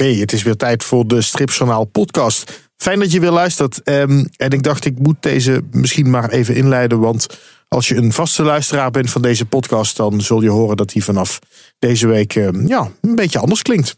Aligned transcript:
Oké, 0.00 0.12
het 0.12 0.32
is 0.32 0.42
weer 0.42 0.56
tijd 0.56 0.84
voor 0.84 1.06
de 1.06 1.22
Stripjournaal 1.22 1.84
podcast. 1.84 2.70
Fijn 2.76 2.98
dat 2.98 3.12
je 3.12 3.20
weer 3.20 3.30
luistert. 3.30 3.82
Ehm, 3.82 4.24
en 4.36 4.50
ik 4.50 4.62
dacht, 4.62 4.84
ik 4.84 4.98
moet 4.98 5.16
deze 5.20 5.62
misschien 5.70 6.10
maar 6.10 6.30
even 6.30 6.54
inleiden. 6.54 7.00
Want 7.00 7.26
als 7.68 7.88
je 7.88 7.96
een 7.96 8.12
vaste 8.12 8.42
luisteraar 8.42 8.90
bent 8.90 9.10
van 9.10 9.22
deze 9.22 9.44
podcast, 9.44 9.96
dan 9.96 10.20
zul 10.20 10.42
je 10.42 10.48
horen 10.48 10.76
dat 10.76 10.88
die 10.88 11.04
vanaf 11.04 11.38
deze 11.78 12.06
week 12.06 12.34
ehm, 12.34 12.66
ja, 12.66 12.90
een 13.00 13.14
beetje 13.14 13.38
anders 13.38 13.62
klinkt. 13.62 13.94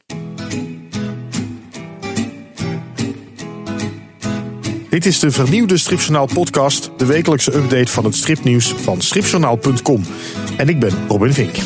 Dit 4.90 5.06
is 5.06 5.19
de 5.19 5.30
vernieuwde 5.30 5.76
Stripjournaal 5.76 6.28
podcast, 6.34 6.90
de 6.96 7.06
wekelijkse 7.06 7.54
update 7.54 7.92
van 7.92 8.04
het 8.04 8.14
stripnieuws 8.14 8.72
van 8.72 9.00
stripjournaal.com. 9.00 10.04
En 10.56 10.69
ik 10.69 10.78
ben 10.78 10.92
Robin 11.08 11.32
Vink. 11.32 11.56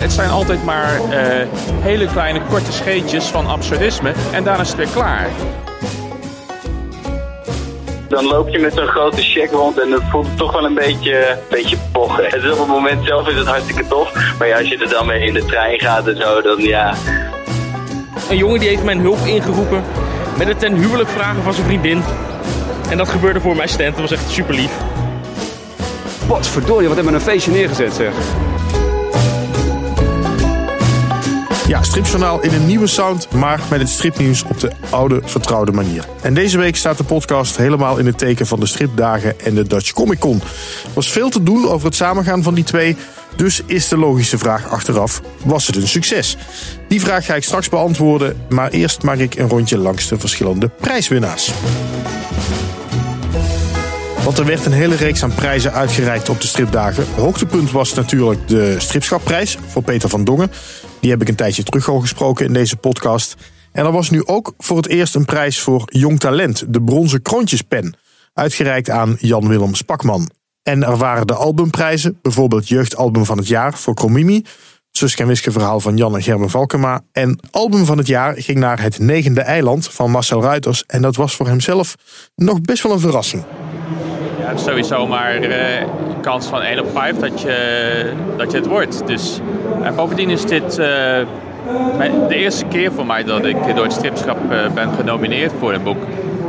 Het 0.00 0.12
zijn 0.12 0.30
altijd 0.30 0.64
maar 0.64 0.94
uh, 0.94 1.46
hele 1.80 2.06
kleine 2.06 2.40
korte 2.48 2.72
scheetjes 2.72 3.24
van 3.24 3.46
absurdisme 3.46 4.12
en 4.32 4.44
daarna 4.44 4.62
is 4.62 4.68
het 4.68 4.76
weer 4.76 4.88
klaar. 4.88 5.28
Dan 8.08 8.24
loop 8.24 8.48
je 8.48 8.58
met 8.58 8.74
zo'n 8.74 8.86
grote 8.86 9.22
check 9.22 9.50
rond 9.50 9.80
en 9.80 9.90
dat 9.90 10.02
voelt 10.10 10.36
toch 10.36 10.52
wel 10.52 10.64
een 10.64 10.74
beetje, 10.74 11.38
beetje 11.50 11.76
pochen. 11.92 12.24
Het 12.24 12.42
is 12.42 12.50
op 12.50 12.58
het 12.58 12.68
moment 12.68 13.06
zelf 13.06 13.28
is 13.28 13.34
het 13.34 13.46
hartstikke 13.46 13.86
tof, 13.86 14.34
maar 14.38 14.48
ja, 14.48 14.58
als 14.58 14.68
je 14.68 14.78
er 14.78 14.88
dan 14.88 15.06
mee 15.06 15.26
in 15.26 15.34
de 15.34 15.44
trein 15.44 15.80
gaat 15.80 16.06
en 16.08 16.16
zo, 16.16 16.42
dan 16.42 16.58
ja. 16.58 16.94
Een 18.30 18.36
jongen 18.36 18.60
die 18.60 18.68
heeft 18.68 18.84
mijn 18.84 19.00
hulp 19.00 19.18
ingeroepen 19.24 19.84
met 20.38 20.48
het 20.48 20.58
ten 20.58 20.74
huwelijk 20.74 21.08
vragen 21.08 21.42
van 21.42 21.52
zijn 21.52 21.66
vriendin. 21.66 22.02
En 22.90 22.96
dat 22.96 23.08
gebeurde 23.08 23.40
voor 23.40 23.56
mijn 23.56 23.68
stand, 23.68 23.90
dat 23.90 24.00
was 24.00 24.12
echt 24.12 24.30
super 24.30 24.54
lief. 24.54 24.72
Wat 26.26 26.46
verdorie, 26.46 26.86
wat 26.86 26.96
hebben 26.96 27.14
we 27.14 27.18
een 27.18 27.24
feestje 27.24 27.50
neergezet 27.50 27.92
zeg. 27.92 28.12
Ja, 31.70 31.82
stripjournaal 31.82 32.40
in 32.40 32.54
een 32.54 32.66
nieuwe 32.66 32.86
sound, 32.86 33.30
maar 33.32 33.60
met 33.70 33.80
het 33.80 33.88
stripnieuws 33.88 34.42
op 34.42 34.60
de 34.60 34.70
oude 34.88 35.20
vertrouwde 35.24 35.72
manier. 35.72 36.04
En 36.22 36.34
deze 36.34 36.58
week 36.58 36.76
staat 36.76 36.98
de 36.98 37.04
podcast 37.04 37.56
helemaal 37.56 37.98
in 37.98 38.06
het 38.06 38.18
teken 38.18 38.46
van 38.46 38.60
de 38.60 38.66
stripdagen 38.66 39.40
en 39.40 39.54
de 39.54 39.66
Dutch 39.66 39.92
Comic 39.92 40.18
Con. 40.18 40.40
Er 40.84 40.90
was 40.94 41.10
veel 41.10 41.30
te 41.30 41.42
doen 41.42 41.68
over 41.68 41.86
het 41.86 41.94
samengaan 41.94 42.42
van 42.42 42.54
die 42.54 42.64
twee, 42.64 42.96
dus 43.36 43.62
is 43.66 43.88
de 43.88 43.96
logische 43.96 44.38
vraag 44.38 44.68
achteraf, 44.68 45.22
was 45.44 45.66
het 45.66 45.76
een 45.76 45.88
succes? 45.88 46.36
Die 46.88 47.00
vraag 47.00 47.24
ga 47.24 47.34
ik 47.34 47.44
straks 47.44 47.68
beantwoorden, 47.68 48.44
maar 48.48 48.70
eerst 48.70 49.02
maak 49.02 49.18
ik 49.18 49.34
een 49.34 49.48
rondje 49.48 49.78
langs 49.78 50.08
de 50.08 50.18
verschillende 50.18 50.70
prijswinnaars. 50.80 51.52
Want 54.24 54.38
er 54.38 54.44
werd 54.44 54.66
een 54.66 54.72
hele 54.72 54.96
reeks 54.96 55.22
aan 55.22 55.34
prijzen 55.34 55.72
uitgereikt 55.72 56.28
op 56.28 56.40
de 56.40 56.46
stripdagen. 56.46 57.06
Hoogtepunt 57.14 57.70
was 57.70 57.94
natuurlijk 57.94 58.48
de 58.48 58.74
stripschapprijs 58.78 59.58
voor 59.66 59.82
Peter 59.82 60.08
van 60.08 60.24
Dongen. 60.24 60.50
Die 61.00 61.10
heb 61.10 61.20
ik 61.20 61.28
een 61.28 61.34
tijdje 61.34 61.62
terug 61.62 61.88
al 61.88 62.00
gesproken 62.00 62.46
in 62.46 62.52
deze 62.52 62.76
podcast. 62.76 63.36
En 63.72 63.84
er 63.84 63.92
was 63.92 64.10
nu 64.10 64.26
ook 64.26 64.54
voor 64.58 64.76
het 64.76 64.88
eerst 64.88 65.14
een 65.14 65.24
prijs 65.24 65.60
voor 65.60 65.82
jong 65.86 66.20
talent, 66.20 66.64
de 66.68 66.82
bronzen 66.82 67.22
kroontjespen, 67.22 67.94
uitgereikt 68.32 68.90
aan 68.90 69.16
Jan-Willem 69.18 69.74
Spakman. 69.74 70.30
En 70.62 70.84
er 70.84 70.96
waren 70.96 71.26
de 71.26 71.34
albumprijzen, 71.34 72.18
bijvoorbeeld 72.22 72.68
jeugdalbum 72.68 73.24
van 73.24 73.38
het 73.38 73.48
jaar 73.48 73.74
voor 73.74 73.94
Kromimi, 73.94 74.44
Suske 74.90 75.22
en 75.22 75.36
verhaal 75.36 75.80
van 75.80 75.96
Jan 75.96 76.14
en 76.14 76.22
Gerben 76.22 76.50
Valkema. 76.50 77.02
En 77.12 77.40
album 77.50 77.84
van 77.84 77.98
het 77.98 78.06
jaar 78.06 78.34
ging 78.36 78.58
naar 78.58 78.82
Het 78.82 78.98
Negende 78.98 79.40
Eiland 79.40 79.88
van 79.88 80.10
Marcel 80.10 80.42
Ruiters. 80.42 80.84
En 80.86 81.02
dat 81.02 81.16
was 81.16 81.36
voor 81.36 81.46
hemzelf 81.46 81.94
nog 82.34 82.60
best 82.60 82.82
wel 82.82 82.92
een 82.92 83.00
verrassing. 83.00 83.44
Ja, 84.40 84.46
het 84.46 84.58
is 84.58 84.64
sowieso 84.64 85.06
maar 85.06 85.42
uh, 85.42 85.56
kans 86.20 86.46
van 86.46 86.62
1 86.62 86.78
op 86.78 86.90
5 86.92 87.16
dat 87.16 87.40
je, 87.40 88.12
dat 88.36 88.50
je 88.50 88.56
het 88.56 88.66
wordt. 88.66 89.06
Dus, 89.06 89.40
en 89.82 89.94
bovendien 89.94 90.30
is 90.30 90.44
dit 90.44 90.78
uh, 90.78 90.86
de 92.28 92.34
eerste 92.34 92.64
keer 92.64 92.92
voor 92.92 93.06
mij 93.06 93.24
dat 93.24 93.44
ik 93.44 93.74
door 93.74 93.84
het 93.84 93.92
stripschap 93.92 94.38
uh, 94.50 94.70
ben 94.74 94.92
genomineerd 94.92 95.52
voor 95.58 95.72
een 95.72 95.82
boek. 95.82 96.02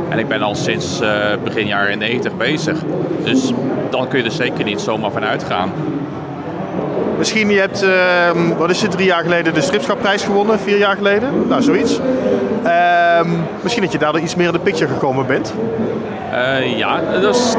En 0.08 0.18
ik 0.18 0.28
ben 0.28 0.42
al 0.42 0.54
sinds 0.54 1.00
begin 1.44 1.66
jaren 1.66 1.98
90 1.98 2.36
bezig. 2.36 2.78
Dus 3.24 3.52
dan 3.90 4.08
kun 4.08 4.18
je 4.18 4.24
er 4.24 4.30
zeker 4.30 4.64
niet 4.64 4.80
zomaar 4.80 5.10
van 5.10 5.24
uitgaan. 5.24 5.72
Misschien 7.22 7.50
je 7.50 7.58
hebt, 7.58 7.82
uh, 7.82 8.56
wat 8.58 8.70
is 8.70 8.82
het, 8.82 8.90
drie 8.90 9.06
jaar 9.06 9.22
geleden 9.22 9.54
de 9.54 9.60
stripschapprijs 9.60 10.22
gewonnen, 10.22 10.60
vier 10.60 10.78
jaar 10.78 10.96
geleden, 10.96 11.48
nou 11.48 11.62
zoiets. 11.62 12.00
Uh, 12.64 13.20
misschien 13.62 13.82
dat 13.82 13.92
je 13.92 13.98
daardoor 13.98 14.20
iets 14.20 14.34
meer 14.34 14.46
in 14.46 14.52
de 14.52 14.58
picture 14.58 14.92
gekomen 14.92 15.26
bent. 15.26 15.54
Uh, 16.32 16.78
ja, 16.78 17.00
dat 17.20 17.34
is 17.34 17.54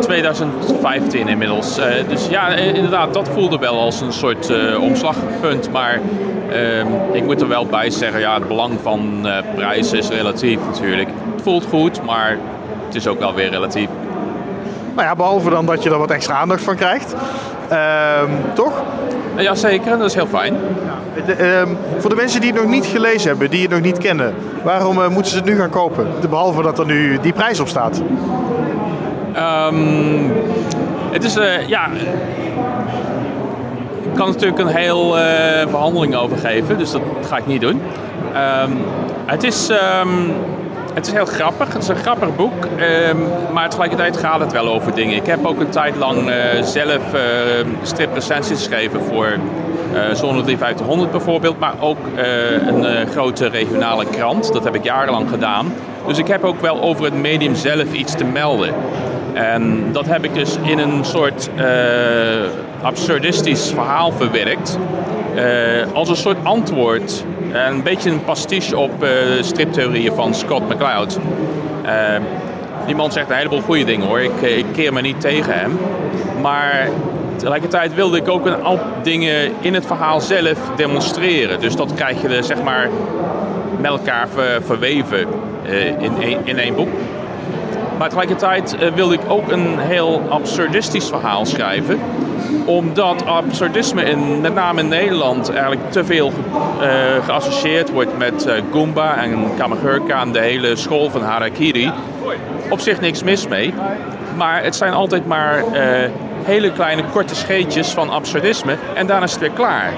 2015 0.00 1.28
inmiddels. 1.28 1.78
Uh, 1.78 1.84
dus 2.08 2.28
ja, 2.28 2.48
inderdaad, 2.48 3.14
dat 3.14 3.28
voelde 3.28 3.58
wel 3.58 3.80
als 3.80 4.00
een 4.00 4.12
soort 4.12 4.50
uh, 4.50 4.80
omslagpunt. 4.82 5.72
Maar 5.72 6.00
ehm, 6.50 6.86
ik 7.12 7.24
moet 7.24 7.40
er 7.40 7.48
wel 7.48 7.66
bij 7.66 7.90
zeggen, 7.90 8.20
ja, 8.20 8.34
het 8.34 8.48
belang 8.48 8.78
van 8.82 9.28
prijzen 9.54 9.98
is 9.98 10.08
relatief 10.08 10.58
natuurlijk. 10.70 11.08
Het 11.34 11.42
voelt 11.42 11.64
goed, 11.64 12.04
maar 12.04 12.38
het 12.86 12.94
is 12.94 13.06
ook 13.06 13.18
wel 13.18 13.34
weer 13.34 13.50
relatief. 13.50 13.88
Nou 14.94 15.08
ja, 15.08 15.16
behalve 15.16 15.50
dan 15.50 15.66
dat 15.66 15.82
je 15.82 15.90
er 15.90 15.98
wat 15.98 16.10
extra 16.10 16.34
aandacht 16.34 16.62
van 16.62 16.76
krijgt. 16.76 17.14
Ehm, 17.70 18.30
toch? 18.54 18.82
Jazeker, 19.36 19.98
dat 19.98 20.06
is 20.06 20.14
heel 20.14 20.26
fijn. 20.26 20.56
De, 21.26 21.64
uh, 21.66 21.76
voor 21.98 22.10
de 22.10 22.16
mensen 22.16 22.40
die 22.40 22.52
het 22.52 22.60
nog 22.60 22.70
niet 22.70 22.86
gelezen 22.86 23.28
hebben, 23.28 23.50
die 23.50 23.62
het 23.62 23.70
nog 23.70 23.80
niet 23.80 23.98
kennen, 23.98 24.34
waarom 24.62 24.98
uh, 24.98 25.08
moeten 25.08 25.30
ze 25.30 25.36
het 25.36 25.46
nu 25.46 25.56
gaan 25.56 25.70
kopen? 25.70 26.06
Behalve 26.30 26.62
dat 26.62 26.78
er 26.78 26.86
nu 26.86 27.18
die 27.20 27.32
prijs 27.32 27.60
op 27.60 27.68
staat. 27.68 28.02
Um, 29.36 30.32
het 31.10 31.24
is, 31.24 31.36
uh, 31.36 31.68
ja. 31.68 31.88
Ik 34.02 34.14
kan 34.14 34.26
natuurlijk 34.26 34.58
een 34.58 34.76
heel 34.76 35.18
uh, 35.18 35.22
verhandeling 35.68 36.16
over 36.16 36.36
geven, 36.36 36.78
dus 36.78 36.90
dat 36.90 37.02
ga 37.28 37.36
ik 37.36 37.46
niet 37.46 37.60
doen. 37.60 37.82
Um, 38.64 38.78
het 39.26 39.42
is. 39.42 39.70
Het 41.00 41.08
is 41.08 41.14
heel 41.14 41.26
grappig. 41.26 41.72
Het 41.72 41.82
is 41.82 41.88
een 41.88 41.96
grappig 41.96 42.36
boek. 42.36 42.64
Um, 42.64 43.28
maar 43.52 43.68
tegelijkertijd 43.68 44.16
gaat 44.16 44.40
het 44.40 44.52
wel 44.52 44.68
over 44.68 44.94
dingen. 44.94 45.16
Ik 45.16 45.26
heb 45.26 45.46
ook 45.46 45.60
een 45.60 45.70
tijd 45.70 45.96
lang 45.96 46.28
uh, 46.28 46.62
zelf 46.62 47.14
uh, 47.14 47.20
striprecensies 47.82 48.56
geschreven 48.56 49.02
voor 49.02 49.26
uh, 49.26 50.14
Zone 50.14 50.42
350 50.42 51.10
bijvoorbeeld. 51.10 51.58
Maar 51.58 51.74
ook 51.80 51.98
een 52.66 53.06
grote 53.06 53.46
regionale 53.46 54.06
krant. 54.06 54.52
Dat 54.52 54.64
heb 54.64 54.74
ik 54.74 54.84
jarenlang 54.84 55.28
gedaan. 55.28 55.72
Dus 56.06 56.18
ik 56.18 56.26
heb 56.26 56.44
ook 56.44 56.60
wel 56.60 56.80
over 56.80 57.04
het 57.04 57.14
medium 57.14 57.54
zelf 57.54 57.92
iets 57.92 58.14
te 58.14 58.24
melden. 58.24 58.74
En 59.32 59.92
dat 59.92 60.06
heb 60.06 60.24
ik 60.24 60.34
dus 60.34 60.58
in 60.62 60.78
een 60.78 61.04
soort 61.04 61.50
absurdistisch 62.82 63.70
verhaal 63.74 64.12
verwerkt. 64.12 64.78
als 65.92 66.08
een 66.08 66.16
soort 66.16 66.38
antwoord 66.42 67.24
een 67.52 67.82
beetje 67.82 68.10
een 68.10 68.24
pastiche 68.24 68.78
op 68.78 69.04
uh, 69.04 69.08
striptheorieën 69.40 70.14
van 70.14 70.34
Scott 70.34 70.68
McCloud. 70.68 71.18
Uh, 71.84 71.92
die 72.86 72.94
man 72.94 73.12
zegt 73.12 73.30
een 73.30 73.36
heleboel 73.36 73.60
goede 73.60 73.84
dingen 73.84 74.06
hoor. 74.06 74.20
Ik, 74.20 74.40
ik 74.40 74.64
keer 74.72 74.92
me 74.92 75.00
niet 75.00 75.20
tegen 75.20 75.52
hem. 75.54 75.78
Maar 76.42 76.88
tegelijkertijd 77.36 77.94
wilde 77.94 78.16
ik 78.16 78.28
ook 78.28 78.46
een 78.46 78.54
aantal 78.54 78.78
dingen 79.02 79.52
in 79.60 79.74
het 79.74 79.86
verhaal 79.86 80.20
zelf 80.20 80.58
demonstreren. 80.76 81.60
Dus 81.60 81.76
dat 81.76 81.94
krijg 81.94 82.22
je 82.22 82.42
zeg 82.42 82.62
maar 82.62 82.88
met 83.80 83.90
elkaar 83.90 84.28
ver, 84.28 84.62
verweven 84.62 85.26
in, 85.98 86.22
in 86.44 86.58
één 86.58 86.74
boek. 86.74 86.88
Maar 87.98 88.08
tegelijkertijd 88.08 88.76
wilde 88.94 89.14
ik 89.14 89.20
ook 89.28 89.52
een 89.52 89.78
heel 89.78 90.22
absurdistisch 90.28 91.08
verhaal 91.08 91.46
schrijven 91.46 92.00
omdat 92.70 93.26
absurdisme 93.26 94.02
in, 94.02 94.40
met 94.40 94.54
name 94.54 94.80
in 94.80 94.88
Nederland 94.88 95.50
eigenlijk 95.50 95.90
te 95.90 96.04
veel 96.04 96.32
uh, 96.80 96.88
geassocieerd 97.24 97.90
wordt 97.90 98.18
met 98.18 98.46
uh, 98.46 98.52
Goomba 98.72 99.16
en 99.16 99.54
Kamagurka 99.56 100.20
en 100.20 100.32
de 100.32 100.40
hele 100.40 100.76
school 100.76 101.10
van 101.10 101.22
Harakiri. 101.22 101.92
Op 102.68 102.80
zich 102.80 103.00
niks 103.00 103.22
mis 103.22 103.48
mee. 103.48 103.74
Maar 104.36 104.62
het 104.62 104.76
zijn 104.76 104.92
altijd 104.92 105.26
maar 105.26 105.58
uh, 105.58 106.10
hele 106.42 106.72
kleine 106.72 107.02
korte 107.12 107.34
scheetjes 107.34 107.88
van 107.88 108.10
absurdisme 108.10 108.76
en 108.94 109.06
daarna 109.06 109.24
is 109.24 109.32
het 109.32 109.40
weer 109.40 109.50
klaar. 109.50 109.92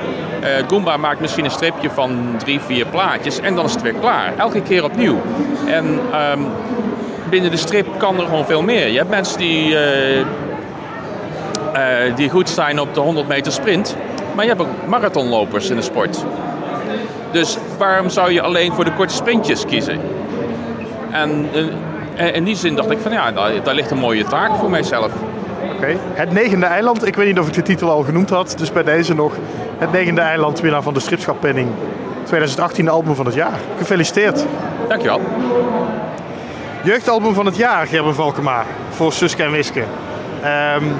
Goomba 0.68 0.96
maakt 0.96 1.20
misschien 1.20 1.44
een 1.44 1.50
stripje 1.50 1.90
van 1.90 2.34
drie, 2.38 2.60
vier 2.60 2.86
plaatjes 2.86 3.40
en 3.40 3.54
dan 3.54 3.64
is 3.64 3.72
het 3.72 3.82
weer 3.82 3.94
klaar. 4.00 4.32
Elke 4.36 4.62
keer 4.62 4.84
opnieuw. 4.84 5.20
En 5.66 6.00
um, 6.34 6.46
binnen 7.30 7.50
de 7.50 7.56
strip 7.56 7.86
kan 7.98 8.18
er 8.18 8.24
gewoon 8.24 8.44
veel 8.44 8.62
meer. 8.62 8.88
Je 8.88 8.96
hebt 8.96 9.10
mensen 9.10 9.38
die 9.38 9.70
uh, 9.70 9.78
die 12.14 12.30
goed 12.30 12.48
zijn 12.48 12.80
op 12.80 12.94
de 12.94 13.00
100 13.00 13.28
meter 13.28 13.52
sprint. 13.52 13.96
Maar 14.34 14.44
je 14.44 14.50
hebt 14.50 14.62
ook 14.62 14.86
marathonlopers 14.86 15.70
in 15.70 15.76
de 15.76 15.82
sport. 15.82 16.24
Dus 17.30 17.58
waarom 17.78 18.08
zou 18.08 18.32
je 18.32 18.42
alleen 18.42 18.72
voor 18.72 18.84
de 18.84 18.92
korte 18.92 19.14
sprintjes 19.14 19.64
kiezen? 19.64 20.00
En 21.10 21.48
uh, 22.16 22.34
in 22.34 22.44
die 22.44 22.56
zin 22.56 22.74
dacht 22.74 22.90
ik 22.90 22.98
van 22.98 23.12
ja, 23.12 23.32
daar, 23.32 23.62
daar 23.62 23.74
ligt 23.74 23.90
een 23.90 23.98
mooie 23.98 24.24
taak 24.24 24.56
voor 24.56 24.70
mijzelf. 24.70 25.12
Okay. 25.76 25.96
Het 26.12 26.32
negende 26.32 26.66
eiland, 26.66 27.06
ik 27.06 27.16
weet 27.16 27.26
niet 27.26 27.38
of 27.38 27.46
ik 27.46 27.54
de 27.54 27.62
titel 27.62 27.90
al 27.90 28.02
genoemd 28.02 28.30
had, 28.30 28.54
dus 28.58 28.72
bij 28.72 28.82
deze 28.82 29.14
nog. 29.14 29.32
Het 29.78 29.92
negende 29.92 30.20
eiland, 30.20 30.60
winnaar 30.60 30.82
van 30.82 30.94
de 30.94 31.00
Stripschappenning 31.00 31.68
2018 32.24 32.88
album 32.88 33.14
van 33.14 33.26
het 33.26 33.34
jaar. 33.34 33.58
Gefeliciteerd. 33.78 34.44
Dankjewel. 34.88 35.20
Jeugdalbum 36.82 37.34
van 37.34 37.46
het 37.46 37.56
jaar, 37.56 37.86
Gerben 37.86 38.14
Valkema, 38.14 38.64
voor 38.90 39.12
Suske 39.12 39.42
en 39.42 39.50
Wiske. 39.50 39.84
Um, 40.44 40.94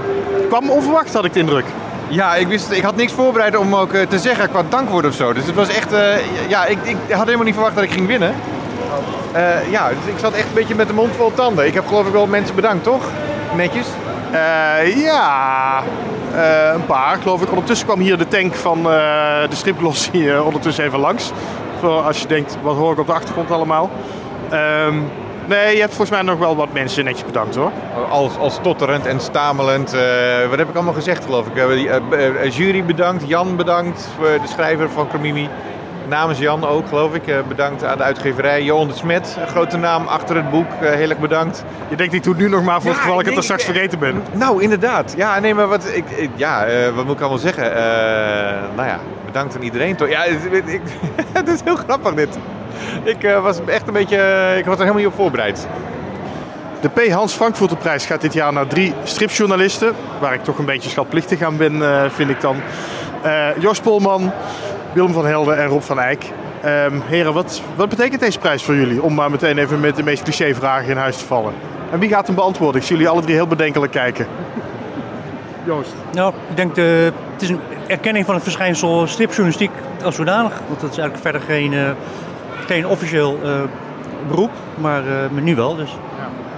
kwam 0.49 0.71
onverwacht, 0.71 1.15
had 1.15 1.25
ik 1.25 1.33
de 1.33 1.39
indruk. 1.39 1.65
Ja, 2.09 2.35
ik, 2.35 2.47
wist, 2.47 2.71
ik 2.71 2.83
had 2.83 2.97
niks 2.97 3.13
voorbereid 3.13 3.57
om 3.57 3.75
ook 3.75 3.93
eh, 3.93 4.07
te 4.07 4.19
zeggen 4.19 4.51
qua 4.51 4.63
dankwoord 4.69 5.07
of 5.07 5.15
zo. 5.15 5.33
Dus 5.33 5.47
het 5.47 5.55
was 5.55 5.69
echt... 5.69 5.93
eh, 5.93 6.49
ja, 6.49 6.65
ik, 6.65 6.79
ik 6.83 6.97
had 7.11 7.25
helemaal 7.25 7.45
niet 7.45 7.55
verwacht 7.55 7.75
dat 7.75 7.85
ik 7.85 7.93
ging 7.93 8.07
winnen. 8.07 8.35
Eh, 9.33 9.71
ja, 9.71 9.89
dus 9.89 10.13
ik 10.15 10.19
zat 10.19 10.33
echt 10.33 10.47
een 10.47 10.55
beetje 10.55 10.75
met 10.75 10.87
de 10.87 10.95
mond 10.95 11.17
vol 11.17 11.33
tanden. 11.35 11.67
Ik 11.67 11.75
heb 11.75 11.87
geloof 11.87 12.07
ik 12.07 12.13
wel 12.13 12.27
mensen 12.27 12.55
bedankt, 12.55 12.85
toch? 12.85 13.05
Netjes. 13.57 13.87
Ja, 14.95 15.83
een 16.75 16.87
paar 16.87 17.19
geloof 17.23 17.43
ik. 17.43 17.49
Ondertussen 17.49 17.87
kwam 17.87 18.01
hier 18.01 18.19
de 18.19 18.29
tank 18.29 18.55
van 18.55 18.83
de 18.83 19.57
stripgloss 19.57 20.11
hier 20.13 20.45
ondertussen 20.45 20.85
even 20.85 20.99
langs. 20.99 21.33
Voor 21.81 22.01
als 22.01 22.21
je 22.21 22.27
denkt, 22.27 22.57
wat 22.63 22.77
hoor 22.77 22.93
ik 22.93 22.99
op 22.99 23.07
de 23.07 23.13
achtergrond 23.13 23.51
allemaal. 23.51 23.91
Ehm, 24.51 24.95
nee, 25.49 25.75
je 25.75 25.81
hebt 25.81 25.95
volgens 25.95 26.11
mij 26.11 26.23
nog 26.23 26.39
wel 26.39 26.57
wat 26.57 26.73
mensen 26.73 27.05
netjes 27.05 27.25
bedankt 27.25 27.55
hoor. 27.55 27.71
Als, 28.11 28.37
als 28.39 28.55
stotterend 28.55 29.07
en 29.07 29.21
stamelend. 29.21 29.95
eh, 29.95 30.49
wat 30.49 30.59
heb 30.59 30.69
ik 30.69 30.75
allemaal 30.75 30.95
gezegd, 30.95 31.25
geloof 31.25 31.47
ik? 31.47 31.57
Eh, 31.57 31.97
eh, 31.97 32.53
jury 32.53 32.85
bedankt, 32.85 33.29
Jan 33.29 33.57
bedankt, 33.57 34.09
de 34.21 34.49
schrijver 34.49 34.91
van 34.91 35.09
Cromimi. 35.09 35.49
Namens 36.09 36.39
Jan 36.39 36.67
ook, 36.67 36.89
geloof 36.89 37.15
ik. 37.15 37.27
Eh, 37.27 37.37
bedankt 37.49 37.85
aan 37.85 37.97
de 37.97 38.03
uitgeverij. 38.03 38.63
Johan 38.63 38.89
de 38.89 38.95
Smet, 38.95 39.37
een 39.41 39.49
grote 39.49 39.77
naam 39.77 40.07
achter 40.07 40.37
het 40.37 40.51
boek. 40.51 40.67
Eh, 40.81 40.91
heel 40.91 41.09
erg 41.11 41.19
bedankt. 41.19 41.65
Je 41.89 41.97
denkt, 41.97 42.15
ik 42.15 42.23
doe 42.23 42.33
het 42.33 42.43
nu 42.43 42.49
nog 42.49 42.63
maar 42.65 42.81
voor 42.81 42.91
het 42.91 43.01
geval 43.01 43.21
ik 43.21 43.27
het 43.27 43.37
er 43.37 43.43
straks 43.43 43.65
vergeten 43.65 43.99
ben. 43.99 44.23
Nou, 44.33 44.63
inderdaad. 44.63 45.15
Ja, 45.17 45.39
nee, 45.41 45.55
maar 45.55 45.69
wat, 45.69 45.85
ik, 45.93 46.05
ik- 46.11 46.31
ja, 46.35 46.65
eh, 46.65 46.89
wat 46.95 47.05
moet 47.05 47.15
ik 47.15 47.21
allemaal 47.21 47.39
zeggen? 47.39 47.75
Eh, 47.77 47.83
nou 48.77 48.89
ja, 48.89 48.99
bedankt 49.27 49.55
aan 49.57 49.63
iedereen 49.63 49.97
toch? 49.97 50.09
Ja, 50.09 50.25
ik, 50.65 50.81
het 51.33 51.49
is 51.49 51.61
heel 51.65 51.77
grappig 51.77 52.15
dit. 52.15 52.39
Ik 53.03 53.23
eh, 53.25 53.43
was 53.43 53.59
echt 53.67 53.87
een 53.87 53.93
beetje, 53.93 54.17
eh, 54.17 54.59
ik 54.59 54.65
was 54.65 54.75
er 54.75 54.81
helemaal 54.81 55.03
niet 55.03 55.11
op 55.13 55.15
voorbereid. 55.15 55.67
De 56.81 56.89
P. 56.89 57.09
Hans 57.13 57.33
Frankfurterprijs 57.35 58.07
gaat 58.07 58.21
dit 58.21 58.33
jaar 58.33 58.53
naar 58.53 58.67
drie 58.67 58.95
stripjournalisten. 59.05 59.93
Waar 60.21 60.35
ik 60.35 60.45
toch 60.45 60.59
een 60.59 60.65
beetje 60.65 60.91
schatplichtig 60.91 61.43
aan 61.43 61.57
ben, 61.57 61.83
eh, 61.83 62.11
vind 62.11 62.31
ik 62.31 62.41
dan. 62.41 62.57
Eh, 63.23 63.47
Jos 63.59 63.81
Polman, 63.81 64.33
Willem 64.93 65.13
van 65.13 65.27
Helden 65.27 65.59
en 65.59 65.67
Rob 65.67 65.83
van 65.83 65.99
Eyck. 65.99 66.25
Ehm, 66.63 67.01
heren, 67.05 67.33
wat, 67.33 67.63
wat 67.77 67.89
betekent 67.89 68.21
deze 68.21 68.39
prijs 68.39 68.63
voor 68.63 68.75
jullie? 68.75 69.03
Om 69.03 69.15
maar 69.15 69.31
meteen 69.31 69.59
even 69.59 69.81
met 69.81 69.97
de 69.97 70.03
meest 70.03 70.23
cliché-vragen 70.23 70.91
in 70.91 70.97
huis 70.97 71.17
te 71.17 71.25
vallen. 71.25 71.53
En 71.91 71.99
wie 71.99 72.09
gaat 72.09 72.27
hem 72.27 72.37
beantwoorden? 72.37 72.81
Ik 72.81 72.87
zie 72.87 72.97
jullie 72.97 73.11
alle 73.11 73.23
drie 73.23 73.35
heel 73.35 73.47
bedenkelijk 73.47 73.93
kijken. 73.93 74.27
Joost. 75.65 75.95
Nou, 76.13 76.35
ik 76.51 76.57
denk 76.57 76.75
de, 76.75 77.13
het 77.33 77.43
is 77.43 77.49
een 77.49 77.61
erkenning 77.87 78.25
van 78.25 78.35
het 78.35 78.43
verschijnsel 78.43 79.07
stripjournalistiek 79.07 79.71
als 80.05 80.15
zodanig. 80.15 80.53
Want 80.69 80.81
dat 80.81 80.91
is 80.91 80.99
eigenlijk 80.99 81.19
verder 81.19 81.41
geen, 81.41 81.73
eh, 81.73 81.91
geen 82.67 82.87
officieel 82.87 83.39
eh, 83.43 83.61
beroep, 84.29 84.51
maar, 84.75 85.01
eh, 85.07 85.31
maar 85.31 85.43
nu 85.43 85.55
wel. 85.55 85.77
Dus. 85.77 85.97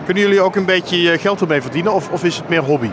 Kunnen 0.05 0.23
jullie 0.23 0.41
ook 0.41 0.57
een 0.57 0.65
beetje 0.65 1.11
eh, 1.11 1.21
geld 1.21 1.41
ermee 1.41 1.63
verdienen 1.63 1.93
of, 1.93 2.11
of 2.11 2.25
is 2.25 2.37
het 2.37 2.49
meer 2.49 2.63
hobby? 2.63 2.91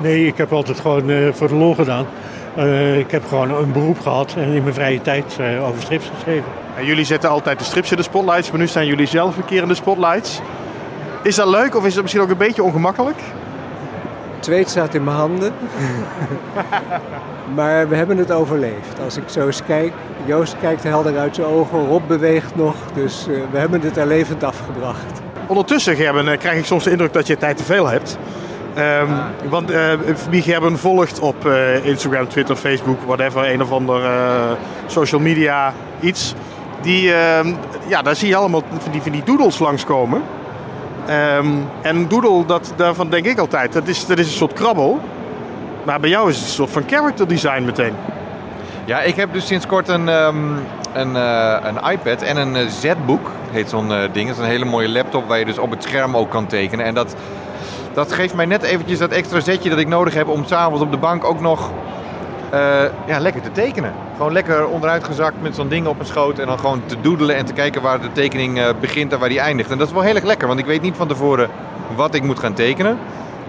Nee, 0.00 0.26
ik 0.26 0.36
heb 0.36 0.52
altijd 0.52 0.80
gewoon 0.80 1.10
eh, 1.10 1.32
voor 1.32 1.48
de 1.48 1.54
lol 1.54 1.74
gedaan. 1.74 2.06
Eh, 2.54 2.98
ik 2.98 3.10
heb 3.10 3.26
gewoon 3.26 3.50
een 3.50 3.72
beroep 3.72 4.00
gehad 4.00 4.34
en 4.36 4.52
in 4.52 4.62
mijn 4.62 4.74
vrije 4.74 5.02
tijd 5.02 5.36
eh, 5.40 5.68
over 5.68 5.82
strips 5.82 6.10
geschreven. 6.14 6.50
En 6.76 6.84
jullie 6.84 7.04
zetten 7.04 7.30
altijd 7.30 7.58
de 7.58 7.64
strips 7.64 7.90
in 7.90 7.96
de 7.96 8.02
spotlights, 8.02 8.50
maar 8.50 8.60
nu 8.60 8.66
staan 8.66 8.86
jullie 8.86 9.06
zelf 9.06 9.36
een 9.36 9.44
keer 9.44 9.62
in 9.62 9.68
de 9.68 9.74
spotlights. 9.74 10.40
Is 11.22 11.34
dat 11.34 11.48
leuk 11.48 11.76
of 11.76 11.86
is 11.86 11.92
het 11.92 12.02
misschien 12.02 12.22
ook 12.22 12.30
een 12.30 12.36
beetje 12.36 12.62
ongemakkelijk? 12.62 13.18
Het 14.36 14.44
zweet 14.44 14.70
staat 14.70 14.94
in 14.94 15.04
mijn 15.04 15.16
handen. 15.16 15.52
maar 17.56 17.88
we 17.88 17.96
hebben 17.96 18.18
het 18.18 18.32
overleefd. 18.32 19.00
Als 19.04 19.16
ik 19.16 19.28
zo 19.28 19.46
eens 19.46 19.62
kijk, 19.66 19.92
Joost 20.24 20.56
kijkt 20.60 20.82
helder 20.82 21.18
uit 21.18 21.34
zijn 21.34 21.46
ogen, 21.46 21.86
Rob 21.86 22.06
beweegt 22.06 22.56
nog. 22.56 22.74
Dus 22.94 23.26
eh, 23.28 23.34
we 23.50 23.58
hebben 23.58 23.80
het 23.80 23.96
er 23.96 24.06
levend 24.06 24.44
afgebracht. 24.44 25.20
Ondertussen, 25.46 25.96
Gerben, 25.96 26.28
eh, 26.28 26.38
krijg 26.38 26.58
ik 26.58 26.64
soms 26.64 26.84
de 26.84 26.90
indruk 26.90 27.12
dat 27.12 27.26
je 27.26 27.36
tijd 27.36 27.56
te 27.56 27.64
veel 27.64 27.88
hebt. 27.88 28.18
Ehm, 28.80 29.12
want 29.48 29.70
eh, 29.70 29.92
wie 30.30 30.42
Gerben 30.42 30.78
volgt 30.78 31.18
op 31.18 31.46
eh, 31.46 31.84
Instagram, 31.84 32.28
Twitter, 32.28 32.56
Facebook, 32.56 32.98
whatever, 33.06 33.52
een 33.52 33.62
of 33.62 33.72
ander 33.72 34.04
eh, 34.04 34.50
social 34.86 35.20
media 35.20 35.72
iets. 36.00 36.34
Die, 36.82 37.14
ehm, 37.14 37.52
ja, 37.86 38.02
daar 38.02 38.16
zie 38.16 38.28
je 38.28 38.36
allemaal 38.36 38.62
van 38.78 38.92
die, 38.92 39.02
van 39.02 39.12
die 39.12 39.22
doodles 39.22 39.58
langskomen. 39.58 40.22
Ehm 41.06 41.46
en 41.82 42.08
doodle, 42.08 42.46
dat, 42.46 42.72
daarvan 42.76 43.10
denk 43.10 43.26
ik 43.26 43.38
altijd, 43.38 43.72
dat 43.72 43.88
is, 43.88 44.06
dat 44.06 44.18
is 44.18 44.26
een 44.26 44.32
soort 44.32 44.52
krabbel. 44.52 45.00
Maar 45.84 46.00
bij 46.00 46.10
jou 46.10 46.28
is 46.28 46.36
het 46.36 46.44
een 46.44 46.52
soort 46.52 46.70
van 46.70 46.82
character 46.86 47.28
design 47.28 47.62
meteen. 47.64 47.94
Ja, 48.84 49.00
ik 49.00 49.16
heb 49.16 49.32
dus 49.32 49.46
sinds 49.46 49.66
kort 49.66 49.88
een, 49.88 50.06
een, 50.06 51.16
eh, 51.16 51.56
een 51.62 51.90
iPad 51.92 52.22
en 52.22 52.36
een 52.36 52.70
Z-book, 52.70 53.30
heet 53.50 53.68
zo'n 53.68 53.88
ding. 54.12 54.28
Dat 54.28 54.36
is 54.36 54.42
een 54.42 54.50
hele 54.50 54.64
mooie 54.64 54.88
laptop 54.88 55.28
waar 55.28 55.38
je 55.38 55.44
dus 55.44 55.58
op 55.58 55.70
het 55.70 55.82
scherm 55.82 56.16
ook 56.16 56.30
kan 56.30 56.46
tekenen. 56.46 56.84
En 56.86 56.94
dat, 56.94 57.16
dat 57.92 58.12
geeft 58.12 58.34
mij 58.34 58.46
net 58.46 58.62
eventjes 58.62 58.98
dat 58.98 59.10
extra 59.10 59.40
zetje 59.40 59.70
dat 59.70 59.78
ik 59.78 59.88
nodig 59.88 60.14
heb 60.14 60.28
om 60.28 60.44
s'avonds 60.44 60.82
op 60.82 60.90
de 60.90 60.96
bank 60.96 61.24
ook 61.24 61.40
nog 61.40 61.70
eh, 62.50 62.82
ja, 63.06 63.18
lekker 63.18 63.42
te 63.42 63.52
tekenen. 63.52 63.92
Gewoon 64.16 64.32
lekker 64.32 64.66
onderuit 64.66 65.04
gezakt 65.04 65.42
met 65.42 65.54
zo'n 65.54 65.68
ding 65.68 65.86
op 65.86 65.96
mijn 65.96 66.08
schoot 66.08 66.38
en 66.38 66.46
dan 66.46 66.58
gewoon 66.58 66.82
te 66.86 67.00
doedelen 67.00 67.36
en 67.36 67.44
te 67.44 67.52
kijken 67.52 67.82
waar 67.82 68.00
de 68.00 68.12
tekening 68.12 68.58
eh, 68.58 68.68
begint 68.80 69.12
en 69.12 69.18
waar 69.18 69.28
die 69.28 69.40
eindigt. 69.40 69.70
En 69.70 69.78
dat 69.78 69.86
is 69.86 69.92
wel 69.92 70.02
heel 70.02 70.14
erg 70.14 70.24
lekker, 70.24 70.48
want 70.48 70.60
ik 70.60 70.66
weet 70.66 70.82
niet 70.82 70.96
van 70.96 71.08
tevoren 71.08 71.48
wat 71.96 72.14
ik 72.14 72.22
moet 72.22 72.38
gaan 72.38 72.54
tekenen. 72.54 72.98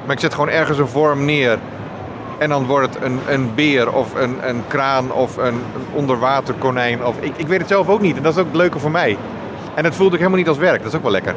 Maar 0.06 0.16
ik 0.16 0.22
zet 0.22 0.34
gewoon 0.34 0.50
ergens 0.50 0.78
een 0.78 0.88
vorm 0.88 1.26
neer 1.26 1.60
en 2.38 2.50
dan 2.50 2.66
wordt 2.66 2.94
het 2.94 3.04
een, 3.04 3.20
een 3.28 3.56
beer 3.56 3.94
of 3.94 4.14
een, 4.14 4.50
een 4.50 4.64
kraan 4.68 5.12
of 5.12 5.38
een, 5.38 5.46
een 5.46 5.86
onderwaterkonijn. 5.92 7.06
Of, 7.06 7.16
ik, 7.20 7.34
ik 7.36 7.48
weet 7.48 7.60
het 7.60 7.68
zelf 7.68 7.90
ook 7.90 8.02
niet 8.02 8.18
en 8.18 8.24
dat 8.24 8.34
is 8.34 8.40
ook 8.40 8.48
het 8.48 8.56
leuke 8.56 8.80
voor 8.80 8.92
mij. 8.92 9.18
En 9.76 9.84
het 9.84 9.96
voelt 9.96 10.12
ook 10.12 10.18
helemaal 10.18 10.38
niet 10.38 10.48
als 10.48 10.58
werk, 10.58 10.78
dat 10.78 10.92
is 10.92 10.98
ook 10.98 11.04
wel 11.04 11.12
lekker. 11.12 11.36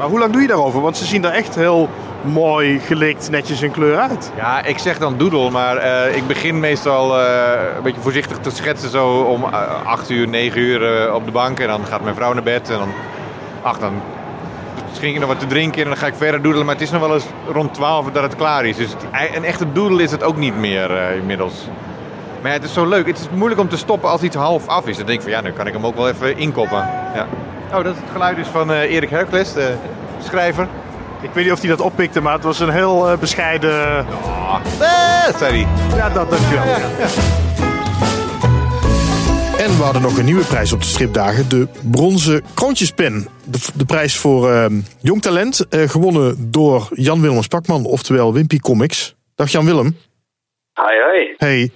Maar 0.00 0.08
hoe 0.08 0.18
lang 0.18 0.32
doe 0.32 0.42
je 0.42 0.48
daarover? 0.48 0.80
Want 0.80 0.96
ze 0.96 1.04
zien 1.04 1.24
er 1.24 1.32
echt 1.32 1.54
heel 1.54 1.88
mooi, 2.22 2.78
gelikt, 2.78 3.30
netjes 3.30 3.62
in 3.62 3.70
kleur 3.70 3.98
uit. 3.98 4.32
Ja, 4.36 4.64
ik 4.64 4.78
zeg 4.78 4.98
dan 4.98 5.16
doodle, 5.16 5.50
maar 5.50 5.76
eh, 5.76 6.16
ik 6.16 6.26
begin 6.26 6.60
meestal 6.60 7.20
eh, 7.20 7.76
een 7.76 7.82
beetje 7.82 8.00
voorzichtig 8.00 8.38
te 8.38 8.50
schetsen. 8.50 8.90
Zo 8.90 9.20
om 9.20 9.44
eh, 9.44 9.86
8 9.86 10.10
uur, 10.10 10.28
9 10.28 10.60
uur 10.60 11.06
eh, 11.06 11.14
op 11.14 11.24
de 11.24 11.30
bank. 11.30 11.60
En 11.60 11.68
dan 11.68 11.86
gaat 11.86 12.02
mijn 12.02 12.14
vrouw 12.14 12.32
naar 12.32 12.42
bed. 12.42 12.70
En 12.70 12.78
dan, 12.78 12.88
ach, 13.62 13.78
dan 13.78 13.92
schenk 14.92 15.14
ik 15.14 15.20
nog 15.20 15.28
wat 15.28 15.40
te 15.40 15.46
drinken 15.46 15.82
en 15.82 15.88
dan 15.88 15.96
ga 15.96 16.06
ik 16.06 16.14
verder 16.14 16.42
doodelen. 16.42 16.66
Maar 16.66 16.74
het 16.74 16.84
is 16.84 16.90
nog 16.90 17.00
wel 17.00 17.14
eens 17.14 17.26
rond 17.52 17.74
12 17.74 18.10
dat 18.10 18.22
het 18.22 18.36
klaar 18.36 18.64
is. 18.64 18.76
Dus 18.76 18.90
een 19.34 19.44
echte 19.44 19.72
doodle 19.72 20.02
is 20.02 20.10
het 20.10 20.22
ook 20.22 20.36
niet 20.36 20.56
meer 20.56 20.96
eh, 20.96 21.16
inmiddels. 21.16 21.54
Maar 22.42 22.52
het 22.52 22.64
is 22.64 22.72
zo 22.72 22.86
leuk. 22.86 23.06
Het 23.06 23.18
is 23.18 23.28
moeilijk 23.34 23.60
om 23.60 23.68
te 23.68 23.76
stoppen 23.76 24.10
als 24.10 24.22
iets 24.22 24.36
half 24.36 24.66
af 24.66 24.86
is. 24.86 24.96
Dan 24.96 25.06
denk 25.06 25.18
ik 25.18 25.24
van 25.24 25.34
ja, 25.34 25.42
dan 25.42 25.52
kan 25.52 25.66
ik 25.66 25.72
hem 25.72 25.86
ook 25.86 25.96
wel 25.96 26.08
even 26.08 26.38
inkoppen. 26.38 26.88
Ja. 27.14 27.26
Oh, 27.72 27.84
dat 27.84 27.94
is 27.94 28.00
het 28.00 28.10
geluid 28.12 28.36
dus 28.36 28.46
van 28.46 28.72
eh, 28.72 28.92
Erik 28.94 29.10
Hercules, 29.10 29.52
de 29.52 29.74
schrijver. 30.24 30.68
Ik 31.22 31.30
weet 31.32 31.44
niet 31.44 31.52
of 31.52 31.60
hij 31.60 31.68
dat 31.68 31.80
oppikte, 31.80 32.20
maar 32.20 32.32
het 32.32 32.44
was 32.44 32.60
een 32.60 32.70
heel 32.70 33.10
eh, 33.10 33.18
bescheiden... 33.18 34.06
Ah, 34.24 34.60
zei 35.38 35.64
hij. 35.64 35.96
Ja, 35.96 36.08
dat 36.10 36.30
dankjewel. 36.30 36.64
Ja. 36.66 36.78
En 39.58 39.76
we 39.76 39.82
hadden 39.82 40.02
nog 40.02 40.18
een 40.18 40.24
nieuwe 40.24 40.44
prijs 40.44 40.72
op 40.72 40.80
de 40.80 40.86
stripdagen. 40.86 41.48
De 41.48 41.68
bronzen 41.90 42.42
kroontjespen. 42.54 43.28
De, 43.44 43.58
de 43.74 43.84
prijs 43.84 44.16
voor 44.16 44.52
eh, 44.52 44.66
jong 45.00 45.22
talent. 45.22 45.66
eh, 45.68 45.88
gewonnen 45.88 46.50
door 46.50 46.88
Jan-Willem 46.94 47.42
Spakman, 47.42 47.84
oftewel 47.84 48.32
Wimpy 48.32 48.58
Comics. 48.58 49.14
Dag 49.34 49.50
Jan-Willem. 49.50 49.96
Hoi, 50.72 51.00
hoi. 51.00 51.34
Hey. 51.36 51.70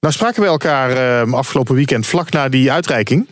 Nou 0.00 0.14
spraken 0.14 0.42
we 0.42 0.48
elkaar 0.48 0.90
eh, 0.90 1.32
afgelopen 1.32 1.74
weekend 1.74 2.06
vlak 2.06 2.30
na 2.30 2.48
die 2.48 2.72
uitreiking. 2.72 3.28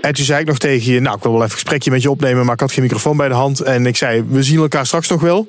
En 0.00 0.14
toen 0.14 0.24
zei 0.24 0.40
ik 0.40 0.46
nog 0.46 0.58
tegen 0.58 0.92
je, 0.92 1.00
nou 1.00 1.16
ik 1.16 1.22
wil 1.22 1.32
wel 1.32 1.40
even 1.42 1.52
een 1.52 1.60
gesprekje 1.60 1.90
met 1.90 2.02
je 2.02 2.10
opnemen, 2.10 2.44
maar 2.44 2.54
ik 2.54 2.60
had 2.60 2.72
geen 2.72 2.82
microfoon 2.82 3.16
bij 3.16 3.28
de 3.28 3.34
hand. 3.34 3.60
En 3.60 3.86
ik 3.86 3.96
zei, 3.96 4.24
we 4.28 4.42
zien 4.42 4.58
elkaar 4.60 4.86
straks 4.86 5.08
nog 5.08 5.20
wel. 5.20 5.48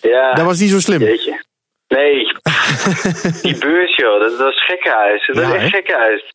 Ja. 0.00 0.34
Dat 0.34 0.44
was 0.44 0.60
niet 0.60 0.70
zo 0.70 0.78
slim. 0.80 1.00
Jeetje. 1.00 1.42
Nee, 1.88 2.14
die 3.42 3.58
beurs 3.58 3.96
joh, 3.96 4.20
dat 4.20 4.36
was 4.38 4.64
gekkenhuis. 4.64 5.26
Dat 5.26 5.36
Ja, 5.36 5.42
was 5.42 5.54
echt 5.54 5.74
gekkenhuis. 5.74 6.32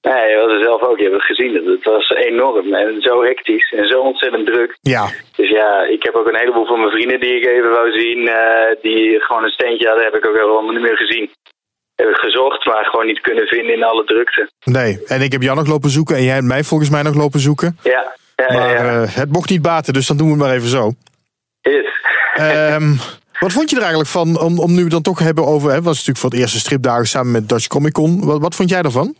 Nee, 0.00 0.30
je 0.30 0.36
was 0.42 0.52
er 0.52 0.62
zelf 0.62 0.82
ook, 0.82 0.98
je 0.98 1.02
hebt 1.02 1.14
het 1.14 1.30
gezien. 1.32 1.54
Het 1.54 1.84
was 1.84 2.10
enorm 2.10 2.74
en 2.74 3.00
zo 3.00 3.22
hectisch 3.22 3.72
en 3.72 3.86
zo 3.88 4.00
ontzettend 4.00 4.46
druk. 4.46 4.76
Ja, 4.80 5.04
Dus 5.36 5.50
ja, 5.50 5.84
ik 5.84 6.02
heb 6.02 6.14
ook 6.14 6.26
een 6.28 6.38
heleboel 6.42 6.66
van 6.66 6.78
mijn 6.78 6.90
vrienden 6.90 7.20
die 7.20 7.36
ik 7.36 7.46
even 7.46 7.70
wou 7.70 7.92
zien, 8.00 8.28
eh, 8.28 8.82
die 8.82 9.20
gewoon 9.20 9.44
een 9.44 9.56
steentje 9.58 9.86
hadden, 9.86 10.04
heb 10.04 10.14
ik 10.16 10.26
ook 10.26 10.34
helemaal 10.36 10.70
niet 10.70 10.80
meer 10.80 10.96
gezien. 10.96 11.30
Heb 11.96 12.08
ik 12.08 12.16
gezocht, 12.16 12.66
maar 12.66 12.84
gewoon 12.84 13.06
niet 13.06 13.20
kunnen 13.20 13.46
vinden 13.46 13.74
in 13.74 13.84
alle 13.84 14.04
drukte. 14.04 14.50
nee. 14.64 15.02
En 15.06 15.20
ik 15.20 15.32
heb 15.32 15.42
jou 15.42 15.56
nog 15.56 15.66
lopen 15.66 15.90
zoeken 15.90 16.16
en 16.16 16.24
jij 16.24 16.34
hebt 16.34 16.46
mij 16.46 16.62
volgens 16.64 16.90
mij 16.90 17.02
nog 17.02 17.14
lopen 17.14 17.40
zoeken. 17.40 17.78
Ja. 17.82 18.14
Maar 18.36 18.70
ja. 18.70 19.02
eh, 19.02 19.16
het 19.16 19.32
mocht 19.32 19.50
niet 19.50 19.62
baten, 19.62 19.92
dus 19.92 20.06
dan 20.06 20.16
doen 20.16 20.26
we 20.26 20.32
het 20.32 20.42
maar 20.42 20.54
even 20.54 20.68
zo. 20.68 20.90
Is. 21.62 21.86
Ehm, 22.34 22.88
wat 23.44 23.52
vond 23.52 23.70
je 23.70 23.76
er 23.76 23.82
eigenlijk 23.82 24.10
van, 24.10 24.40
om, 24.40 24.58
om 24.58 24.74
nu 24.74 24.88
dan 24.88 25.02
toch 25.02 25.16
te 25.16 25.24
hebben 25.24 25.46
over... 25.46 25.70
Hè, 25.70 25.76
was 25.76 25.96
natuurlijk 25.96 26.18
voor 26.18 26.30
het 26.30 26.38
eerste 26.38 26.58
stripdagen 26.58 27.06
samen 27.06 27.32
met 27.32 27.48
Dutch 27.48 27.66
Comic 27.66 27.92
Con. 27.92 28.26
Wat, 28.26 28.40
wat 28.40 28.54
vond 28.54 28.70
jij 28.70 28.82
daarvan? 28.82 29.14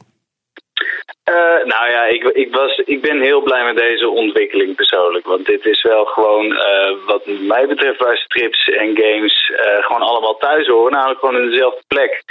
Eh, 1.24 1.34
nou 1.72 1.90
ja, 1.90 2.04
ik, 2.04 2.22
ik, 2.22 2.54
was, 2.54 2.82
ik 2.84 3.00
ben 3.00 3.20
heel 3.20 3.42
blij 3.42 3.64
met 3.64 3.76
deze 3.76 4.08
ontwikkeling 4.08 4.74
persoonlijk. 4.74 5.26
Want 5.26 5.46
dit 5.46 5.64
is 5.64 5.82
wel 5.82 6.04
gewoon, 6.04 6.56
eh, 6.56 6.90
wat 7.06 7.26
mij 7.26 7.66
betreft, 7.66 7.98
waar 7.98 8.16
strips 8.16 8.68
en 8.68 8.96
games 8.96 9.52
gewoon 9.80 10.02
allemaal 10.02 10.36
thuis 10.36 10.66
horen. 10.66 10.92
Namelijk 10.92 11.20
gewoon 11.20 11.40
in 11.40 11.50
dezelfde 11.50 11.82
plek. 11.86 12.24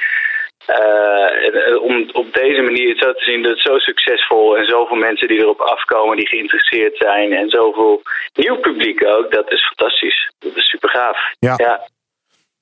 Eh, 0.65 1.69
eh, 1.69 1.81
om 1.81 2.09
op 2.13 2.33
deze 2.33 2.61
manier 2.61 2.89
het 2.89 2.97
zo 2.97 3.13
te 3.13 3.23
zien 3.23 3.41
dat 3.41 3.51
het 3.51 3.61
zo 3.61 3.77
succesvol 3.77 4.57
en 4.57 4.65
zoveel 4.65 4.95
mensen 4.95 5.27
die 5.27 5.39
erop 5.39 5.59
afkomen, 5.59 6.17
die 6.17 6.27
geïnteresseerd 6.27 6.97
zijn 6.97 7.33
en 7.33 7.49
zoveel 7.49 8.01
nieuw 8.33 8.55
publiek 8.55 9.05
ook, 9.05 9.31
dat 9.31 9.51
is 9.51 9.67
fantastisch. 9.67 10.31
Dat 10.39 10.55
is 10.55 10.69
super 10.69 10.89
gaaf. 10.89 11.17
Ja. 11.39 11.53
ja. 11.57 11.87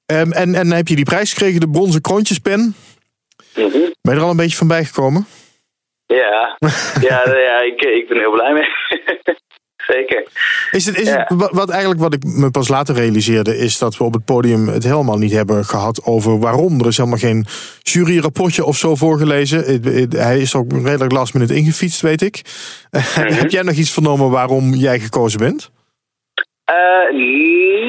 Ehm, 0.05 0.31
en, 0.31 0.55
en 0.55 0.71
heb 0.71 0.87
je 0.87 0.95
die 0.95 1.05
prijs 1.05 1.33
gekregen, 1.33 1.59
de 1.59 1.69
bronzen 1.69 2.01
kroontjespen. 2.01 2.75
Mhm. 3.55 3.71
Ben 4.01 4.13
je 4.13 4.19
er 4.19 4.21
al 4.21 4.29
een 4.29 4.35
beetje 4.35 4.57
van 4.57 4.67
bijgekomen? 4.67 5.25
Ja, 6.05 6.57
ja, 7.09 7.37
ja 7.37 7.61
ik, 7.61 7.81
ik 7.81 8.07
ben 8.07 8.17
heel 8.17 8.31
blij 8.31 8.53
mee. 8.53 8.69
Zeker. 9.91 10.23
Is 10.71 10.85
het, 10.85 10.99
is 10.99 11.07
Ja. 11.07 11.17
het, 11.27 11.39
wat, 11.39 11.51
wat 11.51 11.69
eigenlijk 11.69 12.01
wat 12.01 12.13
ik 12.13 12.23
me 12.23 12.51
pas 12.51 12.67
later 12.67 12.95
realiseerde, 12.95 13.57
is 13.57 13.77
dat 13.77 13.97
we 13.97 14.03
op 14.03 14.13
het 14.13 14.25
podium 14.25 14.67
het 14.67 14.83
helemaal 14.83 15.17
niet 15.17 15.31
hebben 15.31 15.65
gehad 15.65 16.01
over 16.05 16.39
waarom. 16.39 16.79
Er 16.79 16.87
is 16.87 16.97
helemaal 16.97 17.19
geen 17.19 17.45
juryrapportje 17.81 18.65
of 18.65 18.75
zo 18.77 18.95
voorgelezen. 18.95 19.81
Hij 20.09 20.39
is 20.39 20.55
ook 20.55 20.71
redelijk 20.71 21.11
last 21.11 21.33
minute 21.33 21.55
ingefietst, 21.55 22.01
weet 22.01 22.21
ik. 22.21 22.41
Heb 23.41 23.49
jij 23.49 23.61
nog 23.61 23.75
iets 23.75 23.93
vernomen 23.93 24.29
waarom 24.29 24.73
jij 24.73 24.99
gekozen 24.99 25.39
bent? 25.39 25.71
Eh, 26.65 27.09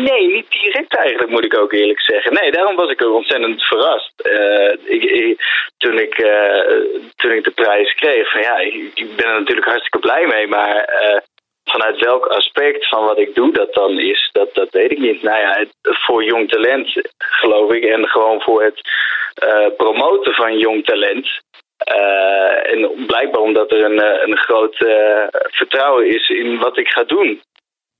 nee, 0.08 0.26
niet 0.34 0.50
direct 0.50 0.96
eigenlijk, 0.96 1.30
moet 1.30 1.44
ik 1.44 1.56
ook 1.58 1.72
eerlijk 1.72 2.00
zeggen. 2.00 2.32
Nee, 2.34 2.52
daarom 2.52 2.76
was 2.76 2.90
ik 2.90 3.04
ook 3.04 3.14
ontzettend 3.14 3.62
verrast. 3.62 4.12
Eh, 4.16 4.94
ik, 4.94 5.02
ik- 5.02 5.40
toen, 5.76 5.98
ik, 5.98 6.14
eh, 6.14 6.76
toen 7.16 7.32
ik 7.32 7.44
de 7.44 7.50
prijs 7.54 7.94
kreeg, 7.94 8.30
van 8.32 8.40
ja, 8.40 8.58
ik, 8.58 8.74
ik 8.94 9.16
ben 9.16 9.26
er 9.26 9.38
natuurlijk 9.38 9.66
hartstikke 9.66 9.98
blij 9.98 10.26
mee, 10.26 10.46
maar 10.46 10.74
vanuit 11.72 12.04
welk 12.04 12.26
aspect 12.26 12.88
van 12.88 13.04
wat 13.04 13.18
ik 13.18 13.34
doe 13.34 13.52
dat 13.52 13.74
dan 13.74 13.98
is, 13.98 14.30
dat, 14.32 14.54
dat 14.54 14.70
weet 14.70 14.90
ik 14.90 14.98
niet. 14.98 15.22
Nou 15.22 15.38
ja, 15.38 15.64
voor 15.82 16.24
jong 16.24 16.50
talent, 16.50 16.88
geloof 17.18 17.72
ik, 17.72 17.84
en 17.84 18.08
gewoon 18.08 18.40
voor 18.40 18.62
het 18.62 18.80
eh, 19.34 19.66
promoten 19.76 20.34
van 20.34 20.58
jong 20.58 20.84
talent. 20.84 21.28
Eh, 21.76 22.72
en 22.72 23.06
blijkbaar 23.06 23.40
omdat 23.40 23.72
er 23.72 23.84
een, 23.84 24.00
eh, 24.00 24.26
een 24.26 24.36
groot 24.36 24.76
vertrouwen 25.50 26.06
is 26.06 26.28
in 26.28 26.58
wat 26.58 26.78
ik 26.78 26.88
ga 26.88 27.04
doen. 27.04 27.42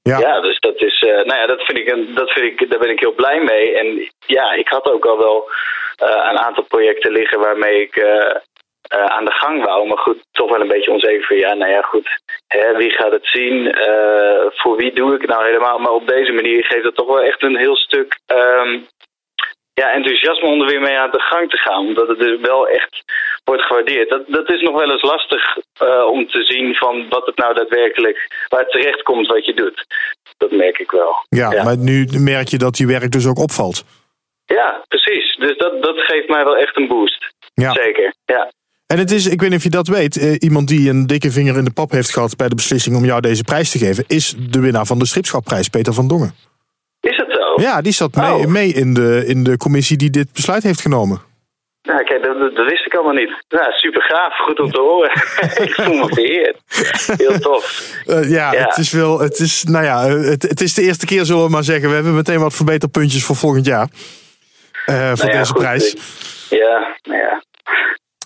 Ja. 0.02 0.18
Ja, 0.18 0.40
dus 0.40 0.58
dat 0.58 0.82
is, 0.82 1.00
nou 1.00 1.34
ja, 1.34 1.46
dat 1.46 1.62
vind 1.62 1.78
ik, 1.78 2.16
dat 2.16 2.30
vind 2.30 2.46
ik, 2.46 2.70
daar 2.70 2.78
ben 2.78 2.90
ik 2.90 3.00
heel 3.00 3.14
blij 3.14 3.40
mee. 3.40 3.74
En 3.78 4.10
ja, 4.26 4.52
ik 4.52 4.68
had 4.68 4.90
ook 4.90 5.06
al 5.06 5.18
wel 5.18 5.50
een 5.96 6.38
aantal 6.38 6.64
projecten 6.64 7.12
liggen 7.12 7.40
waarmee 7.40 7.80
ik 7.80 7.94
eh, 8.92 9.04
aan 9.04 9.24
de 9.24 9.32
gang 9.42 9.64
wou. 9.64 9.86
Maar 9.88 9.98
goed, 9.98 10.18
toch 10.32 10.50
wel 10.50 10.60
een 10.60 10.74
beetje 10.74 10.90
onzeker 10.90 11.26
van, 11.26 11.36
ja, 11.36 11.54
nou 11.54 11.70
ja, 11.70 11.80
goed, 11.80 12.08
hè, 12.46 12.76
wie 12.76 12.92
gaat 12.92 13.12
het 13.12 13.26
zien? 13.26 13.72
Eh, 13.72 14.46
voor 14.50 14.76
wie 14.76 14.92
doe 14.92 15.14
ik 15.14 15.20
het 15.20 15.30
nou 15.30 15.44
helemaal? 15.44 15.78
Maar 15.78 15.92
op 15.92 16.06
deze 16.06 16.32
manier 16.32 16.64
geeft 16.64 16.84
het 16.84 16.94
toch 16.94 17.06
wel 17.06 17.22
echt 17.22 17.42
een 17.42 17.56
heel 17.56 17.76
stuk 17.76 18.20
ehm, 18.26 18.80
ja, 19.74 19.90
enthousiasme 19.90 20.48
om 20.48 20.60
er 20.60 20.66
weer 20.66 20.80
mee 20.80 20.98
aan 20.98 21.10
de 21.10 21.20
gang 21.20 21.50
te 21.50 21.56
gaan. 21.56 21.86
Omdat 21.86 22.08
het 22.08 22.18
dus 22.18 22.40
wel 22.40 22.68
echt 22.68 23.04
wordt 23.44 23.62
gewaardeerd. 23.62 24.08
Dat, 24.08 24.22
dat 24.26 24.50
is 24.50 24.60
nog 24.60 24.74
wel 24.78 24.90
eens 24.90 25.02
lastig 25.02 25.56
eh, 25.80 26.06
om 26.10 26.28
te 26.28 26.42
zien 26.42 26.74
van 26.74 27.08
wat 27.08 27.26
het 27.26 27.36
nou 27.36 27.54
daadwerkelijk, 27.54 28.46
waar 28.48 28.60
het 28.60 28.70
terecht 28.70 29.02
komt 29.02 29.26
wat 29.26 29.46
je 29.46 29.54
doet. 29.54 29.86
Dat 30.36 30.50
merk 30.50 30.78
ik 30.78 30.90
wel. 30.90 31.14
Ja, 31.28 31.62
maar 31.64 31.76
nu 31.76 32.06
merk 32.18 32.48
je 32.48 32.58
dat 32.58 32.78
je 32.78 32.86
werk 32.86 33.10
dus 33.10 33.26
ook 33.26 33.38
opvalt. 33.38 33.84
Ja, 34.44 34.84
precies. 34.88 35.36
Dus 35.36 35.56
dat, 35.56 35.82
dat 35.82 35.98
geeft 35.98 36.28
mij 36.28 36.44
wel 36.44 36.56
echt 36.56 36.76
een 36.76 36.88
boost. 36.88 37.30
Ja. 37.54 37.72
Zeker, 37.72 38.14
ja. 38.24 38.50
En 38.92 38.98
het 38.98 39.10
is, 39.10 39.26
ik 39.26 39.40
weet 39.40 39.48
niet 39.50 39.58
of 39.58 39.64
je 39.64 39.70
dat 39.70 39.88
weet, 39.88 40.16
eh, 40.16 40.34
iemand 40.38 40.68
die 40.68 40.88
een 40.90 41.06
dikke 41.06 41.30
vinger 41.30 41.56
in 41.56 41.64
de 41.64 41.70
pap 41.72 41.90
heeft 41.90 42.10
gehad 42.12 42.36
bij 42.36 42.48
de 42.48 42.54
beslissing 42.54 42.96
om 42.96 43.04
jou 43.04 43.20
deze 43.20 43.42
prijs 43.44 43.70
te 43.70 43.78
geven, 43.78 44.04
is 44.06 44.34
de 44.50 44.60
winnaar 44.60 44.86
van 44.86 44.98
de 44.98 45.06
Stripschapprijs, 45.06 45.68
Peter 45.68 45.92
van 45.92 46.08
Dongen. 46.08 46.34
Is 47.00 47.16
het 47.16 47.32
zo? 47.32 47.62
Ja, 47.62 47.80
die 47.80 47.92
zat 47.92 48.14
mee, 48.14 48.30
Oh. 48.32 48.46
mee 48.46 48.68
in, 48.72 48.94
de, 48.94 49.24
in 49.26 49.44
de 49.44 49.56
commissie 49.56 49.96
die 49.96 50.10
dit 50.10 50.32
besluit 50.32 50.62
heeft 50.62 50.80
genomen. 50.80 51.20
Nou, 51.82 52.04
kijk, 52.04 52.22
dat, 52.22 52.54
dat, 52.56 52.66
wist 52.68 52.86
ik 52.86 52.94
allemaal 52.94 53.12
niet. 53.14 53.44
Nou, 53.48 53.72
super 53.72 54.02
gaaf. 54.02 54.36
Goed 54.38 54.60
om 54.60 54.70
te 54.70 54.80
horen. 54.80 55.10
ik 55.68 55.74
voel 55.74 55.94
me 55.94 56.06
vereerd. 56.08 56.56
Heel 57.18 57.38
tof. 57.38 57.92
Eh, 58.06 58.30
ja, 58.30 58.52
Ja. 58.52 58.60
het 58.68 58.76
is 58.78 58.90
wel, 58.92 59.20
het 59.20 59.38
is, 59.38 59.64
nou 59.64 59.84
ja, 59.84 60.06
eh, 60.06 60.24
het, 60.30 60.42
het 60.42 60.60
is 60.60 60.74
de 60.74 60.82
eerste 60.82 61.06
keer, 61.06 61.24
zullen 61.24 61.44
we 61.44 61.50
maar 61.50 61.64
zeggen. 61.64 61.88
We 61.88 61.94
hebben 61.94 62.14
meteen 62.14 62.40
wat 62.40 62.54
verbeterpuntjes 62.54 63.24
voor 63.24 63.36
volgend 63.36 63.66
jaar. 63.66 63.88
Eh, 64.86 64.94
voor 65.08 65.16
Nou 65.16 65.30
ja, 65.32 65.38
deze 65.38 65.52
goed, 65.52 65.60
prijs. 65.62 65.94
ik- 65.94 66.00
Ja, 66.58 66.96
nou 67.02 67.18
ja. 67.20 67.42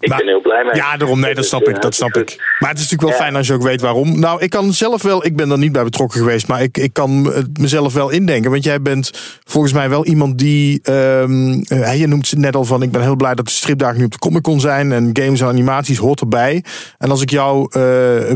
Ik 0.00 0.08
Maar- 0.08 0.18
ben 0.18 0.26
heel 0.26 0.40
blij 0.40 0.64
mee. 0.64 0.74
Ja, 0.74 0.96
daarom, 0.96 1.20
nee, 1.20 1.34
dat 1.34 1.44
snap 1.46 1.68
ik, 1.68 1.82
dat 1.82 1.94
snap 1.94 2.12
goed. 2.12 2.30
ik. 2.30 2.36
Maar 2.58 2.68
het 2.70 2.78
is 2.78 2.84
natuurlijk 2.90 3.02
wel 3.10 3.18
Ja. 3.18 3.24
fijn 3.24 3.36
als 3.36 3.46
je 3.46 3.52
ook 3.52 3.62
weet 3.62 3.80
waarom. 3.80 4.20
Nou, 4.20 4.40
ik 4.42 4.50
kan 4.50 4.72
zelf 4.72 5.02
wel, 5.02 5.24
ik 5.26 5.36
ben 5.36 5.50
er 5.50 5.58
niet 5.58 5.72
bij 5.72 5.84
betrokken 5.84 6.18
geweest, 6.20 6.46
maar 6.48 6.62
ik, 6.62 6.78
ik 6.78 6.92
kan 6.92 7.24
het 7.34 7.58
mezelf 7.58 7.92
wel 7.94 8.10
indenken. 8.10 8.50
Want 8.50 8.64
jij 8.64 8.82
bent 8.82 9.10
volgens 9.44 9.72
mij 9.72 9.88
wel 9.88 10.04
iemand 10.06 10.38
die, 10.38 10.80
eh, 10.82 11.98
je 11.98 12.06
noemt 12.06 12.30
het 12.30 12.38
net 12.38 12.56
al 12.56 12.64
van, 12.64 12.82
ik 12.82 12.90
ben 12.90 13.02
heel 13.02 13.16
blij 13.16 13.34
dat 13.34 13.44
de 13.46 13.50
stripdagen 13.52 13.98
nu 13.98 14.04
op 14.04 14.12
de 14.12 14.18
Comic 14.18 14.42
Con 14.42 14.60
zijn 14.60 14.92
en 14.92 15.10
games 15.12 15.40
en 15.40 15.46
animaties 15.46 15.98
hoort 15.98 16.20
erbij. 16.20 16.64
En 16.98 17.10
als 17.10 17.22
ik 17.22 17.30
jouw 17.30 17.66
eh, 17.68 17.80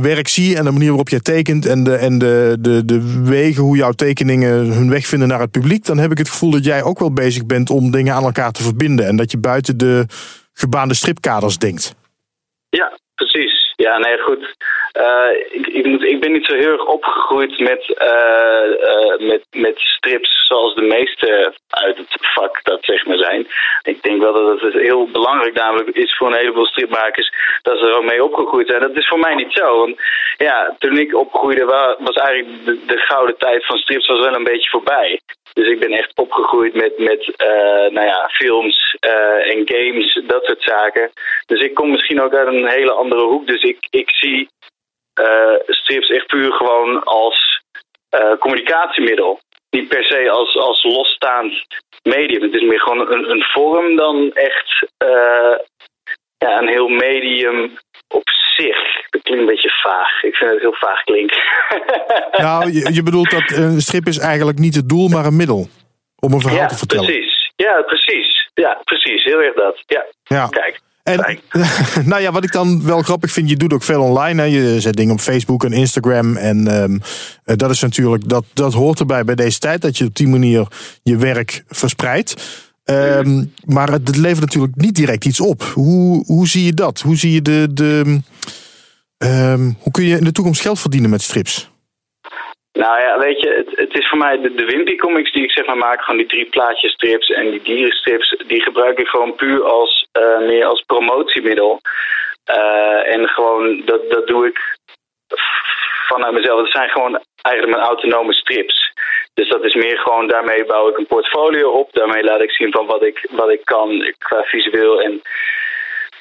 werk 0.00 0.29
zie 0.29 0.57
en 0.57 0.64
de 0.64 0.71
manier 0.71 0.88
waarop 0.88 1.09
jij 1.09 1.21
tekent 1.21 1.67
en, 1.67 1.85
de, 1.85 1.95
en 1.95 2.19
de, 2.19 2.57
de, 2.61 2.85
de 2.85 3.21
wegen 3.23 3.62
hoe 3.62 3.76
jouw 3.76 3.93
tekeningen 3.93 4.50
hun 4.73 4.90
weg 4.90 5.07
vinden 5.07 5.29
naar 5.29 5.40
het 5.40 5.50
publiek, 5.50 5.85
dan 5.85 5.99
heb 5.99 6.11
ik 6.11 6.19
het 6.19 6.29
gevoel 6.29 6.50
dat 6.50 6.64
jij 6.64 6.83
ook 6.83 6.99
wel 6.99 7.12
bezig 7.12 7.47
bent 7.47 7.71
om 7.71 7.90
dingen 7.90 8.14
aan 8.14 8.25
elkaar 8.25 8.52
te 8.52 8.62
verbinden 8.62 9.07
en 9.07 9.17
dat 9.17 9.31
je 9.31 9.38
buiten 9.38 9.76
de 9.79 10.07
gebaande 10.61 10.95
stripkaders 10.95 11.59
denkt. 11.59 11.95
Ja, 12.71 12.99
precies. 13.14 13.60
Ja, 13.87 13.99
nee, 13.99 14.19
goed. 14.19 14.55
Eh, 14.93 15.31
ik, 15.51 15.67
ik, 15.67 15.87
moet, 15.87 16.03
ik 16.03 16.21
ben 16.21 16.33
niet 16.33 16.45
zo 16.47 16.55
heel 16.55 16.73
erg 16.73 16.85
opgegroeid 16.87 17.59
met, 17.59 17.95
eh, 17.97 18.65
eh, 18.89 19.19
met, 19.19 19.43
met 19.51 19.79
strips 19.79 20.47
zoals 20.47 20.75
de 20.75 20.83
meeste 20.83 21.55
uit 21.71 21.97
het 21.97 22.17
vak 22.35 22.65
dat 22.65 22.79
zeg 22.85 23.07
maar 23.07 23.17
zijn. 23.17 23.47
Ik 23.83 24.03
denk 24.03 24.23
wel 24.23 24.33
dat 24.33 24.61
het 24.61 24.73
heel 24.73 25.11
belangrijk 25.11 25.55
namelijk 25.55 25.89
is 25.89 26.17
voor 26.17 26.27
een 26.27 26.39
heleboel 26.39 26.67
stripmakers 26.67 27.33
dat 27.63 27.79
ze 27.79 27.87
er 27.87 27.97
ook 27.97 28.05
mee 28.05 28.25
opgegroeid 28.25 28.69
zijn. 28.69 28.81
Dat 28.81 28.97
is 28.97 29.09
voor 29.09 29.19
mij 29.19 29.35
niet 29.35 29.53
zo. 29.53 29.79
Want 29.79 29.97
ja, 30.37 30.77
toen 30.79 30.99
ik 30.99 31.17
opgroeide 31.17 31.65
wa- 31.65 31.97
was 31.99 32.17
eigenlijk 32.17 32.65
de, 32.65 32.85
de 32.87 32.99
gouden 32.99 33.39
tijd 33.39 33.67
van 33.67 33.79
strips 33.79 34.07
was 34.07 34.21
wel 34.21 34.35
een 34.35 34.45
beetje 34.45 34.71
voorbij. 34.71 35.21
Dus 35.53 35.69
ik 35.69 35.81
ben 35.81 35.93
echt 35.93 36.13
opgegroeid 36.15 36.75
met, 36.75 36.99
met 36.99 37.33
nou 37.91 38.07
ja, 38.07 38.29
films 38.33 38.97
en 39.43 39.63
games, 39.65 40.21
dat 40.27 40.45
soort 40.45 40.63
zaken. 40.63 41.11
Dus 41.47 41.61
ik 41.61 41.75
kom 41.75 41.91
misschien 41.91 42.21
ook 42.21 42.35
uit 42.35 42.47
een 42.47 42.69
hele 42.69 42.93
andere 42.93 43.23
hoek. 43.23 43.47
Dus 43.47 43.63
ik, 43.71 43.87
ik 43.91 44.11
zie 44.11 44.49
eh, 45.15 45.55
strips 45.67 46.09
echt 46.09 46.27
puur 46.27 46.53
gewoon 46.53 47.05
als 47.05 47.62
eh, 48.09 48.33
communicatiemiddel. 48.39 49.41
Niet 49.71 49.89
per 49.89 50.05
se 50.05 50.31
als, 50.31 50.57
als 50.57 50.83
losstaand 50.83 51.53
medium. 52.03 52.43
Het 52.43 52.55
is 52.55 52.62
meer 52.62 52.81
gewoon 52.81 53.12
een, 53.12 53.31
een 53.31 53.43
vorm 53.43 53.97
dan 53.97 54.33
echt 54.33 54.89
eh, 54.97 55.55
ja, 56.39 56.61
een 56.61 56.69
heel 56.69 56.89
medium 56.89 57.79
op 58.09 58.29
zich. 58.57 59.09
Dat 59.11 59.23
klinkt 59.23 59.43
een 59.43 59.55
beetje 59.55 59.81
vaag. 59.83 60.23
Ik 60.23 60.35
vind 60.35 60.50
het 60.50 60.61
heel 60.61 60.75
vaag 60.75 61.03
klinken. 61.03 61.43
Nou, 62.31 62.73
je, 62.73 62.95
je 62.95 63.03
bedoelt 63.03 63.31
dat 63.31 63.50
een 63.50 63.81
strip 63.81 64.07
is 64.07 64.19
eigenlijk 64.19 64.59
niet 64.59 64.75
het 64.75 64.89
doel, 64.89 65.09
maar 65.09 65.25
een 65.25 65.37
middel 65.37 65.69
om 66.19 66.33
een 66.33 66.41
verhaal 66.41 66.61
ja, 66.61 66.67
te 66.67 66.77
vertellen. 66.77 67.05
precies. 67.05 67.53
Ja, 67.57 67.83
precies. 67.83 68.50
Ja, 68.55 68.81
precies. 68.85 69.25
Heel 69.25 69.43
erg 69.43 69.55
dat. 69.55 69.83
Ja. 69.87 70.07
Ja. 70.25 70.47
Kijk. 70.47 70.81
En 71.02 71.38
nou 72.04 72.23
ja, 72.23 72.33
wat 72.33 72.45
ik 72.45 72.52
dan 72.52 72.85
wel 72.85 73.02
grappig 73.02 73.33
vind, 73.33 73.49
je 73.49 73.57
doet 73.57 73.73
ook 73.73 73.83
veel 73.83 74.02
online. 74.02 74.42
Hè. 74.42 74.47
Je 74.47 74.80
zet 74.80 74.97
dingen 74.97 75.12
op 75.12 75.21
Facebook 75.21 75.64
en 75.64 75.73
Instagram. 75.73 76.37
En 76.37 76.69
ehm, 76.69 76.99
eh, 77.45 77.57
dat 77.57 77.71
is 77.71 77.80
natuurlijk, 77.80 78.28
dat, 78.28 78.45
dat 78.52 78.73
hoort 78.73 79.00
erbij 79.00 79.25
bij 79.25 79.35
deze 79.35 79.59
tijd, 79.59 79.83
dat 79.83 79.99
je 79.99 80.04
op 80.04 80.14
die 80.14 80.28
manier 80.28 80.69
je 81.02 81.16
werk 81.16 81.64
verspreidt. 81.69 82.35
Ehm, 82.85 83.45
maar 83.64 83.92
het, 83.92 84.07
het 84.07 84.16
levert 84.16 84.40
natuurlijk 84.40 84.76
niet 84.76 84.95
direct 84.95 85.25
iets 85.25 85.40
op. 85.40 85.62
Hoe, 85.62 86.25
hoe 86.26 86.49
zie 86.49 86.64
je 86.64 86.75
dat? 86.75 87.00
Hoe 87.00 87.16
zie 87.16 87.33
je 87.33 87.42
de. 87.42 87.69
de 87.73 88.21
ehm, 89.19 89.73
hoe 89.78 89.92
kun 89.92 90.04
je 90.04 90.19
in 90.19 90.25
de 90.25 90.33
toekomst 90.33 90.61
geld 90.61 90.80
verdienen 90.80 91.11
met 91.11 91.23
strips? 91.23 91.70
Nou 92.73 93.00
ja, 93.00 93.19
weet 93.19 93.41
je, 93.41 93.49
het, 93.49 93.79
het 93.79 93.99
is 93.99 94.09
voor 94.09 94.19
mij 94.19 94.41
de, 94.41 94.55
de 94.55 94.65
Wimpy 94.65 94.97
comics 94.97 95.33
die 95.33 95.43
ik 95.43 95.53
zeg 95.53 95.67
maar 95.67 95.77
maak, 95.77 96.00
gewoon 96.03 96.19
die 96.19 96.29
drie 96.29 96.49
plaatjes 96.49 96.93
strips 96.93 97.29
en 97.29 97.50
die 97.50 97.62
dierenstrips, 97.62 98.37
die 98.47 98.62
gebruik 98.62 98.99
ik 98.99 99.07
gewoon 99.07 99.35
puur 99.35 99.65
als, 99.65 100.07
eh, 100.12 100.39
meer 100.39 100.65
als 100.65 100.83
promotiemiddel. 100.87 101.81
Eh, 102.45 103.15
en 103.15 103.29
gewoon, 103.29 103.83
dat, 103.85 104.11
dat 104.11 104.27
doe 104.27 104.47
ik 104.47 104.79
vanuit 106.09 106.35
mezelf. 106.35 106.61
Dat 106.61 106.71
zijn 106.71 106.89
gewoon 106.89 107.21
eigenlijk 107.43 107.77
mijn 107.77 107.89
autonome 107.89 108.33
strips. 108.33 108.93
Dus 109.35 109.49
dat 109.49 109.65
is 109.65 109.75
meer 109.75 109.99
gewoon, 109.99 110.27
daarmee 110.27 110.65
bouw 110.65 110.89
ik 110.89 110.99
een 110.99 111.07
portfolio 111.07 111.71
op. 111.71 111.93
Daarmee 111.93 112.25
laat 112.25 112.43
ik 112.43 112.50
zien 112.50 112.73
van 112.73 112.87
wat 112.87 113.03
ik, 113.03 113.29
wat 113.31 113.50
ik 113.50 113.65
kan 113.65 114.15
qua 114.19 114.43
visueel. 114.43 115.00
En 115.00 115.23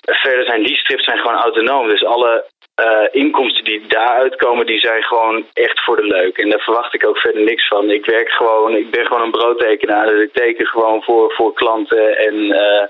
verder 0.02 0.46
zijn 0.46 0.64
die 0.64 0.78
strips 0.78 1.04
zijn 1.04 1.18
gewoon 1.18 1.42
autonoom. 1.42 1.90
Dus 1.90 2.06
alle 2.06 2.46
eh, 2.80 3.08
inkomsten 3.12 3.64
die 3.64 3.88
daaruit 3.88 4.36
komen, 4.36 4.66
die 4.66 4.80
zijn 4.80 5.04
gewoon 5.04 5.46
echt 5.54 5.84
voor 5.84 5.96
de 5.96 6.08
leuk. 6.08 6.38
En 6.38 6.50
daar 6.50 6.60
verwacht 6.60 6.94
ik 6.94 7.08
ook 7.08 7.18
verder 7.18 7.44
niks 7.44 7.68
van. 7.68 7.90
Ik 7.90 8.06
werk 8.06 8.30
gewoon, 8.30 8.76
ik 8.76 8.90
ben 8.92 9.06
gewoon 9.06 9.22
een 9.22 9.32
broodtekenaar. 9.32 10.08
Dus 10.08 10.24
ik 10.24 10.34
teken 10.34 10.66
gewoon 10.66 11.04
voor, 11.04 11.34
voor 11.34 11.54
klanten 11.54 12.18
en, 12.18 12.52
eh, 12.52 12.88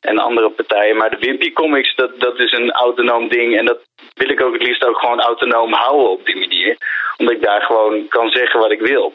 en 0.00 0.18
andere 0.18 0.50
partijen. 0.50 0.96
Maar 0.96 1.10
de 1.10 1.18
Wimpy 1.18 1.52
Comics, 1.52 1.94
dat, 1.94 2.20
dat 2.20 2.38
is 2.38 2.52
een 2.52 2.72
autonoom 2.72 3.28
ding. 3.28 3.58
En 3.58 3.64
dat 3.64 3.78
wil 4.14 4.30
ik 4.30 4.42
ook 4.42 4.52
het 4.52 4.66
liefst 4.66 4.84
ook 4.84 4.98
gewoon 4.98 5.20
autonoom 5.20 5.72
houden 5.72 6.10
op 6.10 6.26
die 6.26 6.36
manier. 6.36 6.76
Omdat 7.16 7.34
ik 7.34 7.42
daar 7.42 7.62
gewoon 7.62 8.08
kan 8.08 8.30
zeggen 8.30 8.60
wat 8.60 8.72
ik 8.72 8.80
wil. 8.80 9.12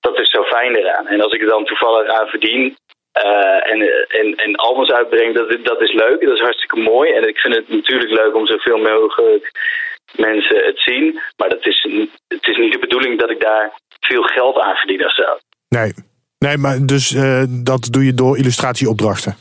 Dat 0.00 0.18
is 0.18 0.30
zo 0.30 0.42
fijn 0.42 0.76
eraan. 0.76 1.06
En 1.06 1.20
als 1.20 1.32
ik 1.32 1.40
er 1.40 1.48
dan 1.48 1.64
toevallig 1.64 2.08
aan 2.08 2.28
verdien, 2.28 2.76
eh, 3.12 3.72
en, 3.72 3.78
en, 4.08 4.34
en 4.34 4.54
albums 4.54 4.90
uitbrengt, 4.90 5.36
dat, 5.36 5.64
dat 5.64 5.80
is 5.80 5.92
leuk. 5.92 6.20
Dat 6.20 6.34
is 6.34 6.40
hartstikke 6.40 6.80
mooi. 6.80 7.10
En 7.10 7.28
ik 7.28 7.38
vind 7.38 7.54
het 7.54 7.68
natuurlijk 7.68 8.10
leuk 8.10 8.34
om 8.34 8.46
zoveel 8.46 8.78
mogelijk 8.78 9.50
mensen 10.12 10.64
het 10.64 10.78
zien. 10.78 11.20
Maar 11.36 11.48
dat 11.48 11.66
is, 11.66 11.88
het 12.28 12.46
is 12.46 12.56
niet 12.56 12.72
de 12.72 12.78
bedoeling 12.78 13.18
dat 13.18 13.30
ik 13.30 13.40
daar 13.40 13.72
veel 14.00 14.22
geld 14.22 14.58
aan 14.58 14.74
verdien 14.74 15.04
of 15.04 15.14
zo. 15.14 15.38
Nee. 15.68 15.92
Nee, 16.38 16.56
maar 16.56 16.86
dus 16.86 17.14
eh, 17.14 17.42
dat 17.48 17.88
doe 17.90 18.04
je 18.04 18.14
door 18.14 18.38
illustratieopdrachten. 18.38 19.36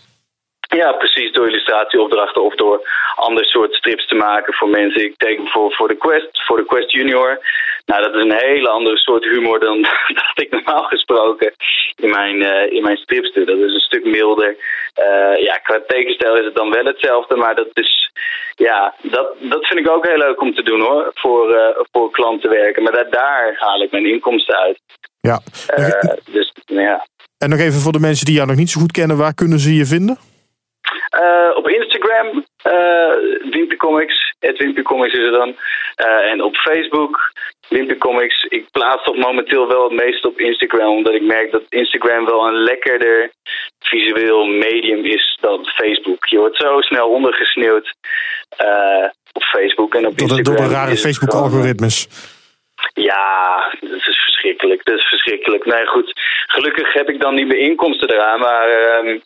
Ja, 0.75 0.91
precies, 0.91 1.31
door 1.31 1.47
illustratieopdrachten 1.47 2.43
of 2.43 2.55
door 2.55 2.89
ander 3.15 3.45
soort 3.45 3.73
strips 3.73 4.07
te 4.07 4.15
maken 4.15 4.53
voor 4.53 4.69
mensen. 4.69 5.03
Ik 5.03 5.17
teken 5.17 5.43
bijvoorbeeld 5.43 5.75
voor 5.75 5.87
de 5.87 5.97
Quest, 5.97 6.45
voor 6.45 6.57
de 6.57 6.65
Quest 6.65 6.91
Junior. 6.91 7.39
Nou, 7.85 8.03
dat 8.03 8.15
is 8.15 8.23
een 8.23 8.39
hele 8.39 8.69
andere 8.69 8.97
soort 8.97 9.23
humor 9.23 9.59
dan 9.59 9.81
dat 10.21 10.35
ik 10.43 10.51
normaal 10.51 10.83
gesproken 10.83 11.53
in 11.95 12.09
mijn, 12.09 12.43
eh, 12.43 12.71
in 12.71 12.83
mijn 12.83 12.97
strips 12.97 13.33
doe. 13.33 13.45
Dat 13.45 13.57
is 13.57 13.73
een 13.73 13.79
stuk 13.89 14.05
milder. 14.05 14.55
Eh, 14.93 15.43
ja, 15.43 15.55
qua 15.57 15.81
tekenstijl 15.87 16.37
is 16.37 16.45
het 16.45 16.55
dan 16.55 16.71
wel 16.71 16.85
hetzelfde, 16.85 17.35
maar 17.35 17.55
dat 17.55 17.69
is... 17.73 18.11
Ja, 18.55 18.93
dat, 19.01 19.27
dat 19.39 19.65
vind 19.65 19.79
ik 19.79 19.89
ook 19.89 20.07
heel 20.07 20.17
leuk 20.17 20.41
om 20.41 20.55
te 20.55 20.63
doen 20.63 20.81
hoor, 20.81 21.11
voor, 21.13 21.53
eh, 21.53 21.83
voor 21.91 22.11
klanten 22.11 22.49
werken. 22.49 22.83
Maar 22.83 22.91
daar, 22.91 23.09
daar 23.09 23.55
haal 23.59 23.81
ik 23.81 23.91
mijn 23.91 24.05
inkomsten 24.05 24.57
uit. 24.57 24.79
Ja. 25.21 25.41
Dus 26.31 26.53
ja. 26.65 27.07
En 27.37 27.49
nog 27.49 27.59
even 27.59 27.79
voor 27.79 27.91
de 27.91 27.99
mensen 27.99 28.25
die 28.25 28.35
jou 28.35 28.47
nog 28.47 28.55
niet 28.57 28.69
zo 28.69 28.79
goed 28.79 28.91
kennen, 28.91 29.17
waar 29.17 29.33
kunnen 29.33 29.59
ze 29.59 29.75
je 29.75 29.85
vinden? 29.85 30.28
Eh, 31.09 31.49
op 31.53 31.69
Instagram, 31.69 32.27
uh, 32.67 33.51
Wimpy 33.51 33.75
Comics, 33.75 34.33
het 34.39 34.57
Wimpy 34.57 34.81
Comics 34.81 35.13
is 35.13 35.25
er 35.25 35.31
dan. 35.31 35.55
Eh, 35.95 36.31
en 36.31 36.43
op 36.43 36.55
Facebook, 36.55 37.31
Wimpy 37.69 37.97
Comics. 37.97 38.45
Ik 38.49 38.65
plaats 38.71 39.03
toch 39.03 39.15
momenteel 39.15 39.67
wel 39.67 39.83
het 39.83 40.03
meest 40.05 40.25
op 40.25 40.39
Instagram, 40.39 40.95
omdat 40.95 41.13
ik 41.13 41.21
merk 41.21 41.51
dat 41.51 41.63
Instagram 41.69 42.25
wel 42.25 42.47
een 42.47 42.63
lekkerder 42.63 43.31
visueel 43.79 44.45
medium 44.45 45.05
is 45.05 45.37
dan 45.41 45.65
Facebook. 45.65 46.25
Je 46.25 46.37
wordt 46.37 46.57
zo 46.57 46.81
snel 46.81 47.09
ondergesneeuwd 47.09 47.93
eh, 48.57 49.07
op 49.33 49.43
Facebook 49.43 49.95
en 49.95 50.05
op 50.05 50.19
Instagram. 50.19 50.43
door 50.43 50.67
de 50.67 50.73
rare 50.73 50.95
Facebook-algoritmes. 50.95 52.07
ja, 52.93 53.69
dat 53.79 54.07
is 54.07 54.19
verschrikkelijk. 54.23 54.85
Dat 54.85 54.97
is 54.97 55.07
verschrikkelijk. 55.07 55.65
Nee, 55.65 55.85
goed. 55.85 56.11
Gelukkig 56.47 56.93
heb 56.93 57.09
ik 57.09 57.21
dan 57.21 57.35
niet 57.35 57.47
meer 57.47 57.59
inkomsten 57.59 58.09
eraan. 58.09 58.39
Maar 58.39 58.67
ehm, 58.69 59.19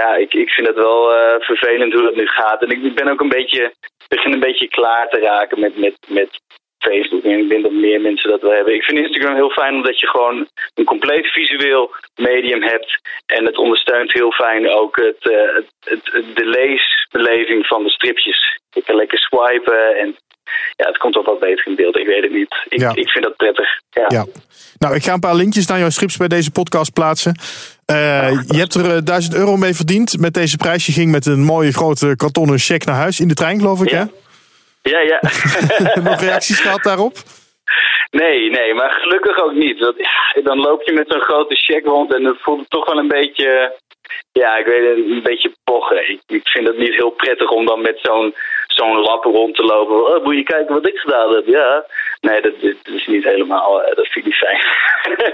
ja, 0.00 0.16
ik, 0.16 0.34
ik 0.34 0.50
vind 0.50 0.66
het 0.66 0.76
wel 0.76 1.14
eh, 1.14 1.40
vervelend 1.40 1.92
hoe 1.92 2.02
dat 2.02 2.14
nu 2.14 2.26
gaat. 2.26 2.62
En 2.62 2.70
ik 2.70 2.94
ben 2.94 3.08
ook 3.08 3.20
een 3.20 3.36
beetje, 3.38 3.74
begin 4.08 4.32
een 4.32 4.46
beetje 4.48 4.68
klaar 4.68 5.08
te 5.08 5.20
raken 5.20 5.60
met, 5.60 5.76
met, 5.78 5.96
met 6.08 6.40
Facebook. 6.90 7.22
En 7.24 7.38
ik 7.44 7.48
denk 7.48 7.62
dat 7.62 7.72
meer 7.86 8.00
mensen 8.00 8.30
dat 8.30 8.40
wel 8.40 8.50
hebben. 8.58 8.74
Ik 8.74 8.82
vind 8.82 8.98
Instagram 8.98 9.34
heel 9.34 9.50
fijn 9.60 9.74
omdat 9.74 10.00
je 10.00 10.06
gewoon 10.06 10.48
een 10.74 10.84
compleet 10.84 11.26
visueel 11.26 11.94
medium 12.16 12.62
hebt. 12.62 12.90
En 13.26 13.44
het 13.46 13.58
ondersteunt 13.58 14.12
heel 14.12 14.32
fijn 14.32 14.68
ook 14.80 14.96
het, 14.96 15.22
eh, 15.36 15.54
het, 15.92 16.04
de 16.38 16.46
leesbeleving 16.58 17.66
van 17.66 17.82
de 17.82 17.90
stripjes. 17.90 18.58
Je 18.70 18.82
kan 18.84 18.96
lekker 18.96 19.18
swipen 19.18 19.96
en 20.02 20.16
ja, 20.76 20.86
het 20.86 20.98
komt 20.98 21.16
ook 21.16 21.26
wat 21.26 21.40
beter 21.40 21.66
in 21.66 21.74
beeld. 21.74 21.96
Ik 21.98 22.06
weet 22.06 22.22
het 22.22 22.32
niet. 22.32 22.54
Ik, 22.68 22.80
Ja. 22.80 22.90
ik 22.94 23.08
vind 23.08 23.24
dat 23.24 23.36
prettig. 23.36 23.68
Ja. 23.90 24.04
Ja. 24.08 24.24
Nou, 24.78 24.94
ik 24.94 25.02
ga 25.04 25.12
een 25.12 25.20
paar 25.20 25.34
linkjes 25.34 25.66
naar 25.66 25.78
jouw 25.78 25.90
strips 25.90 26.16
bij 26.16 26.28
deze 26.28 26.50
podcast 26.50 26.92
plaatsen. 26.92 27.34
Eh, 27.84 28.30
je 28.46 28.58
hebt 28.58 28.74
er 28.74 28.94
eh, 28.96 29.02
1000 29.04 29.34
euro 29.34 29.56
mee 29.56 29.74
verdiend 29.74 30.18
met 30.20 30.34
deze 30.34 30.56
prijs. 30.56 30.86
Je 30.86 30.92
ging 30.92 31.10
met 31.10 31.26
een 31.26 31.42
mooie 31.44 31.72
grote 31.72 32.14
kartonnen 32.16 32.58
cheque 32.58 32.86
naar 32.90 33.00
huis 33.00 33.20
in 33.20 33.28
de 33.28 33.34
trein, 33.34 33.58
geloof 33.58 33.82
ik, 33.82 33.90
Ja. 33.90 33.98
hè? 33.98 34.04
Ja, 34.90 35.00
ja. 35.00 35.20
Nog 36.10 36.20
reacties 36.20 36.60
gehad 36.60 36.82
daarop? 36.82 37.12
nee, 38.10 38.50
nee, 38.50 38.74
maar 38.74 38.90
gelukkig 38.90 39.38
ook 39.42 39.52
niet. 39.52 39.78
Want, 39.80 39.96
ja, 39.96 40.42
dan 40.42 40.58
loop 40.58 40.82
je 40.82 40.92
met 40.92 41.06
zo'n 41.08 41.20
grote 41.20 41.54
check 41.54 41.84
rond 41.84 42.14
en 42.14 42.22
dat 42.22 42.36
voelt 42.40 42.70
toch 42.70 42.86
wel 42.86 42.98
een 42.98 43.08
beetje... 43.08 43.74
Ja, 44.32 44.56
ik 44.56 44.66
weet 44.66 44.88
het, 44.88 44.96
een 44.96 45.22
beetje 45.22 45.52
pochen. 45.64 46.10
Ik, 46.10 46.20
ik 46.26 46.48
vind 46.48 46.66
het 46.66 46.78
niet 46.78 46.94
heel 46.94 47.10
prettig 47.10 47.50
om 47.50 47.66
dan 47.66 47.80
met 47.80 47.98
zo'n 48.02 48.34
zo'n 48.66 48.96
lap 49.00 49.24
rond 49.24 49.54
te 49.54 49.62
lopen. 49.62 50.06
Oh, 50.16 50.24
moet 50.24 50.36
je 50.36 50.42
kijken 50.42 50.74
wat 50.74 50.88
ik 50.88 50.96
gedaan 50.98 51.34
heb? 51.34 51.46
Ja. 51.46 51.84
Nee, 52.20 52.40
dat, 52.40 52.52
is- 52.60 52.76
dat 52.82 52.94
is 52.94 53.06
niet 53.06 53.24
helemaal... 53.24 53.82
eh, 53.82 53.96
dat 53.96 54.06
vind 54.06 54.16
ik 54.16 54.24
niet 54.24 54.34
fijn. 54.34 54.60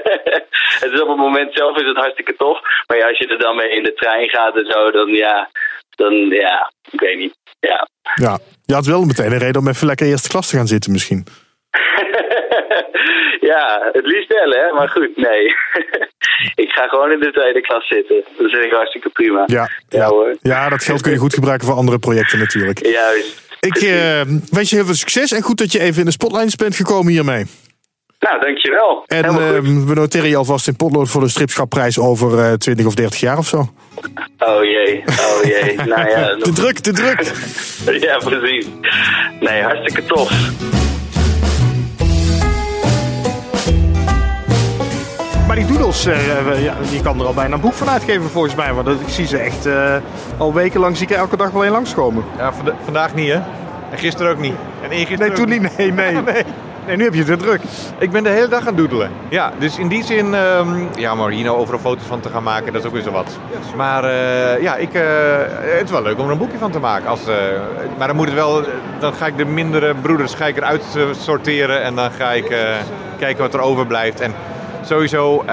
het 0.83 0.93
is 0.93 1.01
op 1.01 1.09
het 1.09 1.17
moment 1.17 1.55
zelf 1.55 1.77
is 1.79 1.87
het 1.87 1.97
hartstikke 1.97 2.37
tof. 2.37 2.61
Maar 2.87 2.97
ja, 2.99 3.09
als 3.09 3.19
je 3.19 3.27
er 3.27 3.39
dan 3.39 3.57
mee 3.57 3.71
in 3.71 3.83
de 3.83 3.95
trein 3.95 4.29
gaat 4.29 4.57
en 4.57 4.67
zo, 4.71 4.91
dan 4.91 5.09
ja... 5.09 5.51
Dan 5.97 6.15
ja, 6.29 6.73
ik 6.91 7.01
weet 7.01 7.19
niet. 7.19 7.35
Ja. 7.69 7.89
Ja. 8.15 8.39
Je 8.65 8.75
had 8.75 8.87
wel 8.87 9.05
meteen 9.05 9.33
een 9.33 9.39
reden 9.39 9.61
om 9.61 9.69
even 9.69 9.87
lekker 9.87 10.07
eerste 10.07 10.29
klas 10.29 10.49
te 10.49 10.57
gaan 10.57 10.67
zitten 10.67 10.93
misschien. 10.93 11.27
ja, 13.53 13.89
het 13.93 14.07
liefst 14.07 14.29
wel, 14.29 14.51
hè? 14.51 14.73
Maar 14.73 14.89
goed, 14.89 15.17
nee. 15.17 15.45
ik 16.65 16.71
ga 16.71 16.87
gewoon 16.87 17.11
in 17.13 17.21
de 17.21 17.33
tweede 17.33 17.61
klas 17.61 17.87
zitten. 17.87 18.17
Dat 18.39 18.51
vind 18.51 18.65
ik 18.65 18.73
hartstikke 18.73 19.09
prima. 19.09 19.43
Ja, 19.47 19.71
Ja, 19.89 20.07
hoor. 20.09 20.37
ja, 20.43 20.69
dat 20.69 20.85
geld 20.85 21.01
kun 21.03 21.13
je 21.13 21.19
goed 21.19 21.35
gebruiken 21.35 21.67
voor 21.67 21.77
andere 21.77 21.99
projecten 21.99 22.39
natuurlijk. 22.39 22.87
Juist. 22.87 23.51
Ik 23.61 23.77
eh, 23.77 24.21
wens 24.51 24.71
je 24.71 24.77
heel 24.77 24.85
veel 24.85 24.95
succes 24.95 25.33
en 25.33 25.43
goed 25.43 25.59
dat 25.59 25.73
je 25.73 25.81
even 25.81 25.99
in 25.99 26.05
de 26.05 26.11
spotlights 26.13 26.57
bent 26.57 26.77
gekomen 26.77 27.13
hiermee. 27.13 27.47
Nou, 28.23 28.41
dankjewel. 28.41 29.03
En 29.07 29.25
eh, 29.25 29.35
we 29.87 29.95
noteren 29.95 30.29
je 30.29 30.37
alvast 30.37 30.69
in 30.69 30.77
potlood 30.77 31.09
voor 31.09 31.21
de 31.21 31.29
stripschapprijs 31.29 31.99
over 31.99 32.39
eh 32.45 32.53
20 32.53 32.87
of 32.87 32.95
30 32.95 33.21
jaar 33.21 33.39
of 33.39 33.47
zo. 33.47 33.59
Oh 34.39 34.65
jee, 34.65 35.05
oh 35.07 35.45
jee. 35.45 35.77
nou 35.95 36.09
ja, 36.11 36.37
Te 36.39 36.53
druk, 36.53 36.79
te 36.79 36.93
druk. 36.93 37.33
ja, 38.07 38.17
precies. 38.19 38.67
Nee, 39.41 39.63
hartstikke 39.63 40.05
tof. 40.07 40.31
Maar 45.47 45.57
die 45.57 45.67
doodles, 45.67 46.07
eh, 46.07 46.65
ja, 46.65 46.75
je 46.91 47.01
kan 47.03 47.21
er 47.21 47.27
al 47.27 47.35
bijna 47.35 47.55
een 47.55 47.61
boek 47.61 47.75
van 47.75 47.89
uitgeven 47.89 48.31
volgens 48.31 48.55
mij. 48.55 48.73
Want 48.73 48.87
dat- 48.87 49.01
ik 49.01 49.09
zie 49.09 49.27
ze 49.27 49.39
echt 49.39 49.67
eh, 49.67 49.97
al 50.39 50.55
wekenlang 50.55 50.97
zie 50.97 51.07
ik 51.07 51.13
er 51.13 51.19
elke 51.19 51.37
dag 51.37 51.51
wel 51.51 51.65
een 51.65 51.71
langskomen. 51.71 52.25
Ja, 52.39 52.53
vanda- 52.53 52.77
vandaag 52.85 53.15
niet, 53.15 53.29
hè? 53.29 53.35
En 53.91 53.99
gisteren 53.99 54.33
ook 54.33 54.39
niet. 54.41 54.55
En 54.83 54.91
eergisteren 54.91 55.27
Nee, 55.27 55.37
toen 55.37 55.49
niet. 55.49 55.77
Nee, 55.77 55.93
nee. 55.93 56.13
nee. 56.33 56.43
Nee, 56.87 56.97
nu 56.97 57.05
heb 57.05 57.13
je 57.13 57.19
het 57.19 57.29
weer 57.29 57.39
druk. 57.39 57.61
Ik 57.99 58.11
ben 58.11 58.23
de 58.23 58.29
hele 58.29 58.49
dag 58.49 58.67
aan 58.67 58.75
doedelen. 58.75 59.11
Ja, 59.29 59.53
dus 59.59 59.79
in 59.79 59.89
die 59.89 60.05
zin, 60.05 60.35
ehm, 60.35 60.85
ja, 60.97 61.15
maar 61.15 61.31
hier 61.31 61.45
nou 61.45 61.59
overal 61.59 61.81
foto's 61.81 62.07
van 62.07 62.21
te 62.21 62.29
gaan 62.29 62.43
maken, 62.43 62.73
dat 62.73 62.83
is 62.83 62.87
ook 62.87 62.95
weer 62.95 63.03
zo 63.03 63.11
wat. 63.11 63.39
Maar 63.77 64.05
eh, 64.05 64.63
ja, 64.63 64.77
ik, 64.77 64.95
eh, 64.95 65.03
het 65.59 65.85
is 65.85 65.91
wel 65.91 66.03
leuk 66.03 66.19
om 66.19 66.25
er 66.25 66.33
een 66.33 66.39
boekje 66.39 66.59
van 66.59 66.71
te 66.71 66.79
maken. 66.79 67.09
Als, 67.09 67.27
eh, 67.27 67.37
maar 67.99 68.07
dan 68.07 68.17
moet 68.17 68.27
het 68.27 68.35
wel, 68.35 68.65
dan 68.99 69.13
ga 69.15 69.27
ik 69.27 69.37
de 69.37 69.45
mindere 69.45 69.95
broeders 69.95 70.35
ga 70.35 70.47
ik 70.47 70.57
eruit 70.57 70.85
sorteren 71.11 71.83
en 71.83 71.95
dan 71.95 72.11
ga 72.11 72.31
ik 72.33 72.57
kijken 73.19 73.43
wat 73.43 73.55
er 73.55 73.61
overblijft. 73.61 74.21
En 74.21 74.35
sowieso, 74.85 75.45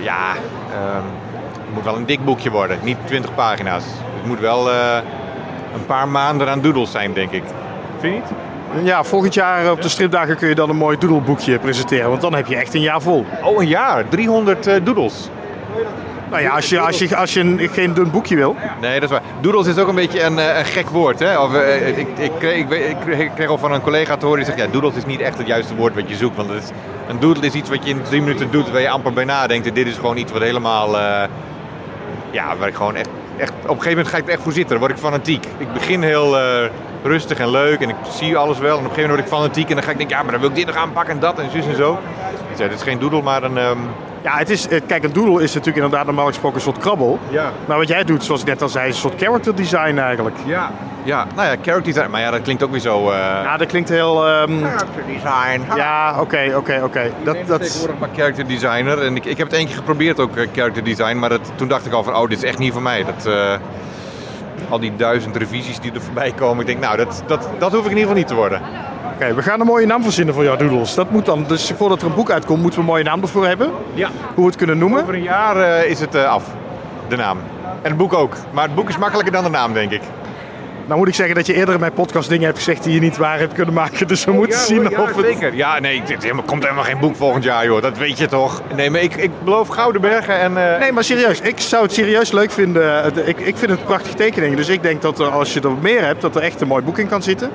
ja, 0.00 0.32
ehm, 0.72 1.04
het 1.52 1.74
moet 1.74 1.84
wel 1.84 1.96
een 1.96 2.06
dik 2.06 2.24
boekje 2.24 2.50
worden, 2.50 2.78
niet 2.82 2.96
20 3.04 3.34
pagina's. 3.34 3.84
Het 4.16 4.26
moet 4.26 4.40
wel 4.40 4.70
een 5.74 5.86
paar 5.86 6.08
maanden 6.08 6.48
aan 6.48 6.60
doodles 6.60 6.90
zijn, 6.90 7.12
denk 7.12 7.30
ik. 7.30 7.42
Vind 7.98 8.14
je 8.14 8.20
niet? 8.20 8.51
Ja, 8.82 9.04
volgend 9.04 9.34
jaar 9.34 9.70
op 9.70 9.82
de 9.82 9.88
stripdagen 9.88 10.36
kun 10.36 10.48
je 10.48 10.54
dan 10.54 10.70
een 10.70 10.76
mooi 10.76 10.98
doedelboekje 10.98 11.58
presenteren. 11.58 12.08
Want 12.08 12.20
dan 12.20 12.34
heb 12.34 12.46
je 12.46 12.56
echt 12.56 12.74
een 12.74 12.80
jaar 12.80 13.00
vol. 13.02 13.26
Oh, 13.42 13.62
een 13.62 13.68
jaar. 13.68 14.08
300 14.08 14.66
eh 14.66 14.74
doodles. 14.84 15.28
Nou 16.30 16.42
ja, 16.42 16.50
als 16.54 16.68
je, 16.68 16.80
als 16.80 16.98
je, 16.98 17.16
als 17.16 17.34
je 17.34 17.40
een, 17.40 17.68
geen 17.72 17.94
dun 17.94 18.10
boekje 18.10 18.36
wil. 18.36 18.56
Nee, 18.80 18.94
dat 18.94 19.02
is 19.02 19.08
waar. 19.10 19.22
Doodles 19.40 19.66
is 19.66 19.78
ook 19.78 19.88
een 19.88 19.94
beetje 19.94 20.22
een, 20.22 20.38
eh, 20.38 20.58
een 20.58 20.64
gek 20.64 20.88
woord. 20.88 21.18
Hè? 21.18 21.38
Of, 21.38 21.54
eh, 21.54 21.98
ik, 21.98 22.06
ik, 22.18 22.30
kreeg, 22.38 22.56
ik, 23.18 23.30
kreeg- 23.34 23.48
al 23.48 23.58
van 23.58 23.72
een 23.72 23.80
collega 23.80 24.16
te 24.16 24.26
horen 24.26 24.44
die 24.44 24.52
zegt... 24.54 24.58
Ja, 24.66 24.72
doodles 24.72 24.94
is 24.94 25.06
niet 25.06 25.20
echt 25.20 25.38
het 25.38 25.46
juiste 25.46 25.74
woord 25.74 25.94
wat 25.94 26.08
je 26.08 26.16
zoekt. 26.16 26.36
Want 26.36 26.48
het 26.50 26.62
is, 26.62 26.70
een 27.08 27.18
doodle 27.20 27.46
is 27.46 27.52
iets 27.52 27.68
wat 27.68 27.84
je 27.84 27.90
in 27.90 28.02
drie 28.02 28.20
minuten 28.20 28.50
doet... 28.50 28.70
waar 28.70 28.80
je 28.80 28.88
amper 28.88 29.12
bij 29.12 29.24
nadenkt. 29.24 29.66
En 29.66 29.74
dit 29.74 29.86
is 29.86 29.94
gewoon 29.94 30.16
iets 30.16 30.32
wat 30.32 30.42
helemaal... 30.42 30.98
eh, 30.98 31.22
ja, 32.30 32.56
waar 32.56 32.68
ik 32.68 32.74
gewoon 32.74 32.94
echt, 32.96 33.08
echt... 33.36 33.50
Op 33.52 33.62
een 33.62 33.68
gegeven 33.68 33.90
moment 33.90 34.08
ga 34.08 34.16
ik 34.16 34.24
er 34.26 34.32
echt 34.32 34.42
voor 34.42 34.52
zitten. 34.52 34.70
Dan 34.70 34.78
word 34.86 34.92
ik 34.92 35.04
fanatiek. 35.04 35.44
Ik 35.58 35.72
begin 35.72 36.02
heel 36.02 36.38
eh, 36.38 36.68
rustig 37.02 37.38
en 37.38 37.50
leuk. 37.50 37.80
En 37.80 37.88
ik 37.88 37.94
zie 38.10 38.36
alles 38.36 38.58
wel. 38.58 38.78
En 38.78 38.84
op 38.84 38.90
een 38.90 38.94
gegeven 38.94 39.10
moment 39.10 39.28
word 39.30 39.40
ik 39.40 39.46
fanatiek. 39.46 39.68
En 39.68 39.74
dan 39.74 39.84
ga 39.84 39.90
ik 39.90 39.96
denken... 39.98 40.16
Ja, 40.16 40.22
maar 40.22 40.32
dan 40.32 40.40
wil 40.40 40.50
ik 40.50 40.56
dit 40.56 40.66
nog 40.66 40.76
aanpakken 40.76 41.14
en 41.14 41.20
dat 41.20 41.38
en 41.38 41.50
zus 41.50 41.66
en 41.66 41.76
zo. 41.76 41.98
Dus 42.50 42.58
ja, 42.58 42.68
dit 42.68 42.76
is 42.76 42.82
geen 42.82 42.98
doodle, 42.98 43.22
maar 43.22 43.42
een... 43.42 43.58
ehm, 43.58 43.78
Ja, 44.22 44.36
het 44.36 44.50
is, 44.50 44.68
eh, 44.68 44.80
kijk, 44.86 45.04
een 45.04 45.12
doodle 45.12 45.42
is 45.42 45.54
natuurlijk 45.54 45.84
inderdaad 45.84 46.06
normaal 46.06 46.26
gesproken 46.26 46.56
een 46.56 46.62
soort 46.62 46.78
krabbel. 46.78 47.18
Ja. 47.28 47.52
Maar 47.66 47.76
wat 47.78 47.88
jij 47.88 48.04
doet, 48.04 48.24
zoals 48.24 48.40
ik 48.40 48.46
net 48.46 48.62
al 48.62 48.68
zei, 48.68 48.88
is 48.88 48.94
een 48.94 49.00
soort 49.00 49.22
character 49.22 49.54
design 49.56 49.98
eigenlijk. 49.98 50.36
Ja. 50.44 50.70
Ja, 51.04 51.26
nou 51.34 51.48
ja, 51.48 51.54
character 51.62 51.82
design. 51.82 52.10
Maar 52.10 52.20
ja, 52.20 52.30
dat 52.30 52.42
klinkt 52.42 52.62
ook 52.62 52.70
weer 52.70 52.80
zo... 52.80 53.10
eh, 53.10 53.16
Ja, 53.44 53.56
dat 53.56 53.66
klinkt 53.68 53.88
heel... 53.88 54.26
ehm, 54.28 54.58
Character 54.64 55.02
design. 55.06 55.76
ja, 55.76 56.14
oké, 56.20 56.52
oké, 56.56 56.80
oké. 56.84 57.10
Dat, 57.24 57.36
dat 57.46 57.60
is... 57.60 57.66
tegenwoordig 57.66 57.98
maar 57.98 58.08
character 58.16 58.46
designer. 58.46 59.02
En 59.02 59.16
ik, 59.16 59.24
ik 59.24 59.38
heb 59.38 59.46
het 59.46 59.56
één 59.56 59.66
keer 59.66 59.74
geprobeerd 59.76 60.20
ook, 60.20 60.36
eh, 60.36 60.46
character 60.54 60.84
design. 60.84 61.18
Maar 61.18 61.28
dat, 61.28 61.52
toen 61.54 61.68
dacht 61.68 61.86
ik 61.86 61.92
al 61.92 62.02
van, 62.04 62.16
oh, 62.16 62.28
dit 62.28 62.38
is 62.42 62.48
echt 62.48 62.58
niet 62.58 62.72
voor 62.72 62.82
mij. 62.82 63.04
Dat, 63.04 63.26
al 64.72 64.78
die 64.78 64.96
duizend 64.96 65.36
revisies 65.36 65.80
die 65.80 65.92
er 65.92 66.00
voorbij 66.00 66.32
komen. 66.32 66.60
Ik 66.60 66.66
denk, 66.66 66.80
nou, 66.80 66.96
dat, 66.96 67.22
dat, 67.26 67.48
dat 67.58 67.72
hoef 67.72 67.84
ik 67.84 67.90
in 67.90 67.96
ieder 67.96 68.02
geval 68.02 68.16
niet 68.16 68.26
te 68.26 68.34
worden. 68.34 68.60
Oké, 69.14 69.34
we 69.34 69.42
gaan 69.42 69.60
een 69.60 69.66
mooie 69.66 69.86
naam 69.86 70.02
verzinnen 70.02 70.34
voor 70.34 70.44
jouw 70.44 70.56
doodles. 70.56 70.94
Dat 70.94 71.10
moet 71.10 71.26
dan, 71.26 71.44
dus 71.48 71.72
voordat 71.76 72.00
er 72.02 72.06
een 72.06 72.14
boek 72.14 72.30
uitkomt, 72.30 72.62
moeten 72.62 72.78
we 72.78 72.84
een 72.86 72.92
mooie 72.92 73.04
naam 73.04 73.22
ervoor 73.22 73.46
hebben. 73.46 73.70
Ja. 73.94 74.08
Hoe 74.34 74.44
we 74.44 74.50
het 74.50 74.56
kunnen 74.56 74.78
noemen. 74.78 75.02
Over 75.02 75.14
een 75.14 75.22
jaar 75.22 75.56
eh, 75.56 75.90
is 75.90 76.00
het 76.00 76.14
eh, 76.14 76.24
af, 76.24 76.44
de 77.08 77.16
naam. 77.16 77.38
En 77.82 77.88
het 77.88 77.96
boek 77.96 78.12
ook. 78.12 78.34
Maar 78.52 78.64
het 78.64 78.74
boek 78.74 78.88
is 78.88 78.98
makkelijker 78.98 79.32
dan 79.32 79.44
de 79.44 79.50
naam, 79.50 79.72
denk 79.72 79.90
ik. 79.90 80.02
Nou 80.86 80.98
moet 80.98 81.08
ik 81.08 81.14
zeggen 81.14 81.34
dat 81.34 81.46
je 81.46 81.54
eerder 81.54 81.74
in 81.74 81.80
mijn 81.80 81.92
podcast 81.92 82.28
dingen 82.28 82.44
hebt 82.44 82.56
gezegd 82.56 82.84
die 82.84 82.94
je 82.94 83.00
niet 83.00 83.16
waar 83.16 83.38
hebt 83.38 83.52
kunnen 83.54 83.74
maken. 83.74 84.06
Dus 84.08 84.24
we 84.24 84.32
moeten 84.32 84.58
Ja, 84.58 84.64
zien 84.64 84.82
hoor, 84.82 84.90
ja, 84.90 85.02
of 85.02 85.16
het... 85.16 85.26
zeker. 85.26 85.54
Ja, 85.54 85.78
nee, 85.80 86.02
het 86.04 86.22
helemaal- 86.22 86.44
komt 86.44 86.62
helemaal 86.62 86.84
geen 86.84 86.98
boek 86.98 87.16
volgend 87.16 87.44
jaar, 87.44 87.64
joh. 87.64 87.82
Dat 87.82 87.98
weet 87.98 88.18
je 88.18 88.26
toch? 88.26 88.62
Nee, 88.76 88.90
maar 88.90 89.00
ik, 89.00 89.14
ik 89.16 89.30
beloof 89.44 89.68
Gouden 89.68 90.00
Bergen 90.00 90.38
en... 90.38 90.56
eh, 90.74 90.78
Nee, 90.80 90.92
maar 90.92 91.04
serieus. 91.04 91.40
Ik 91.40 91.60
zou 91.60 91.82
het 91.82 91.92
serieus 91.92 92.32
leuk 92.32 92.50
vinden. 92.50 93.02
Het- 93.02 93.16
Ik, 93.28 93.38
ik 93.40 93.56
vind 93.56 93.70
het 93.70 93.80
een 93.80 93.86
prachtige 93.86 94.14
tekening. 94.14 94.56
Dus 94.56 94.68
ik 94.68 94.82
denk 94.82 95.02
dat 95.02 95.18
er, 95.20 95.26
als 95.26 95.52
je 95.54 95.60
er 95.60 95.70
meer 95.80 96.04
hebt, 96.04 96.20
dat 96.20 96.36
er 96.36 96.42
echt 96.42 96.60
een 96.60 96.68
mooi 96.68 96.82
boek 96.84 96.98
in 96.98 97.08
kan 97.08 97.22
zitten. 97.22 97.50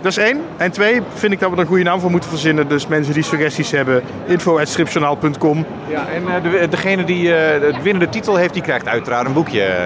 Dat 0.00 0.10
is 0.16 0.18
één. 0.24 0.40
En 0.56 0.70
twee, 0.70 1.00
vind 1.14 1.32
ik 1.32 1.40
dat 1.40 1.48
we 1.50 1.54
er 1.56 1.60
een 1.62 1.68
goede 1.68 1.82
naam 1.82 2.00
voor 2.00 2.10
moeten 2.10 2.30
verzinnen. 2.30 2.68
Dus 2.68 2.86
mensen 2.86 3.14
die 3.14 3.22
suggesties 3.22 3.70
hebben, 3.70 4.02
info.stripjournaal.com. 4.26 5.66
Ja, 5.88 6.06
en 6.14 6.22
eh, 6.44 6.60
de, 6.60 6.68
degene 6.68 7.04
die 7.04 7.34
eh, 7.34 7.60
de 7.60 7.74
winnende 7.82 8.08
titel 8.08 8.36
heeft, 8.36 8.52
die 8.52 8.62
krijgt 8.62 8.88
uiteraard 8.88 9.26
een 9.26 9.32
boekje. 9.32 9.62
eh, 9.62 9.82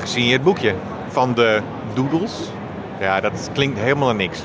gesigneerd 0.00 0.42
boekje. 0.42 0.74
Van 1.08 1.34
de 1.34 1.60
Doodles. 1.94 2.32
Ja, 3.00 3.20
dat 3.20 3.50
klinkt 3.52 3.78
helemaal 3.78 4.06
naar 4.06 4.16
niks. 4.16 4.38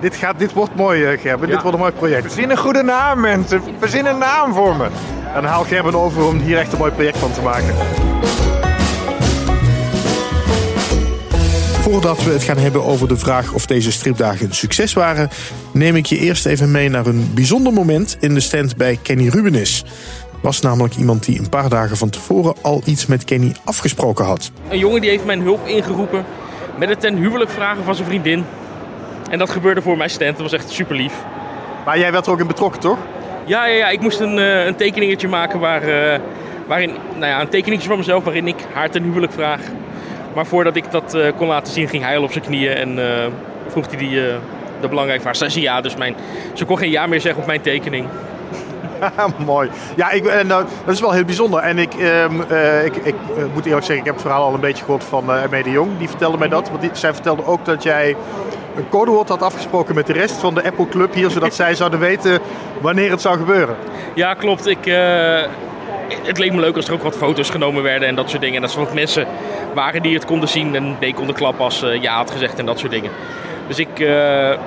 Dit, 0.00 0.16
gaat, 0.16 0.38
dit 0.38 0.52
wordt 0.52 0.74
mooi, 0.74 1.04
eh, 1.04 1.20
Gerben. 1.20 1.48
Dit 1.48 1.60
wordt 1.62 1.72
een 1.72 1.80
mooi 1.80 1.92
project. 1.92 2.22
Verzin 2.22 2.50
een 2.50 2.56
goede 2.56 2.82
naam, 2.82 3.20
mensen. 3.20 3.62
Verzin 3.78 4.06
een 4.06 4.18
naam 4.18 4.54
voor 4.54 4.76
me. 4.76 4.84
En 5.34 5.42
dan 5.42 5.44
haal 5.44 5.64
Gerben 5.64 5.94
over 5.94 6.26
om 6.26 6.38
hier 6.38 6.58
echt 6.58 6.72
een 6.72 6.78
mooi 6.78 6.92
project 6.92 7.18
van 7.18 7.32
te 7.32 7.42
maken. 7.42 7.74
Voordat 11.80 12.24
we 12.24 12.30
het 12.30 12.42
gaan 12.42 12.58
hebben 12.58 12.84
over 12.84 13.08
de 13.08 13.16
vraag 13.16 13.52
of 13.52 13.66
deze 13.66 13.92
stripdagen 13.92 14.46
een 14.46 14.54
succes 14.54 14.92
waren, 14.92 15.28
neem 15.72 15.96
ik 15.96 16.06
je 16.06 16.18
eerst 16.18 16.46
even 16.46 16.70
mee 16.70 16.88
naar 16.88 17.06
een 17.06 17.30
bijzonder 17.34 17.72
moment 17.72 18.16
in 18.20 18.34
de 18.34 18.40
stand 18.40 18.76
bij 18.76 18.98
Kenny 19.02 19.28
Rubenis. 19.28 19.84
Was 20.40 20.60
namelijk 20.60 20.96
iemand 20.96 21.24
die 21.24 21.38
een 21.38 21.48
paar 21.48 21.68
dagen 21.68 21.96
van 21.96 22.10
tevoren 22.10 22.54
al 22.62 22.82
iets 22.84 23.06
met 23.06 23.24
Kenny 23.24 23.54
afgesproken 23.64 24.24
had. 24.24 24.50
Een 24.68 24.78
jongen 24.78 25.00
die 25.00 25.10
heeft 25.10 25.24
mijn 25.24 25.40
hulp 25.40 25.66
ingeroepen 25.66 26.24
met 26.78 26.88
het 26.88 27.00
ten 27.00 27.16
huwelijk 27.16 27.50
vragen 27.50 27.84
van 27.84 27.94
zijn 27.94 28.08
vriendin. 28.08 28.44
En 29.30 29.38
dat 29.38 29.50
gebeurde 29.50 29.82
voor 29.82 29.96
mijn 29.96 30.10
stand. 30.10 30.32
Dat 30.32 30.50
was 30.50 30.60
echt 30.60 30.70
super 30.70 30.96
lief. 30.96 31.14
Maar 31.84 31.98
jij 31.98 32.12
werd 32.12 32.26
er 32.26 32.32
ook 32.32 32.40
in 32.40 32.46
betrokken, 32.46 32.80
toch? 32.80 32.98
Ja, 33.46 33.66
ja, 33.66 33.76
ja 33.76 33.88
ik 33.88 34.00
moest 34.00 34.20
een, 34.20 34.38
eh, 34.38 34.64
een 34.64 34.76
tekeningetje 34.76 35.28
maken 35.28 35.60
waar, 35.60 35.82
eh, 35.82 36.20
waarin, 36.66 36.90
nou 37.12 37.26
ja, 37.26 37.40
een 37.40 37.48
tekeningetje 37.48 37.88
van 37.88 37.98
mezelf 37.98 38.24
waarin 38.24 38.48
ik 38.48 38.56
haar 38.72 38.90
ten 38.90 39.02
huwelijk 39.02 39.32
vraag. 39.32 39.60
Maar 40.34 40.46
voordat 40.46 40.76
ik 40.76 40.90
dat 40.90 41.14
eh, 41.14 41.32
kon 41.36 41.48
laten 41.48 41.72
zien, 41.72 41.88
ging 41.88 42.02
hij 42.02 42.16
al 42.16 42.22
op 42.22 42.32
zijn 42.32 42.44
knieën 42.44 42.74
en 42.74 42.98
eh, 42.98 43.26
vroeg 43.68 43.86
hij 43.88 43.98
die, 43.98 44.28
eh, 44.28 44.36
de 44.80 44.88
belangrijke 44.88 45.22
vraag. 45.22 45.36
Zij 45.36 45.48
zei 45.48 45.64
ja, 45.64 45.80
dus 45.80 45.96
mijn, 45.96 46.14
ze 46.54 46.64
kon 46.64 46.78
geen 46.78 46.90
ja 46.90 47.06
meer 47.06 47.20
zeggen 47.20 47.40
op 47.40 47.46
mijn 47.46 47.60
tekening. 47.60 48.06
Mooi. 49.46 49.70
Ja, 49.96 50.10
ik, 50.10 50.26
en, 50.26 50.46
nou, 50.46 50.64
dat 50.84 50.94
is 50.94 51.00
wel 51.00 51.12
heel 51.12 51.24
bijzonder. 51.24 51.60
En 51.60 51.78
ik, 51.78 51.94
ehm, 51.94 52.40
eh, 52.40 52.84
ik, 52.84 52.96
ik 52.96 53.14
eh, 53.36 53.44
moet 53.54 53.66
eerlijk 53.66 53.86
zeggen, 53.86 53.96
ik 53.96 54.04
heb 54.04 54.14
het 54.14 54.22
verhaal 54.22 54.44
al 54.44 54.54
een 54.54 54.60
beetje 54.60 54.84
gehoord 54.84 55.04
van 55.04 55.24
uh, 55.30 55.72
Jong. 55.72 55.98
Die 55.98 56.08
vertelde 56.08 56.38
mij 56.38 56.48
dat. 56.48 56.68
Want 56.68 56.80
die, 56.80 56.90
zij 56.92 57.14
vertelde 57.14 57.46
ook 57.46 57.64
dat 57.64 57.82
jij 57.82 58.16
een 58.76 58.88
codewoord 58.88 59.28
had 59.28 59.42
afgesproken 59.42 59.94
met 59.94 60.06
de 60.06 60.12
rest 60.12 60.36
van 60.36 60.54
de 60.54 60.64
Apple 60.64 60.88
Club 60.88 61.14
hier. 61.14 61.30
Zodat 61.30 61.54
zij 61.54 61.74
zouden 61.74 61.98
weten 61.98 62.40
wanneer 62.80 63.10
het 63.10 63.20
zou 63.20 63.38
gebeuren. 63.38 63.76
Ja, 64.14 64.34
klopt. 64.34 64.66
Ik, 64.66 64.86
eh, 64.86 65.42
het 66.22 66.38
leek 66.38 66.52
me 66.52 66.60
leuk 66.60 66.76
als 66.76 66.86
er 66.86 66.92
ook 66.92 67.02
wat 67.02 67.16
foto's 67.16 67.50
genomen 67.50 67.82
werden 67.82 68.08
en 68.08 68.14
dat 68.14 68.30
soort 68.30 68.42
dingen. 68.42 68.56
En 68.56 68.62
dat 68.62 68.72
er 68.72 68.78
wat 68.78 68.94
mensen 68.94 69.26
waren 69.74 70.02
die 70.02 70.14
het 70.14 70.24
konden 70.24 70.48
zien 70.48 70.74
en 70.74 70.96
nee 71.00 71.14
konden 71.14 71.34
klappen 71.34 71.64
als 71.64 71.82
eh, 71.82 72.02
ja 72.02 72.16
had 72.16 72.30
gezegd 72.30 72.58
en 72.58 72.66
dat 72.66 72.78
soort 72.78 72.92
dingen. 72.92 73.10
Dus 73.66 73.78
ik, 73.78 74.00
eh, 74.00 74.58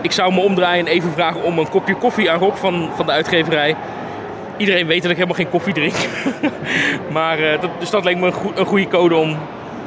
ik 0.00 0.12
zou 0.12 0.34
me 0.34 0.40
omdraaien 0.40 0.86
en 0.86 0.92
even 0.92 1.12
vragen 1.12 1.42
om 1.42 1.58
een 1.58 1.68
kopje 1.68 1.94
koffie 1.94 2.30
aan 2.30 2.38
Rob 2.38 2.54
van, 2.54 2.90
van 2.94 3.06
de 3.06 3.12
uitgeverij. 3.12 3.76
Iedereen 4.56 4.86
weet 4.86 5.02
dat 5.02 5.10
ik 5.10 5.16
helemaal 5.16 5.36
geen 5.36 5.50
koffie 5.50 5.74
drink. 5.74 5.94
maar, 7.10 7.38
eh, 7.38 7.60
dat, 7.60 7.70
dus 7.78 7.90
dat 7.90 8.04
leek 8.04 8.16
me 8.16 8.26
een, 8.26 8.34
een 8.54 8.66
goede 8.66 8.88
code 8.88 9.16
om 9.16 9.36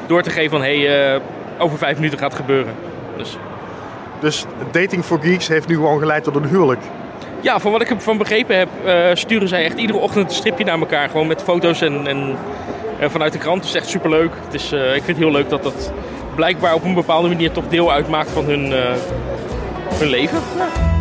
door 0.06 0.22
te 0.22 0.30
geven 0.30 0.50
van 0.50 0.62
hé, 0.62 0.82
hey, 0.82 1.14
eh, 1.14 1.22
over 1.58 1.78
vijf 1.78 1.96
minuten 1.96 2.20
gaat 2.20 2.32
het 2.32 2.40
gebeuren. 2.40 2.74
Dus. 3.18 3.38
Dus 4.20 4.46
Dating 4.72 5.04
for 5.04 5.20
Geeks 5.22 5.48
heeft 5.48 5.68
nu 5.68 5.76
gewoon 5.76 6.00
geleid 6.00 6.24
tot 6.24 6.36
een 6.36 6.46
huwelijk. 6.46 6.82
Ja, 7.42 7.60
van 7.60 7.72
wat 7.72 7.82
ik 7.82 7.90
ervan 7.90 8.18
begrepen 8.18 8.58
heb, 8.58 8.68
eh, 8.86 9.10
sturen 9.14 9.48
zij 9.48 9.64
echt 9.66 9.78
iedere 9.78 10.00
ochtend 10.00 10.30
een 10.30 10.36
stripje 10.36 10.64
naar 10.64 10.80
elkaar. 10.80 11.10
Gewoon 11.10 11.28
met 11.28 11.44
foto's 11.44 11.82
en, 11.82 12.08
en 12.08 12.38
vanuit 13.10 13.34
de 13.34 13.40
krant. 13.40 13.58
Het 13.58 13.70
is 13.70 13.76
echt 13.76 13.90
superleuk. 13.90 14.32
Het 14.46 14.54
is, 14.54 14.72
ik 14.72 14.92
vind 14.92 15.08
het 15.08 15.18
heel 15.18 15.32
leuk 15.32 15.50
dat 15.50 15.64
dat 15.64 15.92
blijkbaar 16.36 16.74
op 16.74 16.84
een 16.84 16.94
bepaalde 16.94 17.28
manier 17.28 17.52
toch 17.52 17.68
deel 17.68 17.92
uitmaakt 17.92 18.30
van 18.30 18.46
hun, 18.46 18.74
eh, 19.92 20.00
hun 20.00 20.10
leven. 20.10 20.40
Ja. 20.58 20.92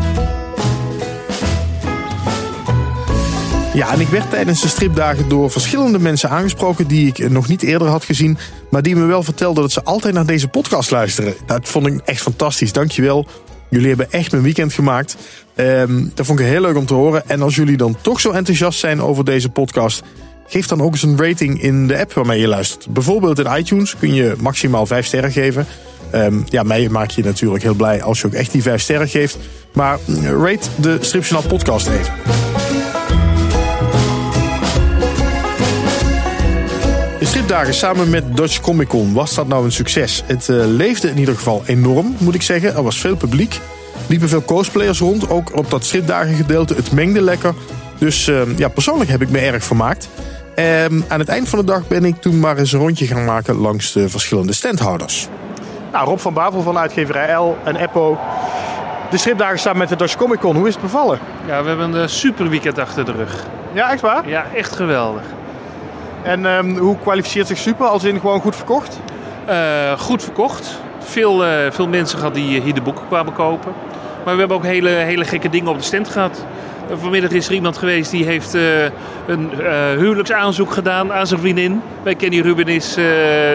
Ja, 3.75 3.93
en 3.93 4.01
ik 4.01 4.09
werd 4.09 4.31
tijdens 4.31 4.61
de 4.61 4.69
stripdagen 4.69 5.29
door 5.29 5.51
verschillende 5.51 5.99
mensen 5.99 6.31
aangesproken 6.31 6.87
die 6.87 7.07
ik 7.07 7.31
nog 7.31 7.49
niet 7.49 7.63
eerder 7.63 7.89
had 7.89 8.05
gezien. 8.05 8.39
Maar 8.71 8.83
die 8.83 8.97
me 8.97 9.05
wel 9.05 9.23
vertelden 9.23 9.63
dat 9.63 9.73
ze 9.73 9.83
altijd 9.83 10.15
naar 10.15 10.27
deze 10.27 10.49
podcast 10.49 10.91
luisteren. 10.91 11.35
Dat 11.47 11.69
vond 11.69 11.87
ik 11.87 12.01
echt 12.05 12.23
fantastisch. 12.23 12.73
Dankjewel. 12.73 13.27
Jullie 13.69 13.89
hebben 13.89 14.13
echt 14.13 14.31
mijn 14.31 14.43
weekend 14.43 14.73
gemaakt. 14.73 15.17
Ehm, 15.55 16.05
dat 16.15 16.27
vond 16.27 16.41
ik 16.41 16.47
heel 16.47 16.61
leuk 16.61 16.77
om 16.77 16.87
te 16.87 16.95
horen. 16.95 17.29
En 17.29 17.43
als 17.43 17.55
jullie 17.55 17.77
dan 17.77 17.97
toch 18.01 18.21
zo 18.21 18.31
enthousiast 18.31 18.79
zijn 18.79 19.03
over 19.03 19.25
deze 19.25 19.49
podcast, 19.49 20.03
geef 20.47 20.67
dan 20.67 20.83
ook 20.83 20.93
eens 20.93 21.03
een 21.03 21.19
rating 21.19 21.63
in 21.63 21.87
de 21.87 21.99
app 21.99 22.13
waarmee 22.13 22.41
je 22.41 22.49
luistert. 22.49 22.89
Bijvoorbeeld 22.89 23.39
in 23.39 23.57
iTunes 23.59 23.97
kun 23.97 24.15
je 24.15 24.35
maximaal 24.39 24.87
5 24.87 25.07
sterren 25.07 25.33
geven. 25.33 25.67
Ehm, 26.11 26.41
ja, 26.45 26.63
mij 26.63 26.89
maak 26.89 27.11
je 27.11 27.23
natuurlijk 27.25 27.63
heel 27.63 27.75
blij 27.75 28.03
als 28.03 28.21
je 28.21 28.27
ook 28.27 28.33
echt 28.33 28.53
die 28.53 28.63
5 28.63 28.81
sterren 28.81 29.09
geeft. 29.09 29.39
Maar 29.73 29.99
mm, 30.05 30.25
rate 30.25 30.69
de 30.77 30.99
Stripjournaal 31.01 31.49
podcast 31.49 31.87
even. 31.87 32.13
De 37.19 37.27
stripdagen 37.27 37.75
samen 37.75 38.11
met 38.11 38.37
Dutch 38.37 38.61
Comic 38.61 38.89
Con, 38.89 39.13
was 39.13 39.35
dat 39.35 39.49
nou 39.49 39.65
een 39.65 39.73
succes? 39.73 40.23
Het 40.27 40.49
eh, 40.49 40.57
leefde 40.67 41.09
in 41.09 41.19
ieder 41.19 41.35
geval 41.35 41.63
enorm, 41.67 42.15
moet 42.19 42.35
ik 42.35 42.43
zeggen. 42.43 42.75
Er 42.75 42.83
was 42.83 43.01
veel 43.01 43.17
publiek. 43.17 43.61
Liepen 44.07 44.29
veel 44.29 44.45
cosplayers 44.45 44.99
rond, 44.99 45.31
ook 45.31 45.57
op 45.57 45.71
dat 45.71 45.85
stripdagen 45.85 46.35
gedeelte. 46.35 46.75
Het 46.75 46.93
mengde 46.93 47.23
lekker. 47.23 47.55
Dus 47.99 48.29
eh, 48.29 48.43
ja, 48.57 48.69
persoonlijk 48.69 49.11
heb 49.11 49.23
ik 49.23 49.31
me 49.31 49.39
erg 49.39 49.65
vermaakt. 49.65 50.09
Ehm, 50.55 51.01
aan 51.09 51.19
het 51.19 51.29
eind 51.29 51.49
van 51.49 51.59
de 51.59 51.65
dag 51.65 51.89
ben 51.89 52.05
ik 52.05 52.17
toen 52.21 52.41
maar 52.41 52.59
eens 52.59 52.73
een 52.73 52.81
rondje 52.81 53.07
gaan 53.07 53.25
maken 53.25 53.55
langs 53.55 53.93
de 53.93 54.09
verschillende 54.09 54.53
standhouders. 54.53 55.29
Nou, 55.93 56.07
Rob 56.09 56.19
van 56.19 56.35
Bavel 56.35 56.63
van 56.63 56.79
uitgeverij 56.79 57.35
L 57.35 57.57
en 57.65 57.77
Eppo. 57.77 58.19
De 59.11 59.17
stripdagen 59.17 59.59
staan 59.59 59.77
met 59.77 59.89
de 59.89 59.97
Dutch 59.97 60.17
Comic 60.17 60.39
Con. 60.39 60.57
Hoe 60.57 60.69
is 60.69 60.73
het 60.73 60.83
bevallen? 60.83 61.19
Ja, 61.47 61.63
we 61.63 61.69
hebben 61.69 61.93
een 61.93 62.09
super 62.09 62.49
weekend 62.49 62.79
achter 62.79 63.05
de 63.05 63.13
rug. 63.13 63.45
Ja, 63.73 63.91
echt 63.91 64.01
waar? 64.01 64.29
Ja, 64.29 64.45
echt 64.55 64.77
geweldig. 64.77 65.23
En 66.23 66.47
ehm, 66.47 66.77
hoe 66.77 66.97
kwalificeert 66.99 67.47
zich 67.47 67.59
super? 67.59 67.87
Als 67.87 68.05
in 68.05 68.21
gewoon 68.21 68.41
goed 68.41 68.57
verkocht? 68.57 69.01
Eh, 69.45 69.99
goed 69.99 70.23
verkocht. 70.23 70.81
Veel, 70.99 71.45
eh, 71.45 71.71
veel 71.71 71.89
mensen 71.89 72.19
gehad 72.19 72.35
die 72.35 72.61
hier 72.61 72.75
de 72.75 72.83
boeken 72.83 73.07
kwamen 73.09 73.33
kopen. 73.33 73.73
Maar 74.25 74.35
we 74.35 74.39
hebben 74.41 74.57
ook 74.57 74.65
hele, 74.65 74.89
hele 74.89 75.25
gekke 75.25 75.49
dingen 75.49 75.71
op 75.71 75.79
de 75.79 75.85
stand 75.85 76.09
gehad. 76.09 76.45
Eh, 76.91 76.97
Vanmiddag 77.01 77.31
is 77.31 77.47
er 77.47 77.55
iemand 77.55 77.77
geweest 77.77 78.11
die 78.11 78.25
heeft 78.25 78.55
eh, 78.55 78.83
een 79.27 79.61
eh, 79.61 79.91
huwelijksaanzoek 79.97 80.73
gedaan 80.73 81.13
aan 81.13 81.27
zijn 81.27 81.41
vriendin. 81.41 81.83
Bij 82.03 82.15
Kenny 82.15 82.41
Rubenis, 82.41 82.97
eh 82.97 83.05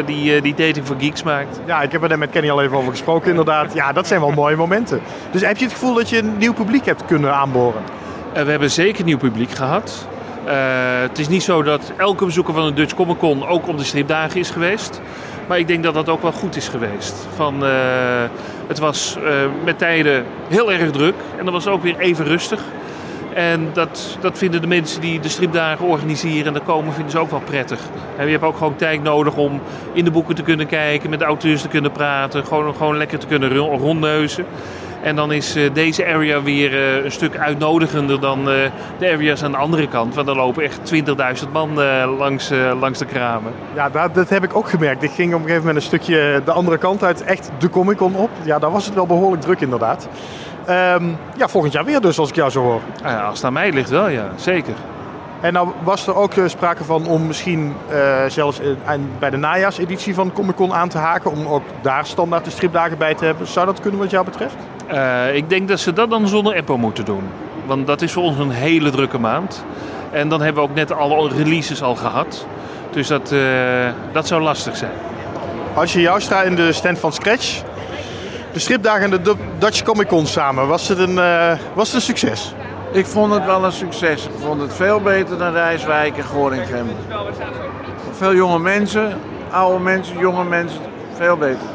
die, 0.05 0.41
die 0.41 0.53
Dating 0.55 0.85
for 0.85 0.95
Geeks 0.99 1.23
maakt. 1.23 1.59
Ja, 1.65 1.81
ik 1.81 1.91
heb 1.91 2.03
er 2.03 2.09
net 2.09 2.17
met 2.17 2.29
Kenny 2.29 2.49
al 2.49 2.61
even 2.61 2.77
over 2.77 2.91
gesproken 2.91 3.29
inderdaad. 3.29 3.73
Ja, 3.73 3.91
dat 3.91 4.07
zijn 4.07 4.19
wel 4.19 4.31
mooie 4.31 4.55
momenten. 4.55 4.99
Dus 5.31 5.41
heb 5.41 5.57
je 5.57 5.63
het 5.63 5.73
gevoel 5.73 5.93
dat 5.93 6.09
je 6.09 6.17
een 6.17 6.37
nieuw 6.37 6.53
publiek 6.53 6.85
hebt 6.85 7.05
kunnen 7.05 7.33
aanboren? 7.33 7.81
We 8.33 8.51
hebben 8.51 8.71
zeker 8.71 9.03
nieuw 9.03 9.17
publiek 9.17 9.51
gehad. 9.51 10.07
Eh, 10.45 10.53
het 11.01 11.19
is 11.19 11.27
niet 11.27 11.43
zo 11.43 11.63
dat 11.63 11.91
elke 11.97 12.25
bezoeker 12.25 12.53
van 12.53 12.65
de 12.65 12.73
Dutch 12.73 12.93
Comic 12.93 13.17
Con 13.17 13.47
ook 13.47 13.67
op 13.67 13.77
de 13.77 13.83
stripdagen 13.83 14.39
is 14.39 14.49
geweest. 14.49 15.01
Maar 15.47 15.59
ik 15.59 15.67
denk 15.67 15.83
dat 15.83 15.93
dat 15.93 16.09
ook 16.09 16.21
wel 16.21 16.31
goed 16.31 16.55
is 16.55 16.67
geweest. 16.67 17.27
Van, 17.35 17.61
het 18.67 18.79
was 18.79 19.17
met 19.63 19.77
tijden 19.77 20.25
heel 20.47 20.71
erg 20.71 20.91
druk 20.91 21.15
en 21.37 21.43
dan 21.43 21.53
was 21.53 21.67
ook 21.67 21.83
weer 21.83 21.97
even 21.99 22.25
rustig. 22.25 22.61
En 23.35 23.69
dat, 23.73 24.17
dat 24.19 24.37
vinden 24.37 24.61
de 24.61 24.67
mensen 24.67 25.01
die 25.01 25.19
de 25.19 25.29
stripdagen 25.29 25.85
organiseren 25.85 26.45
en 26.47 26.53
daar 26.53 26.61
komen, 26.61 26.93
vinden 26.93 27.11
ze 27.11 27.19
ook 27.19 27.29
wel 27.31 27.41
prettig. 27.45 27.79
En 28.17 28.25
je 28.25 28.31
hebt 28.31 28.43
ook 28.43 28.57
gewoon 28.57 28.75
tijd 28.75 29.03
nodig 29.03 29.35
om 29.35 29.61
in 29.93 30.03
de 30.05 30.11
boeken 30.11 30.35
te 30.35 30.41
kunnen 30.43 30.67
kijken, 30.67 31.09
met 31.09 31.19
de 31.19 31.25
auteurs 31.25 31.61
te 31.61 31.67
kunnen 31.67 31.91
praten, 31.91 32.45
gewoon, 32.45 32.75
gewoon 32.75 32.97
lekker 32.97 33.19
te 33.19 33.27
kunnen 33.27 33.55
ro- 33.55 33.77
rondneuzen. 33.77 34.45
En 35.01 35.15
dan 35.15 35.31
is 35.31 35.55
eh, 35.55 35.73
deze 35.73 36.05
area 36.05 36.41
weer 36.41 36.73
eh, 36.73 37.03
een 37.03 37.11
stuk 37.11 37.37
uitnodigender 37.37 38.19
dan 38.19 38.39
eh, 38.49 38.55
de 38.99 39.11
areas 39.11 39.43
aan 39.43 39.51
de 39.51 39.57
andere 39.57 39.87
kant. 39.87 40.15
Want 40.15 40.27
er 40.27 40.35
lopen 40.35 40.63
echt 40.63 40.79
20.000 41.45 41.51
man 41.51 41.73
langs, 42.17 42.51
langs 42.79 42.99
de 42.99 43.05
kramen. 43.05 43.51
Ja, 43.75 43.89
dat, 43.89 44.15
dat 44.15 44.29
heb 44.29 44.43
ik 44.43 44.55
ook 44.55 44.69
gemerkt. 44.69 45.03
Ik 45.03 45.11
ging 45.11 45.33
op 45.33 45.39
een 45.39 45.45
gegeven 45.45 45.65
moment 45.65 45.75
een 45.83 45.87
stukje 45.89 46.41
de 46.45 46.51
andere 46.51 46.77
kant 46.77 47.03
uit, 47.03 47.23
echt 47.23 47.51
de 47.57 47.69
Comic 47.69 47.97
Con 47.97 48.15
op. 48.15 48.29
Ja, 48.43 48.59
daar 48.59 48.71
was 48.71 48.85
het 48.85 48.95
wel 48.95 49.05
behoorlijk 49.05 49.41
druk 49.41 49.61
inderdaad. 49.61 50.07
Ehm, 50.65 51.05
ja, 51.37 51.47
volgend 51.47 51.73
jaar 51.73 51.85
weer 51.85 52.01
dus, 52.01 52.19
als 52.19 52.29
ik 52.29 52.35
jou 52.35 52.49
zo 52.49 52.61
hoor. 52.61 52.81
Ja, 53.03 53.21
als 53.21 53.35
het 53.35 53.45
aan 53.45 53.53
mij 53.53 53.71
ligt 53.71 53.89
wel, 53.89 54.07
ja. 54.07 54.29
Zeker. 54.35 54.73
En 55.41 55.53
nou 55.53 55.69
was 55.83 56.07
er 56.07 56.15
ook 56.15 56.33
eh, 56.33 56.47
sprake 56.47 56.83
van 56.83 57.07
om 57.07 57.27
misschien 57.27 57.73
eh, 57.89 58.25
zelfs 58.27 58.59
eh, 58.59 58.67
bij 59.19 59.29
de 59.29 59.37
najaarseditie 59.37 60.13
van 60.13 60.31
Comic 60.33 60.55
Con 60.55 60.73
aan 60.73 60.89
te 60.89 60.97
haken. 60.97 61.31
Om 61.31 61.47
ook 61.47 61.63
daar 61.81 62.05
standaard 62.05 62.45
de 62.45 62.51
stripdagen 62.51 62.97
bij 62.97 63.15
te 63.15 63.25
hebben. 63.25 63.47
Zou 63.47 63.65
dat 63.65 63.79
kunnen 63.79 63.99
wat 63.99 64.09
jou 64.09 64.25
betreft? 64.25 64.55
Ik 65.33 65.49
denk 65.49 65.67
dat 65.67 65.79
ze 65.79 65.93
dat 65.93 66.09
dan 66.09 66.27
zonder 66.27 66.55
Apple 66.55 66.77
moeten 66.77 67.05
doen. 67.05 67.23
Want 67.65 67.87
dat 67.87 68.01
is 68.01 68.11
voor 68.11 68.23
ons 68.23 68.37
een 68.37 68.49
hele 68.49 68.89
drukke 68.89 69.17
maand. 69.17 69.63
En 70.11 70.29
dan 70.29 70.41
hebben 70.41 70.63
we 70.63 70.69
ook 70.69 70.75
net 70.75 70.91
alle 70.91 71.29
releases 71.29 71.81
al 71.81 71.95
gehad. 71.95 72.45
Dus 72.91 73.07
dat, 73.07 73.33
dat 74.11 74.27
zou 74.27 74.41
lastig 74.41 74.75
zijn. 74.75 74.91
Als 75.73 75.93
je 75.93 76.01
jou 76.01 76.21
staat 76.21 76.45
in 76.45 76.55
de 76.55 76.73
stand 76.73 76.99
van 76.99 77.13
Scratch, 77.13 77.61
de 78.55 78.61
stripdagen 78.61 79.03
en 79.03 79.09
de 79.09 79.21
Du- 79.21 79.35
Dutch 79.57 79.83
Comic 79.83 80.07
Con 80.07 80.25
samen, 80.25 80.67
was 80.67 80.87
het 80.87 80.97
een, 80.99 81.19
eh, 81.19 81.51
was 81.73 81.87
het 81.87 81.95
een 81.95 82.01
succes? 82.01 82.53
Ik 82.91 83.05
vond 83.05 83.33
het 83.33 83.45
wel 83.45 83.63
een 83.63 83.71
succes. 83.71 84.25
Ik 84.25 84.31
vond 84.43 84.61
het 84.61 84.73
veel 84.73 85.01
beter 85.01 85.37
dan 85.37 85.51
Rijswijk 85.53 86.17
en 86.17 86.23
Gorinchem. 86.23 86.87
Veel 88.11 88.33
jonge 88.35 88.59
mensen, 88.59 89.19
oude 89.51 89.79
mensen, 89.83 90.17
jonge 90.17 90.43
mensen. 90.43 90.79
Veel 91.15 91.37
beter. 91.37 91.67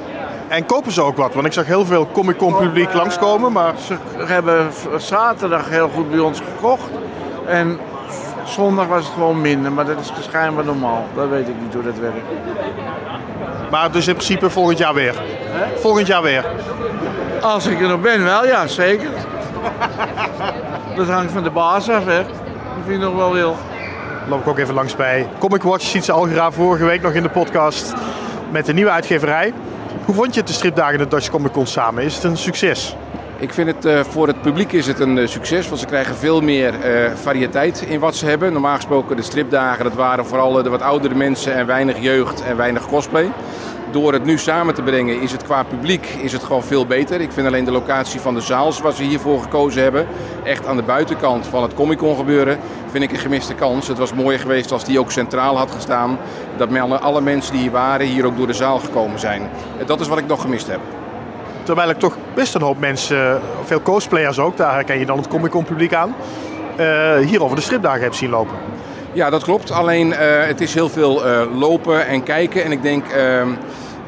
En 0.48 0.66
kopen 0.66 0.92
ze 0.92 1.02
ook 1.02 1.16
wat? 1.16 1.34
Want 1.34 1.46
ik 1.46 1.52
zag 1.52 1.66
heel 1.66 1.84
veel 1.84 2.08
Comic 2.12 2.36
Con 2.36 2.56
publiek 2.56 2.92
langskomen, 2.94 3.52
maar... 3.52 3.72
Ze 3.86 3.96
hebben 4.18 4.70
zaterdag 4.96 5.68
heel 5.68 5.88
goed 5.94 6.10
bij 6.10 6.18
ons 6.18 6.40
gekocht. 6.40 6.90
En 7.46 7.78
zondag 8.44 8.86
was 8.86 9.04
het 9.04 9.12
gewoon 9.12 9.40
minder, 9.40 9.72
maar 9.72 9.84
dat 9.86 10.00
is 10.00 10.12
schijnbaar 10.20 10.64
normaal. 10.64 11.06
Dat 11.14 11.28
weet 11.28 11.48
ik 11.48 11.54
niet 11.62 11.74
hoe 11.74 11.82
dat 11.82 11.98
werkt. 11.98 12.16
Maar 13.70 13.90
dus 13.90 14.06
in 14.06 14.14
principe 14.14 14.50
volgend 14.50 14.78
jaar 14.78 14.94
weer? 14.94 15.14
Volgend 15.76 16.06
jaar 16.06 16.22
weer? 16.22 16.44
Als 17.40 17.66
ik 17.66 17.80
er 17.80 17.88
nog 17.88 18.00
ben, 18.00 18.24
wel 18.24 18.46
ja, 18.46 18.66
zeker. 18.66 19.08
Dat 20.96 21.08
hangt 21.08 21.32
van 21.32 21.42
de 21.42 21.50
baas 21.50 21.90
af, 21.90 22.04
hè. 22.04 22.20
Of 22.20 22.86
hij 22.86 22.96
nog 22.96 23.14
wel 23.14 23.32
wil. 23.32 23.56
loop 24.28 24.40
ik 24.40 24.48
ook 24.48 24.58
even 24.58 24.74
langs 24.74 24.96
bij 24.96 25.28
Comic 25.38 25.62
Watch. 25.62 25.84
Ziet 25.84 26.04
ze 26.04 26.12
Algra 26.12 26.50
vorige 26.50 26.84
week 26.84 27.02
nog 27.02 27.12
in 27.12 27.22
de 27.22 27.28
podcast 27.28 27.94
met 28.50 28.66
de 28.66 28.72
nieuwe 28.72 28.90
uitgeverij. 28.90 29.52
Hoe 30.04 30.14
vond 30.14 30.34
je 30.34 30.40
het 30.40 30.48
de 30.48 30.54
stripdagen 30.54 30.92
en 30.92 30.98
de 30.98 31.08
Dutch 31.08 31.30
Comic 31.30 31.52
Con 31.52 31.66
samen? 31.66 32.04
Is 32.04 32.14
het 32.14 32.24
een 32.24 32.36
succes? 32.36 32.96
Ik 33.40 33.52
vind 33.52 33.68
het 33.68 33.84
eh, 33.84 34.00
voor 34.00 34.26
het 34.26 34.42
publiek 34.42 34.72
is 34.72 34.86
het 34.86 35.00
een 35.00 35.18
eh, 35.18 35.26
succes, 35.26 35.68
want 35.68 35.80
ze 35.80 35.86
krijgen 35.86 36.16
veel 36.16 36.40
meer 36.40 36.80
eh, 36.80 37.12
variëteit 37.14 37.84
in 37.88 38.00
wat 38.00 38.16
ze 38.16 38.26
hebben. 38.26 38.52
Normaal 38.52 38.74
gesproken 38.74 39.16
de 39.16 39.22
stripdagen, 39.22 39.84
dat 39.84 39.94
waren 39.94 40.26
vooral 40.26 40.52
de 40.52 40.68
wat 40.70 40.82
oudere 40.82 41.14
mensen 41.14 41.54
en 41.54 41.66
weinig 41.66 41.98
jeugd 41.98 42.42
en 42.42 42.56
weinig 42.56 42.86
cosplay. 42.86 43.30
Door 43.90 44.12
het 44.12 44.24
nu 44.24 44.38
samen 44.38 44.74
te 44.74 44.82
brengen 44.82 45.20
is 45.20 45.32
het 45.32 45.42
qua 45.42 45.62
publiek 45.62 46.06
is 46.06 46.32
het 46.32 46.42
gewoon 46.42 46.62
veel 46.62 46.86
beter. 46.86 47.20
Ik 47.20 47.32
vind 47.32 47.46
alleen 47.46 47.64
de 47.64 47.70
locatie 47.70 48.20
van 48.20 48.34
de 48.34 48.40
zaal 48.40 48.72
zoals 48.72 48.98
we 48.98 49.04
hiervoor 49.04 49.42
gekozen 49.42 49.82
hebben, 49.82 50.06
echt 50.44 50.66
aan 50.66 50.76
de 50.76 50.82
buitenkant 50.82 51.46
van 51.46 51.62
het 51.62 51.74
Comic 51.74 51.98
Con 51.98 52.16
gebeuren, 52.16 52.58
vind 52.90 53.04
ik 53.04 53.12
een 53.12 53.18
gemiste 53.18 53.54
kans. 53.54 53.88
Het 53.88 53.98
was 53.98 54.14
mooier 54.14 54.40
geweest 54.40 54.72
als 54.72 54.84
die 54.84 55.00
ook 55.00 55.10
centraal 55.10 55.56
had 55.56 55.70
gestaan. 55.70 56.18
Dat 56.56 57.00
alle, 57.00 57.20
mensen 57.20 57.52
die 57.52 57.60
hier 57.60 57.70
waren 57.70 58.06
hier 58.06 58.26
ook 58.26 58.36
door 58.36 58.46
de 58.46 58.52
zaal 58.52 58.78
gekomen 58.78 59.18
zijn. 59.18 59.50
Dat 59.86 60.00
is 60.00 60.08
wat 60.08 60.18
ik 60.18 60.26
nog 60.26 60.40
gemist 60.40 60.66
heb. 60.66 60.80
Terwijl 61.62 61.90
ik 61.90 61.98
toch 61.98 62.16
best 62.34 62.54
een 62.54 62.62
hoop 62.62 62.78
mensen, 62.78 63.40
veel 63.64 63.82
cosplayers 63.82 64.38
ook, 64.38 64.56
daar 64.56 64.74
herken 64.74 64.98
je 64.98 65.06
dan 65.06 65.16
het 65.18 65.28
Comic 65.28 65.50
Con 65.50 65.64
publiek 65.64 65.94
aan, 65.94 66.14
eh, 66.76 67.16
hier 67.26 67.42
over 67.42 67.56
de 67.56 67.62
stripdagen 67.62 68.02
heb 68.02 68.14
zien 68.14 68.30
lopen. 68.30 68.56
Ja, 69.12 69.30
dat 69.30 69.42
klopt. 69.42 69.70
Alleen 69.70 70.12
eh, 70.12 70.46
het 70.46 70.60
is 70.60 70.74
heel 70.74 70.88
veel 70.88 71.26
eh, 71.26 71.58
lopen 71.58 72.06
en 72.06 72.22
kijken. 72.22 72.64
En 72.64 72.72
ik 72.72 72.82
denk, 72.82 73.04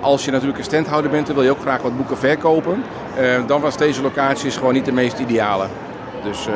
als 0.01 0.25
je 0.25 0.31
natuurlijk 0.31 0.59
een 0.59 0.65
standhouder 0.65 1.11
bent, 1.11 1.27
dan 1.27 1.35
wil 1.35 1.45
je 1.45 1.51
ook 1.51 1.61
graag 1.61 1.83
wat 1.83 1.97
boeken 1.97 2.19
verkopen. 2.19 2.83
Dan 3.47 3.61
was 3.61 3.77
deze 3.77 4.03
locatie 4.03 4.51
gewoon 4.51 4.73
niet 4.73 4.85
de 4.85 4.93
meest 4.93 5.19
ideale. 5.19 5.67
Dus 6.25 6.49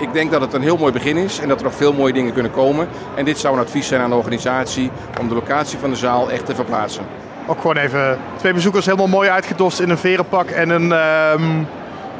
ik 0.00 0.12
denk 0.12 0.30
dat 0.30 0.40
het 0.40 0.52
een 0.52 0.62
heel 0.62 0.76
mooi 0.76 0.92
begin 0.92 1.16
is 1.16 1.38
en 1.38 1.48
dat 1.48 1.58
er 1.58 1.64
nog 1.64 1.74
veel 1.74 1.92
mooie 1.92 2.12
dingen 2.12 2.32
kunnen 2.32 2.52
komen. 2.52 2.88
En 3.14 3.24
dit 3.24 3.38
zou 3.38 3.54
een 3.54 3.62
advies 3.62 3.86
zijn 3.86 4.00
aan 4.00 4.10
de 4.10 4.16
organisatie 4.16 4.90
om 5.20 5.28
de 5.28 5.34
locatie 5.34 5.78
van 5.78 5.90
de 5.90 5.96
zaal 5.96 6.30
echt 6.30 6.46
te 6.46 6.54
verplaatsen. 6.54 7.04
Ook 7.46 7.60
gewoon 7.60 7.76
even 7.76 8.18
twee 8.36 8.52
bezoekers 8.52 8.84
helemaal 8.84 9.06
mooi 9.06 9.28
uitgedost 9.28 9.80
in 9.80 9.90
een 9.90 9.98
verenpak 9.98 10.50
en 10.50 10.70
een... 10.70 10.92
ehm, 10.92 11.58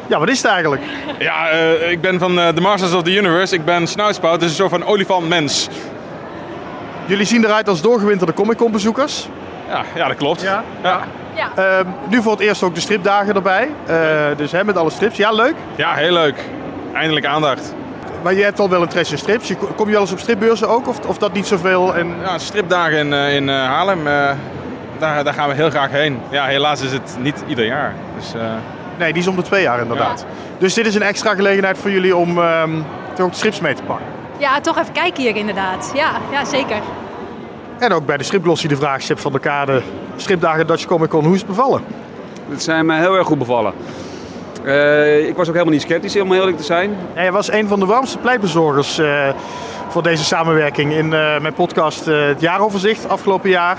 ja, 0.06 0.18
wat 0.18 0.28
is 0.28 0.42
het 0.42 0.50
eigenlijk? 0.50 0.82
Ja, 1.18 1.48
eh, 1.48 1.90
ik 1.90 2.00
ben 2.00 2.18
van 2.18 2.38
eh, 2.38 2.48
The 2.48 2.60
Masters 2.60 2.94
of 2.94 3.02
the 3.02 3.16
Universe. 3.16 3.54
Ik 3.54 3.64
ben 3.64 3.86
Snoutspout, 3.86 4.40
dus 4.40 4.48
een 4.48 4.54
soort 4.54 4.70
van 4.70 4.84
olifant-mens. 4.84 5.68
Jullie 7.06 7.26
zien 7.26 7.44
eruit 7.44 7.68
als 7.68 7.80
doorgewinterde 7.80 8.32
Comic 8.32 8.56
Con 8.56 8.72
bezoekers. 8.72 9.28
Ja, 9.68 9.82
ja, 9.94 10.08
dat 10.08 10.16
klopt. 10.16 10.40
Ja. 10.40 10.64
Ehm, 11.54 11.86
nu 12.08 12.22
voor 12.22 12.32
het 12.32 12.40
eerst 12.40 12.62
ook 12.62 12.74
de 12.74 12.80
stripdagen 12.80 13.34
erbij. 13.34 13.68
Eh, 13.86 14.36
dus 14.36 14.52
hè, 14.52 14.64
met 14.64 14.76
alle 14.76 14.90
strips. 14.90 15.16
Ja, 15.16 15.32
leuk. 15.32 15.54
Ja, 15.76 15.94
heel 15.94 16.12
leuk. 16.12 16.44
Eindelijk 16.92 17.26
aandacht. 17.26 17.74
Maar 18.22 18.34
je 18.34 18.42
hebt 18.42 18.60
al 18.60 18.68
wel 18.68 18.82
interesse 18.82 19.12
in 19.12 19.18
strips. 19.18 19.52
Kom 19.76 19.86
je 19.86 19.92
wel 19.92 20.00
eens 20.00 20.12
op 20.12 20.18
stripbeurzen 20.18 20.68
ook? 20.68 20.88
Of, 20.88 20.98
of 21.06 21.18
dat 21.18 21.32
niet 21.32 21.46
zoveel? 21.46 21.94
En... 21.94 22.14
Ja, 22.22 22.38
stripdagen 22.38 22.98
in, 22.98 23.12
eh, 23.12 23.34
in 23.34 23.48
Haarlem, 23.48 24.06
eh, 24.06 24.30
daar, 24.98 25.24
daar 25.24 25.34
gaan 25.34 25.48
we 25.48 25.54
heel 25.54 25.70
graag 25.70 25.90
heen. 25.90 26.20
Ja, 26.30 26.44
helaas 26.44 26.80
is 26.80 26.92
het 26.92 27.16
niet 27.20 27.44
ieder 27.46 27.64
jaar. 27.66 27.94
Dus, 28.16 28.34
eh, 28.34 28.40
Nee, 28.98 29.12
die 29.12 29.22
is 29.22 29.28
om 29.28 29.36
de 29.36 29.42
twee 29.42 29.62
jaar 29.62 29.80
inderdaad. 29.80 30.26
Dus 30.58 30.74
dit 30.74 30.86
is 30.86 30.94
een 30.94 31.02
extra 31.02 31.34
gelegenheid 31.34 31.78
voor 31.78 31.90
jullie 31.90 32.16
om 32.16 32.38
ehm, 32.38 32.70
toch 33.14 33.24
ook 33.24 33.30
de 33.30 33.36
strips 33.36 33.60
mee 33.60 33.74
te 33.74 33.82
pakken. 33.82 34.06
Ja, 34.38 34.60
toch 34.60 34.78
even 34.78 34.92
kijken 34.92 35.22
hier 35.22 35.36
inderdaad. 35.36 35.92
Ja, 35.94 36.10
ja 36.30 36.44
zeker. 36.44 36.76
En 37.78 37.92
ook 37.92 38.06
bij 38.06 38.16
de 38.16 38.24
stripglossie 38.24 38.68
de 38.68 38.76
vraag, 38.76 39.02
Sip 39.02 39.18
van 39.18 39.32
der 39.32 39.40
Kade. 39.40 39.82
Stripdagen 40.16 40.66
Dutch 40.66 40.84
Comic 40.84 41.08
Con, 41.08 41.24
hoe 41.24 41.34
is 41.34 41.40
het 41.40 41.48
bevallen? 41.48 41.84
Het 42.48 42.62
zijn 42.62 42.86
me 42.86 42.98
heel 42.98 43.14
erg 43.14 43.26
goed 43.26 43.38
bevallen. 43.38 43.72
Eh, 44.64 45.28
ik 45.28 45.36
was 45.36 45.48
ook 45.48 45.54
helemaal 45.54 45.74
niet 45.74 45.82
sceptisch, 45.82 46.20
om 46.20 46.32
eerlijk 46.32 46.56
te 46.56 46.62
zijn. 46.62 46.90
Ja, 47.14 47.22
jij 47.22 47.32
was 47.32 47.50
een 47.50 47.68
van 47.68 47.80
de 47.80 47.86
warmste 47.86 48.18
pleitbezorgers 48.18 48.98
eh, 48.98 49.28
voor 49.88 50.02
deze 50.02 50.24
samenwerking 50.24 50.92
in 50.92 51.12
eh, 51.12 51.40
mijn 51.40 51.54
podcast 51.54 52.06
eh, 52.08 52.26
Het 52.26 52.40
Jaaroverzicht 52.40 53.08
afgelopen 53.08 53.50
jaar. 53.50 53.76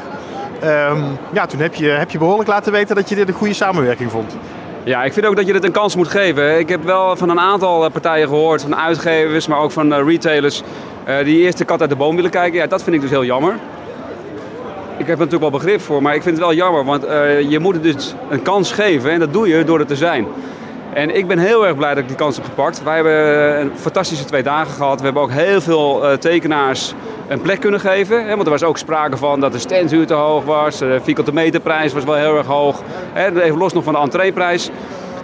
Ehm, 0.62 1.02
ja, 1.32 1.46
toen 1.46 1.60
heb 1.60 1.76
je, 1.76 1.88
heb 1.88 2.12
je 2.12 2.18
behoorlijk 2.18 2.50
laten 2.50 2.72
weten 2.72 2.96
dat 2.96 3.10
je 3.10 3.16
dit 3.16 3.28
een 3.28 3.34
goede 3.34 3.54
samenwerking 3.54 4.12
vond. 4.12 4.36
Ja, 4.88 5.04
ik 5.04 5.14
vind 5.14 5.26
ook 5.26 5.36
dat 5.36 5.48
je 5.48 5.54
dit 5.54 5.64
een 5.64 5.72
kans 5.72 5.96
moet 5.96 6.08
geven. 6.08 6.60
Ik 6.60 6.70
heb 6.70 6.84
wel 6.84 7.16
van 7.16 7.30
een 7.30 7.40
aantal 7.40 7.86
eh, 7.86 7.92
partijen 7.92 8.28
gehoord, 8.28 8.62
van 8.62 8.76
uitgevers, 8.76 9.48
maar 9.48 9.60
ook 9.60 9.72
van 9.72 9.94
eh, 9.94 10.06
retailers, 10.06 10.64
eh, 11.04 11.24
die 11.24 11.40
eerst 11.40 11.58
de 11.58 11.66
kat 11.66 11.82
uit 11.82 11.90
de 11.90 11.96
boom 11.96 12.16
willen 12.16 12.32
kijken. 12.32 12.60
Ja, 12.60 12.68
dat 12.68 12.84
vind 12.84 12.96
ik 12.96 13.02
dus 13.02 13.10
heel 13.10 13.26
jammer. 13.26 13.54
Ik 14.98 15.08
heb 15.08 15.20
er 15.20 15.26
natuurlijk 15.26 15.52
wel 15.52 15.60
begrip 15.60 15.82
voor, 15.82 16.02
maar 16.02 16.16
ik 16.16 16.22
vind 16.22 16.36
het 16.38 16.46
wel 16.46 16.56
jammer, 16.56 16.86
want 16.86 17.04
je 17.50 17.60
moet 17.60 17.74
het 17.74 17.84
dus 17.84 18.16
een 18.30 18.42
kans 18.42 18.72
geven 18.72 19.12
en 19.12 19.20
dat 19.20 19.34
doe 19.34 19.48
je 19.48 19.64
door 19.64 19.80
er 19.80 19.86
te 19.86 19.96
zijn. 19.96 20.28
En 20.94 21.16
ik 21.16 21.28
ben 21.28 21.38
heel 21.40 21.68
erg 21.68 21.76
blij 21.76 21.90
dat 21.90 21.98
ik 21.98 22.08
die 22.08 22.18
kans 22.18 22.36
heb 22.36 22.46
gepakt. 22.46 22.84
Wij 22.84 22.96
hebben 22.96 23.60
een 23.62 23.72
fantastische 23.76 24.26
twee 24.26 24.44
dagen 24.44 24.74
gehad. 24.74 24.98
We 25.00 25.06
hebben 25.06 25.24
ook 25.24 25.32
heel 25.32 25.62
veel 25.62 26.06
eh, 26.08 26.14
tekenaars 26.18 26.94
een 27.28 27.42
plek 27.42 27.60
kunnen 27.60 27.80
geven. 27.80 28.28
Want 28.28 28.44
er 28.44 28.50
was 28.50 28.64
ook 28.64 28.78
sprake 28.78 29.18
van 29.18 29.40
dat 29.40 29.52
de 29.52 29.60
standhuur 29.60 30.06
te 30.08 30.14
hoog 30.14 30.44
was. 30.44 30.78
De 30.78 31.00
vierkante 31.04 31.34
meterprijs 31.34 31.94
was 31.94 32.04
wel 32.04 32.16
heel 32.16 32.38
erg 32.38 32.46
hoog. 32.46 32.82
Even 33.16 33.58
los 33.58 33.74
nog 33.74 33.84
van 33.84 33.94
de 33.94 34.00
entreeprijs. 34.00 34.70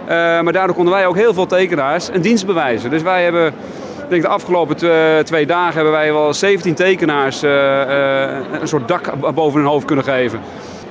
Eh, 0.06 0.16
maar 0.16 0.52
daardoor 0.52 0.74
konden 0.76 0.94
wij 0.94 1.06
ook 1.06 1.16
heel 1.16 1.34
veel 1.34 1.46
tekenaars 1.46 2.08
een 2.12 2.20
dienst 2.20 2.46
bewijzen. 2.46 2.90
Dus 2.90 3.02
wij 3.02 3.22
hebben, 3.22 3.46
ik 3.46 4.08
denk 4.08 4.22
de 4.22 4.28
afgelopen 4.28 4.76
tw- 4.76 5.24
twee 5.24 5.46
dagen 5.46 5.74
hebben 5.74 5.92
wij 5.92 6.12
wel 6.12 6.34
17 6.34 6.74
tekenaars 6.74 7.42
eh, 7.42 7.82
eh, 7.82 8.36
een 8.60 8.68
soort 8.68 8.88
dak 8.88 9.34
boven 9.34 9.60
hun 9.60 9.68
hoofd 9.68 9.84
kunnen 9.86 10.04
geven. 10.04 10.40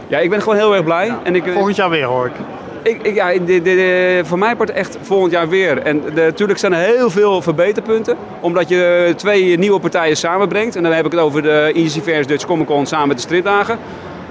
Ja, 0.07 0.17
ik 0.19 0.29
ben 0.29 0.41
gewoon 0.41 0.57
heel 0.57 0.73
erg 0.75 0.83
blij. 0.83 1.13
En 1.23 1.35
ik, 1.35 1.43
Volgend 1.53 1.75
jaar 1.75 1.89
weer 1.89 2.05
hoor 2.05 2.25
ik. 2.25 2.31
Ik, 2.83 3.01
ik, 3.01 3.15
ja, 3.15 3.33
de, 3.33 3.61
de, 3.61 4.21
voor 4.23 4.37
mij 4.37 4.55
part 4.55 4.71
echt 4.71 4.97
volgend 5.01 5.31
jaar 5.31 5.49
weer. 5.49 5.77
En 5.81 6.01
natuurlijk 6.15 6.59
zijn 6.59 6.73
er 6.73 6.95
heel 6.95 7.09
veel 7.09 7.41
verbeterpunten. 7.41 8.17
Omdat 8.39 8.69
je 8.69 9.13
twee 9.15 9.57
nieuwe 9.57 9.79
partijen 9.79 10.17
samenbrengt. 10.17 10.75
En 10.75 10.83
dan 10.83 10.91
heb 10.91 11.05
ik 11.05 11.11
het 11.11 11.21
over 11.21 11.41
de 11.41 11.71
Easyverse 11.75 12.27
Dutch 12.27 12.45
Comic 12.45 12.67
Con 12.67 12.85
samen 12.85 13.07
met 13.07 13.17
de 13.17 13.23
stripdagen. 13.23 13.79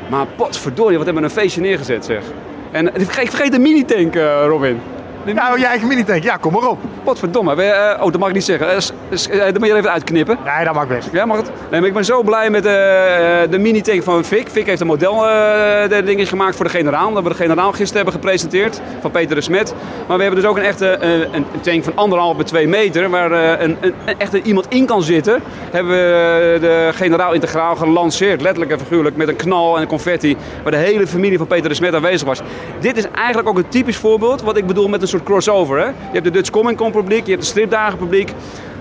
Maar 0.09 0.27
potverdorie, 0.37 0.97
wat 0.97 1.07
hebben 1.07 1.23
we 1.23 1.29
een 1.29 1.35
feestje 1.35 1.61
neergezet 1.61 2.05
zeg. 2.05 2.23
En 2.71 2.87
ik 2.87 3.05
vergeet, 3.05 3.25
ik 3.25 3.31
vergeet 3.31 3.53
de 3.53 3.59
mini-tank, 3.59 4.15
eh, 4.15 4.45
Robin. 4.47 4.81
Ja, 5.25 5.57
je 5.57 5.67
eigen 5.67 5.89
mini-tank. 5.89 6.23
Ja, 6.23 6.37
kom 6.37 6.53
maar 6.53 6.69
op. 6.69 6.79
Potverdomme. 7.05 7.55
We, 7.55 7.63
eh, 7.63 8.05
oh, 8.05 8.11
dat 8.11 8.21
mag 8.21 8.29
ik 8.29 8.35
niet 8.35 8.45
zeggen. 8.45 8.69
Eh, 8.69 8.77
eh, 8.77 9.53
dat 9.53 9.59
moet 9.59 9.69
je 9.69 9.75
even 9.75 9.91
uitknippen. 9.91 10.39
Nee, 10.45 10.65
dat 10.65 10.75
mag 10.75 10.87
best. 10.87 11.09
Ja, 11.13 11.27
mag 11.27 11.37
het? 11.37 11.51
Nee, 11.71 11.81
maar 11.81 11.89
ik 11.89 11.95
ben 11.95 12.05
zo 12.05 12.23
blij 12.23 12.51
met 12.51 12.63
de 12.63 13.59
mini-tank 13.59 14.03
van 14.03 14.25
Vic. 14.25 14.49
Vic 14.49 14.67
heeft 14.67 14.81
een 14.81 14.87
model 14.87 15.17
de 15.89 16.03
dingetjes 16.05 16.29
gemaakt 16.29 16.57
voor 16.57 16.65
de 16.65 16.71
generaal. 16.71 17.13
Dat 17.13 17.23
we 17.23 17.29
de 17.29 17.35
generaal 17.35 17.71
gisteren 17.71 17.95
hebben 17.95 18.13
gepresenteerd. 18.13 18.81
Van 19.01 19.11
Peter 19.11 19.35
de 19.35 19.41
Smet. 19.41 19.75
Maar 20.07 20.17
we 20.17 20.23
hebben 20.23 20.41
dus 20.41 20.51
ook 20.51 20.57
een 20.57 20.63
echte 20.63 20.99
een, 21.01 21.35
een 21.35 21.61
tank 21.61 21.85
van 21.85 21.93
anderhalf 21.97 22.37
bij 22.37 22.45
twee 22.45 22.69
meter. 22.69 23.11
Waar 23.11 23.33
een, 23.33 23.77
een, 23.81 23.95
een 24.05 24.19
echte 24.19 24.43
iemand 24.43 24.67
in 24.69 24.87
kan 24.87 25.03
zitten. 25.03 25.43
Hebben 25.71 25.93
we 25.93 26.59
de 26.61 26.91
generaal 26.93 27.33
integraal 27.33 27.77
gelanceerd. 27.77 28.41
Letterlijk 28.41 28.73
en 28.73 28.79
figuurlijk. 28.79 29.17
Met 29.17 29.29
een 29.29 29.37
knal 29.37 29.79
en 29.79 29.87
confetti. 29.87 30.37
Waar 30.63 30.73
de 30.73 30.79
hele 30.79 31.07
familie 31.07 31.39
van 31.39 31.47
Peter 31.47 31.69
de 31.69 31.75
Smet 31.75 31.95
aanwezig 31.95 32.27
was. 32.27 32.41
Dit 32.81 32.97
is 32.97 33.11
eigenlijk 33.11 33.49
ook 33.49 33.59
een 33.59 33.69
typisch 33.69 33.97
voorbeeld. 33.97 34.43
Wat 34.43 34.57
ik 34.57 34.67
bedoel 34.67 34.89
met 34.89 35.03
een 35.03 35.09
soort 35.13 35.25
crossover. 35.25 35.79
Hè? 35.79 35.87
Je 35.87 35.93
hebt 36.13 36.25
de 36.25 36.31
Dutch 36.31 36.51
Comic 36.51 36.77
Con 36.77 36.91
publiek. 36.91 37.25
Je 37.25 37.31
hebt 37.31 37.43
de 37.43 37.49
stripdagen 37.49 37.99
publiek. 37.99 38.33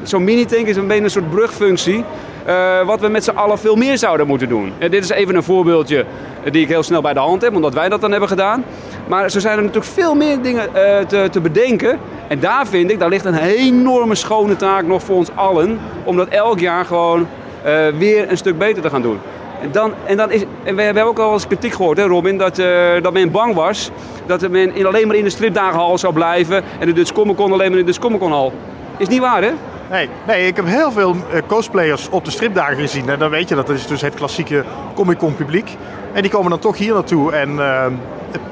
Zo'n 0.03 0.23
mini-tank 0.23 0.65
is 0.67 0.75
een 0.75 0.87
beetje 0.87 1.03
een 1.03 1.09
soort 1.09 1.29
brugfunctie. 1.29 2.03
eh, 2.45 2.85
wat 2.85 2.99
we 2.99 3.07
met 3.07 3.23
z'n 3.23 3.29
allen 3.29 3.59
veel 3.59 3.75
meer 3.75 3.97
zouden 3.97 4.27
moeten 4.27 4.49
doen. 4.49 4.73
En 4.77 4.91
dit 4.91 5.03
is 5.03 5.09
even 5.09 5.35
een 5.35 5.43
voorbeeldje 5.43 6.05
die 6.51 6.61
ik 6.61 6.67
heel 6.67 6.83
snel 6.83 7.01
bij 7.01 7.13
de 7.13 7.19
hand 7.19 7.41
heb, 7.41 7.55
omdat 7.55 7.73
wij 7.73 7.89
dat 7.89 8.01
dan 8.01 8.11
hebben 8.11 8.29
gedaan. 8.29 8.63
Maar 9.07 9.29
zo 9.31 9.39
zijn 9.39 9.57
er 9.57 9.63
natuurlijk 9.63 9.91
veel 9.91 10.15
meer 10.15 10.41
dingen 10.41 10.75
eh, 10.75 11.05
te, 11.05 11.27
te 11.31 11.39
bedenken. 11.39 11.99
En 12.27 12.39
daar 12.39 12.67
vind 12.67 12.91
ik, 12.91 12.99
daar 12.99 13.09
ligt 13.09 13.25
een 13.25 13.37
enorme 13.37 14.15
schone 14.15 14.55
taak 14.55 14.85
nog 14.85 15.03
voor 15.03 15.15
ons 15.15 15.29
allen. 15.35 15.79
Om 16.03 16.17
dat 16.17 16.27
elk 16.27 16.59
jaar 16.59 16.85
gewoon 16.85 17.27
eh, 17.63 17.87
weer 17.97 18.31
een 18.31 18.37
stuk 18.37 18.57
beter 18.57 18.81
te 18.81 18.89
gaan 18.89 19.01
doen. 19.01 19.19
En, 19.61 19.71
dan, 19.71 19.93
en, 20.05 20.17
dan 20.17 20.31
is, 20.31 20.43
en 20.63 20.75
we 20.75 20.81
hebben 20.81 21.03
ook 21.03 21.19
al 21.19 21.33
eens 21.33 21.47
kritiek 21.47 21.73
gehoord, 21.73 21.97
hè, 21.97 22.03
Robin, 22.03 22.37
dat, 22.37 22.55
dat 23.01 23.13
men 23.13 23.31
bang 23.31 23.53
was 23.53 23.91
dat 24.39 24.49
men 24.49 24.75
in, 24.75 24.85
alleen 24.85 25.07
maar 25.07 25.15
in 25.15 25.23
de 25.23 25.29
stripdagenhal 25.29 25.97
zou 25.97 26.13
blijven 26.13 26.63
en 26.79 26.87
de 26.87 26.93
Dutch 26.93 27.11
Comic 27.11 27.35
Con 27.35 27.51
alleen 27.51 27.69
maar 27.69 27.79
in 27.79 27.85
de 27.85 27.91
Dutch 27.91 27.99
Comic 27.99 28.19
Con 28.19 28.31
hal. 28.31 28.53
Is 28.97 29.07
niet 29.07 29.19
waar, 29.19 29.41
hè? 29.43 29.51
Nee, 29.89 30.09
nee, 30.27 30.47
ik 30.47 30.55
heb 30.55 30.65
heel 30.65 30.91
veel 30.91 31.15
eh, 31.31 31.41
cosplayers 31.47 32.09
op 32.09 32.25
de 32.25 32.31
stripdagen 32.31 32.75
gezien. 32.75 33.09
En 33.09 33.19
dan 33.19 33.29
weet 33.29 33.49
je 33.49 33.55
dat 33.55 33.69
is 33.69 33.87
dus 33.87 34.01
het 34.01 34.13
klassieke 34.13 34.63
Comic 34.93 35.17
Con 35.17 35.35
publiek. 35.35 35.77
En 36.13 36.21
die 36.21 36.31
komen 36.31 36.49
dan 36.49 36.59
toch 36.59 36.77
hier 36.77 36.93
naartoe 36.93 37.31
en 37.31 37.59
eh, 37.59 37.85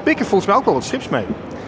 pikken 0.02 0.26
volgens 0.26 0.50
mij 0.50 0.58
ook 0.58 0.64
wel 0.64 0.74
wat 0.74 0.84
strips 0.84 1.08
mee. 1.08 1.24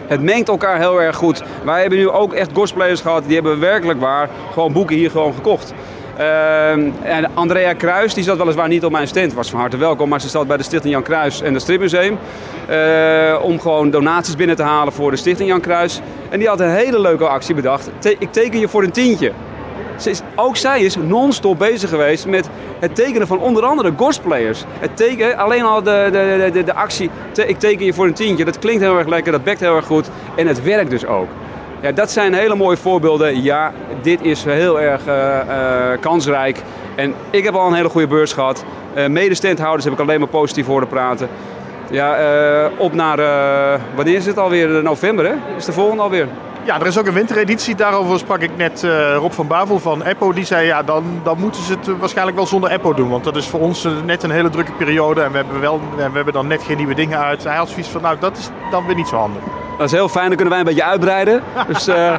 Het 0.07 0.21
mengt 0.21 0.47
elkaar 0.47 0.77
heel 0.77 1.01
erg 1.01 1.15
goed. 1.15 1.43
Wij 1.63 1.81
hebben 1.81 1.99
nu 1.99 2.09
ook 2.09 2.33
echt 2.33 2.51
cosplayers 2.51 3.01
gehad, 3.01 3.23
die 3.25 3.33
hebben 3.33 3.59
werkelijk 3.59 3.99
waar 3.99 4.29
gewoon 4.51 4.73
boeken 4.73 4.95
hier 4.95 5.11
gewoon 5.11 5.33
gekocht. 5.33 5.73
Ehm, 6.17 6.89
en 7.03 7.29
Andrea 7.33 7.73
Kruis, 7.73 8.13
die 8.13 8.23
zat 8.23 8.37
weliswaar 8.37 8.67
niet 8.67 8.85
op 8.85 8.91
mijn 8.91 9.07
stand, 9.07 9.33
was 9.33 9.49
van 9.49 9.59
harte 9.59 9.77
welkom, 9.77 10.09
maar 10.09 10.21
ze 10.21 10.29
zat 10.29 10.47
bij 10.47 10.57
de 10.57 10.63
Stichting 10.63 10.93
Jan 10.93 11.03
Kruis 11.03 11.41
en 11.41 11.53
het 11.53 11.61
Stripmuseum. 11.61 12.17
eh, 12.67 13.39
om 13.41 13.59
gewoon 13.59 13.89
donaties 13.89 14.35
binnen 14.35 14.55
te 14.55 14.63
halen 14.63 14.93
voor 14.93 15.11
de 15.11 15.17
Stichting 15.17 15.49
Jan 15.49 15.61
Kruis. 15.61 16.01
En 16.29 16.39
die 16.39 16.47
had 16.47 16.59
een 16.59 16.69
hele 16.69 16.99
leuke 16.99 17.27
actie 17.27 17.55
bedacht. 17.55 17.89
Ik 18.19 18.31
teken 18.31 18.59
je 18.59 18.67
voor 18.67 18.83
een 18.83 18.91
tientje. 18.91 19.31
Ze 19.97 20.09
is, 20.09 20.21
ook 20.35 20.55
zij 20.55 20.81
is 20.81 20.95
non-stop 20.95 21.59
bezig 21.59 21.89
geweest 21.89 22.25
met 22.25 22.49
het 22.79 22.95
tekenen 22.95 23.27
van 23.27 23.39
onder 23.39 23.63
andere 23.63 23.91
gosplayers. 23.97 24.63
Het 24.79 25.35
alleen 25.37 25.63
al 25.63 25.83
de, 25.83 26.09
de, 26.11 26.49
de, 26.53 26.63
de 26.63 26.73
actie, 26.73 27.09
ik 27.45 27.59
teken 27.59 27.85
je 27.85 27.93
voor 27.93 28.05
een 28.05 28.13
tientje, 28.13 28.45
dat 28.45 28.59
klinkt 28.59 28.81
heel 28.81 28.97
erg 28.97 29.07
lekker, 29.07 29.31
dat 29.31 29.43
bekt 29.43 29.59
heel 29.59 29.75
erg 29.75 29.85
goed 29.85 30.09
en 30.35 30.47
het 30.47 30.63
werkt 30.63 30.89
dus 30.89 31.05
ook. 31.05 31.27
Ja, 31.83 31.91
dat 31.91 32.11
zijn 32.11 32.33
hele 32.33 32.55
mooie 32.55 32.77
voorbeelden. 32.77 33.43
Ja, 33.43 33.71
dit 34.01 34.21
is 34.21 34.43
heel 34.43 34.81
erg 34.81 35.05
eh, 35.05 35.39
eh, 35.39 35.99
kansrijk. 35.99 36.61
En 36.95 37.13
ik 37.29 37.43
heb 37.43 37.53
al 37.53 37.67
een 37.67 37.73
hele 37.73 37.89
goede 37.89 38.07
beurs 38.07 38.33
gehad. 38.33 38.63
Eh 38.93 39.07
medestandhouders 39.07 39.83
heb 39.83 39.93
ik 39.93 39.99
alleen 39.99 40.19
maar 40.19 40.29
positief 40.29 40.65
horen 40.65 40.87
praten. 40.87 41.29
Ja, 41.89 42.17
op 42.77 42.93
naar, 42.93 43.17
wanneer 43.95 44.15
is 44.15 44.25
het 44.25 44.37
alweer? 44.37 44.83
November, 44.83 45.25
hè? 45.25 45.33
Is 45.57 45.65
de 45.65 45.71
volgende 45.71 46.03
alweer? 46.03 46.27
Ja, 46.63 46.79
er 46.79 46.87
is 46.87 46.97
ook 46.97 47.07
een 47.07 47.13
wintereditie. 47.13 47.75
Daarover 47.75 48.19
sprak 48.19 48.41
ik 48.41 48.57
net 48.57 48.87
Rob 49.17 49.31
van 49.31 49.47
Bavel 49.47 49.79
van 49.79 50.03
Eppo. 50.03 50.33
Die 50.33 50.45
zei, 50.45 50.65
ja, 50.65 50.83
dan, 50.83 51.03
dan 51.23 51.39
moeten 51.39 51.63
ze 51.63 51.73
het 51.73 51.97
waarschijnlijk 51.99 52.37
wel 52.37 52.47
zonder 52.47 52.71
Eppo 52.71 52.93
doen. 52.93 53.09
Want 53.09 53.23
dat 53.23 53.35
is 53.35 53.47
voor 53.47 53.59
ons 53.59 53.87
net 54.05 54.23
een 54.23 54.31
hele 54.31 54.49
drukke 54.49 54.71
periode. 54.71 55.21
En 55.21 55.31
we 55.31 55.37
hebben, 55.37 55.59
wel, 55.59 55.81
we 55.95 56.01
hebben 56.01 56.33
dan 56.33 56.47
net 56.47 56.63
geen 56.63 56.77
nieuwe 56.77 56.95
dingen 56.95 57.19
uit. 57.19 57.43
Hij 57.43 57.55
had 57.55 57.69
zoiets 57.69 57.89
van, 57.89 58.01
nou, 58.01 58.17
dat 58.19 58.37
is 58.37 58.49
dan 58.71 58.85
weer 58.85 58.95
niet 58.95 59.07
zo 59.07 59.15
handig. 59.15 59.62
Dat 59.77 59.85
is 59.85 59.91
heel 59.91 60.09
fijn, 60.09 60.27
dan 60.27 60.35
kunnen 60.35 60.49
wij 60.49 60.59
een 60.59 60.65
beetje 60.65 60.83
uitbreiden. 60.83 61.43
Dus 61.67 61.87
eh, 61.87 62.15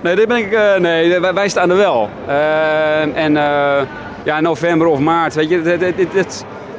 nee, 0.00 0.14
dit 0.16 0.28
ben 0.28 0.36
ik, 0.36 0.52
eh, 0.52 0.74
nee, 0.74 1.20
wij, 1.20 1.48
staan 1.48 1.70
er 1.70 1.76
wel. 1.76 2.10
Eh, 2.26 3.24
en 3.24 3.32
ja, 4.22 4.40
november 4.40 4.86
of 4.86 4.98
maart, 4.98 5.34
weet 5.34 5.48
je, 5.48 5.62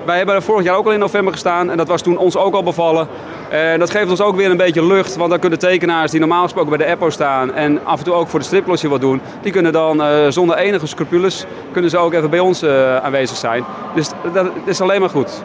wij 0.06 0.18
hebben 0.18 0.44
vorig 0.44 0.66
jaar 0.66 0.76
ook 0.76 0.86
al 0.86 0.92
in 0.92 1.00
november 1.00 1.34
gestaan 1.34 1.72
en 1.72 1.78
dat 1.78 1.88
was 1.88 2.02
toen 2.02 2.18
ons 2.18 2.38
ook 2.38 2.54
al 2.54 2.64
bevallen. 2.64 3.08
En 3.50 3.80
dat 3.80 3.90
geeft 3.90 4.10
ons 4.10 4.22
ook 4.22 4.36
weer 4.36 4.50
een 4.50 4.58
beetje 4.58 4.86
lucht, 4.86 5.16
want 5.16 5.30
dan 5.30 5.40
kunnen 5.40 5.60
tekenaars 5.60 6.12
die 6.12 6.20
normaal 6.20 6.44
gesproken 6.44 6.70
bij 6.70 6.86
de 6.86 6.92
Eppo 6.94 7.10
staan 7.10 7.54
en 7.54 7.86
af 7.86 7.98
en 7.98 8.06
toe 8.06 8.14
ook 8.14 8.28
voor 8.28 8.40
de 8.40 8.46
striplosje 8.46 8.90
wat 8.90 9.02
doen, 9.02 9.22
die 9.42 9.52
kunnen 9.52 9.72
dan 9.72 10.02
zonder 10.30 10.58
enige 10.58 10.88
scrupules, 10.88 11.46
kunnen 11.72 11.90
ze 11.90 11.98
ook 11.98 12.14
even 12.14 12.30
bij 12.30 12.40
ons 12.40 12.64
aanwezig 13.04 13.38
zijn. 13.38 13.64
Dus 13.96 14.10
dat 14.34 14.48
is 14.66 14.82
alleen 14.82 15.00
maar 15.00 15.10
goed. 15.10 15.44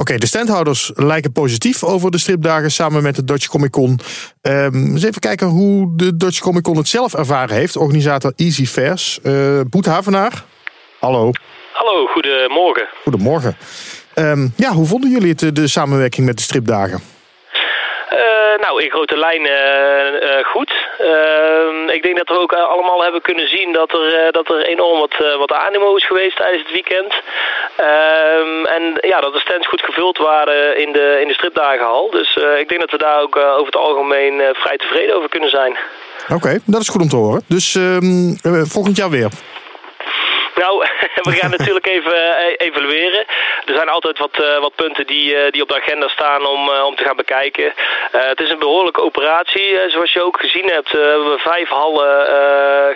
Oké, 0.00 0.18
de 0.18 0.26
standhouders 0.26 0.90
lijken 0.94 1.32
positief 1.32 1.84
over 1.84 2.10
de 2.10 2.18
stripdagen 2.18 2.70
samen 2.70 3.02
met 3.02 3.16
de 3.16 3.24
Dutch 3.24 3.46
Comic 3.46 3.70
Con. 3.70 4.00
Ehm, 4.42 4.74
eens 4.74 5.02
even 5.02 5.20
kijken 5.20 5.46
hoe 5.46 5.96
de 5.96 6.16
Dutch 6.16 6.38
Comic 6.40 6.62
Con 6.62 6.76
het 6.76 6.88
zelf 6.88 7.14
ervaren 7.14 7.56
heeft. 7.56 7.76
Organisator 7.76 8.32
Easy 8.36 8.66
Fairs. 8.66 9.18
Eh 9.22 9.60
Boet 9.70 9.86
Havenaar. 9.86 10.44
Hallo. 11.00 11.30
Hallo, 11.72 12.06
goedemorgen. 12.06 12.88
Goedemorgen. 13.02 13.56
Ehm, 14.14 14.48
ja, 14.56 14.72
hoe 14.72 14.86
vonden 14.86 15.10
jullie 15.10 15.34
het, 15.36 15.56
de 15.56 15.66
samenwerking 15.66 16.26
met 16.26 16.36
de 16.36 16.42
stripdagen? 16.42 17.00
Eh, 18.58 18.64
nou, 18.64 18.82
in 18.82 18.90
grote 18.90 19.16
lijnen 19.16 19.50
eh, 19.50 20.38
eh, 20.38 20.44
goed. 20.44 20.72
Ehm, 20.98 21.88
ik 21.88 22.02
denk 22.02 22.16
dat 22.16 22.28
we 22.28 22.38
ook 22.38 22.52
allemaal 22.52 23.02
hebben 23.02 23.22
kunnen 23.22 23.48
zien 23.48 23.72
dat 23.72 23.92
er, 23.92 24.32
dat 24.32 24.50
er 24.50 24.66
enorm 24.66 24.98
wat, 24.98 25.14
wat 25.38 25.52
animo 25.52 25.96
is 25.96 26.06
geweest 26.06 26.36
tijdens 26.36 26.62
het 26.62 26.72
weekend. 26.72 27.14
Ehm, 27.76 28.64
en 28.64 28.98
ja, 29.00 29.20
dat 29.20 29.32
de 29.32 29.40
stands 29.40 29.68
goed 29.68 29.82
gevuld 29.82 30.18
waren 30.18 30.78
in 30.78 30.92
de, 30.92 31.18
in 31.20 31.28
de 31.28 31.34
stripdagenhal. 31.34 32.10
Dus 32.10 32.36
eh, 32.36 32.58
ik 32.58 32.68
denk 32.68 32.80
dat 32.80 32.90
we 32.90 32.98
daar 32.98 33.20
ook 33.20 33.36
over 33.36 33.66
het 33.66 33.76
algemeen 33.76 34.42
vrij 34.52 34.76
tevreden 34.76 35.16
over 35.16 35.28
kunnen 35.28 35.50
zijn. 35.50 35.76
Oké, 36.34 36.58
dat 36.64 36.80
is 36.80 36.88
goed 36.88 37.02
om 37.02 37.08
te 37.08 37.16
horen. 37.16 37.42
Dus 37.46 37.74
ehm, 37.74 38.28
eh, 38.42 38.62
volgend 38.64 38.96
jaar 38.96 39.10
weer. 39.10 39.30
Nou, 40.58 40.86
we 41.30 41.32
gaan 41.32 41.50
natuurlijk 41.50 41.86
even 41.86 42.36
eh, 42.36 42.66
evalueren. 42.66 43.24
Er 43.64 43.74
zijn 43.74 43.88
altijd 43.88 44.18
wat, 44.18 44.38
eh, 44.40 44.58
wat 44.58 44.74
punten 44.74 45.06
die, 45.06 45.36
eh, 45.36 45.52
die 45.52 45.62
op 45.62 45.68
de 45.68 45.74
agenda 45.74 46.08
staan 46.08 46.46
om, 46.46 46.70
om 46.70 46.96
te 46.96 47.04
gaan 47.04 47.16
bekijken. 47.16 47.72
Het 48.10 48.40
is 48.40 48.50
een 48.50 48.58
behoorlijke 48.58 49.02
operatie. 49.02 49.78
Zoals 49.88 50.12
je 50.12 50.22
ook 50.22 50.40
gezien 50.40 50.68
hebt, 50.68 50.94
eh, 50.94 51.00
hebben 51.00 51.30
we 51.30 51.38
vijf 51.38 51.68
hallen 51.68 52.26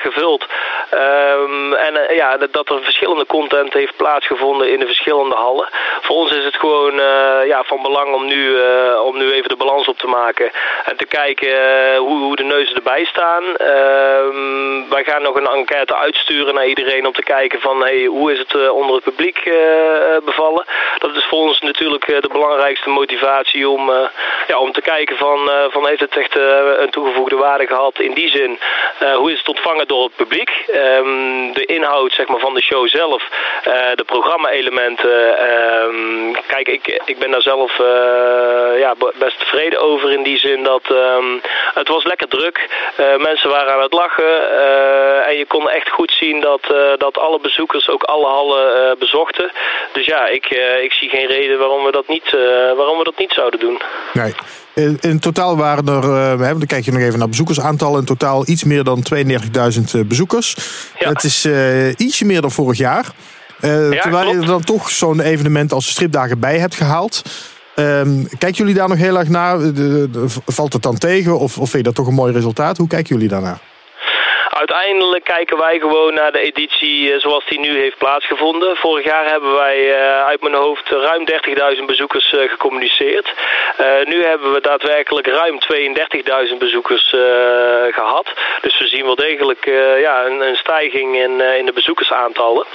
gevuld. 0.00 0.46
Ehm, 0.90 1.72
en 1.72 2.14
ja, 2.14 2.36
dat- 2.36 2.70
er 2.70 2.82
verschillende 2.82 3.26
content 3.26 3.72
heeft 3.72 3.96
plaatsgevonden 3.96 4.72
in 4.72 4.78
de 4.78 4.86
verschillende 4.86 5.34
hallen. 5.34 5.68
Voor 6.00 6.16
ons 6.16 6.30
is 6.30 6.44
het 6.44 6.56
gewoon 6.56 6.94
ja, 7.46 7.62
van 7.64 7.82
belang 7.82 8.14
om 8.14 8.26
nu, 8.26 8.56
om 9.04 9.18
nu 9.18 9.32
even 9.32 9.48
de 9.48 9.56
balans 9.56 9.88
op 9.88 9.98
te 9.98 10.06
maken. 10.06 10.50
En 10.84 10.96
te 10.96 11.06
kijken 11.06 11.56
hoe, 11.96 12.18
hoe 12.18 12.36
de 12.36 12.44
neuzen 12.44 12.74
erbij 12.76 13.04
staan. 13.04 13.56
Ehm, 13.56 14.88
wij 14.88 15.04
gaan 15.04 15.22
nog 15.22 15.34
een 15.36 15.46
enquête 15.46 15.96
uitsturen 15.96 16.54
naar 16.54 16.66
iedereen 16.66 17.06
om 17.06 17.12
te 17.12 17.22
kijken 17.22 17.51
van 17.60 17.80
hey, 17.80 18.04
hoe 18.04 18.32
is 18.32 18.38
het 18.38 18.54
eh, 18.54 18.74
onder 18.74 18.94
het 18.94 19.04
publiek 19.04 19.38
eh, 19.38 19.54
bevallen. 20.24 20.64
Dat 20.98 21.16
is 21.16 21.24
voor 21.24 21.38
ons 21.38 21.60
natuurlijk 21.60 22.08
eh, 22.08 22.20
de 22.20 22.28
belangrijkste 22.32 22.88
motivatie 22.88 23.68
om, 23.68 23.90
eh, 23.90 23.96
ja, 24.46 24.58
om 24.58 24.72
te 24.72 24.80
kijken 24.80 25.16
van, 25.16 25.50
eh, 25.50 25.64
van 25.70 25.86
heeft 25.86 26.00
het 26.00 26.16
echt 26.16 26.36
eh, 26.36 26.58
een 26.76 26.90
toegevoegde 26.90 27.36
waarde 27.36 27.66
gehad 27.66 27.98
in 27.98 28.14
die 28.14 28.28
zin. 28.30 28.58
Eh, 28.98 29.14
hoe 29.16 29.32
is 29.32 29.38
het 29.38 29.48
ontvangen 29.48 29.88
door 29.88 30.02
het 30.04 30.16
publiek? 30.16 30.50
Ehm, 30.72 31.52
de 31.52 31.64
inhoud 31.66 32.12
zeg 32.12 32.26
maar, 32.28 32.40
van 32.40 32.54
de 32.54 32.62
show 32.62 32.88
zelf, 32.88 33.22
eh, 33.64 33.72
de 33.94 34.04
programma-elementen. 34.04 35.38
ehm, 35.38 36.32
kijk, 36.46 36.68
ik, 36.68 37.00
ik 37.04 37.18
ben 37.18 37.30
daar 37.30 37.42
zelf 37.42 37.78
eh, 37.78 38.78
ja, 38.78 38.94
be- 38.98 39.12
best 39.18 39.38
tevreden 39.38 39.80
over 39.80 40.12
in 40.12 40.22
die 40.22 40.38
zin 40.38 40.62
dat 40.62 40.82
ehm, 40.90 41.38
het 41.74 41.88
was 41.88 42.04
lekker 42.04 42.28
druk. 42.28 42.68
Eh, 42.96 43.16
mensen 43.16 43.50
waren 43.50 43.72
aan 43.72 43.82
het 43.82 43.92
lachen 43.92 44.50
eh, 44.58 45.26
en 45.28 45.36
je 45.38 45.46
kon 45.46 45.68
echt 45.70 45.88
goed 45.90 46.12
zien 46.12 46.40
dat, 46.40 46.60
eh, 46.70 46.92
dat 46.98 47.18
alle 47.18 47.38
bezoekers 47.42 47.88
ook 47.88 48.02
alle 48.02 48.26
hallen 48.26 48.90
eh, 48.90 48.98
bezochten. 48.98 49.52
Dus 49.92 50.06
ja, 50.06 50.28
ik, 50.28 50.44
eh, 50.44 50.84
ik 50.84 50.92
zie 50.92 51.08
geen 51.08 51.26
reden 51.26 51.58
waarom 51.58 51.84
we 51.84 51.90
dat 51.92 52.08
niet, 52.08 52.24
eh, 52.24 52.40
waarom 52.76 52.98
we 52.98 53.04
dat 53.04 53.18
niet 53.18 53.32
zouden 53.32 53.60
doen. 53.60 53.82
Nee. 54.12 54.34
In, 54.74 54.98
in 55.00 55.18
totaal 55.20 55.56
waren 55.56 55.86
er, 55.86 56.02
hè, 56.46 56.58
dan 56.58 56.66
kijk 56.66 56.84
je 56.84 56.92
nog 56.92 57.00
even 57.00 57.18
naar 57.18 57.28
bezoekersaantallen. 57.28 58.00
In 58.00 58.06
totaal 58.06 58.48
iets 58.48 58.64
meer 58.64 58.84
dan 58.84 59.02
32.000 59.14 59.94
eh, 59.94 60.00
bezoekers. 60.04 60.56
Het 60.94 61.24
is 61.24 61.44
eh, 61.44 61.88
ietsje 61.88 62.24
meer 62.24 62.40
dan 62.40 62.50
vorig 62.50 62.78
jaar. 62.78 63.06
Terwijl 63.60 64.28
je 64.28 64.36
er 64.40 64.46
dan 64.46 64.64
toch 64.64 64.90
zo'n 64.90 65.20
evenement 65.20 65.72
als 65.72 65.84
de 65.84 65.90
stripdagen 65.90 66.40
bij 66.40 66.58
hebt 66.58 66.74
gehaald. 66.74 67.22
Ehm, 67.74 68.24
kijken 68.38 68.58
jullie 68.58 68.74
daar 68.74 68.88
nog 68.88 68.98
heel 68.98 69.18
erg 69.18 69.28
naar? 69.28 69.58
De- 69.58 69.72
de- 70.10 70.24
valt 70.46 70.72
het 70.72 70.82
dan 70.82 70.98
tegen? 70.98 71.38
Of, 71.38 71.58
of 71.58 71.70
vind 71.70 71.72
je 71.72 71.82
dat 71.82 71.94
toch 71.94 72.06
een 72.06 72.14
mooi 72.14 72.32
resultaat? 72.32 72.76
Hoe 72.76 72.88
kijken 72.88 73.14
jullie 73.14 73.28
daarnaar? 73.30 73.58
Uiteindelijk 74.62 75.24
kijken 75.24 75.58
wij 75.58 75.78
gewoon 75.78 76.14
naar 76.14 76.32
de 76.32 76.38
editie 76.38 77.12
eh, 77.12 77.20
zoals 77.20 77.44
die 77.46 77.60
nu 77.60 77.78
heeft 77.78 77.98
plaatsgevonden. 77.98 78.76
Vorig 78.76 79.04
jaar 79.04 79.26
hebben 79.30 79.54
wij 79.54 79.94
eh, 79.94 80.24
uit 80.24 80.42
mijn 80.42 80.54
hoofd 80.54 80.88
ruim 80.88 81.24
30.000 81.76 81.84
bezoekers 81.86 82.32
eh, 82.32 82.48
gecommuniceerd. 82.48 83.34
Nu 84.04 84.24
hebben 84.24 84.52
we 84.52 84.60
daadwerkelijk 84.60 85.26
ruim 85.26 85.58
32.000 86.50 86.58
bezoekers 86.58 87.12
eh, 87.12 87.20
gehad. 87.90 88.26
Dus 88.60 88.78
we 88.78 88.86
zien 88.86 89.04
wel 89.04 89.14
degelijk 89.14 89.64
ja, 90.00 90.24
een, 90.24 90.40
een 90.40 90.56
stijging 90.56 91.16
in, 91.16 91.40
in 91.40 91.66
de 91.66 91.72
bezoekersaantallen. 91.72 92.66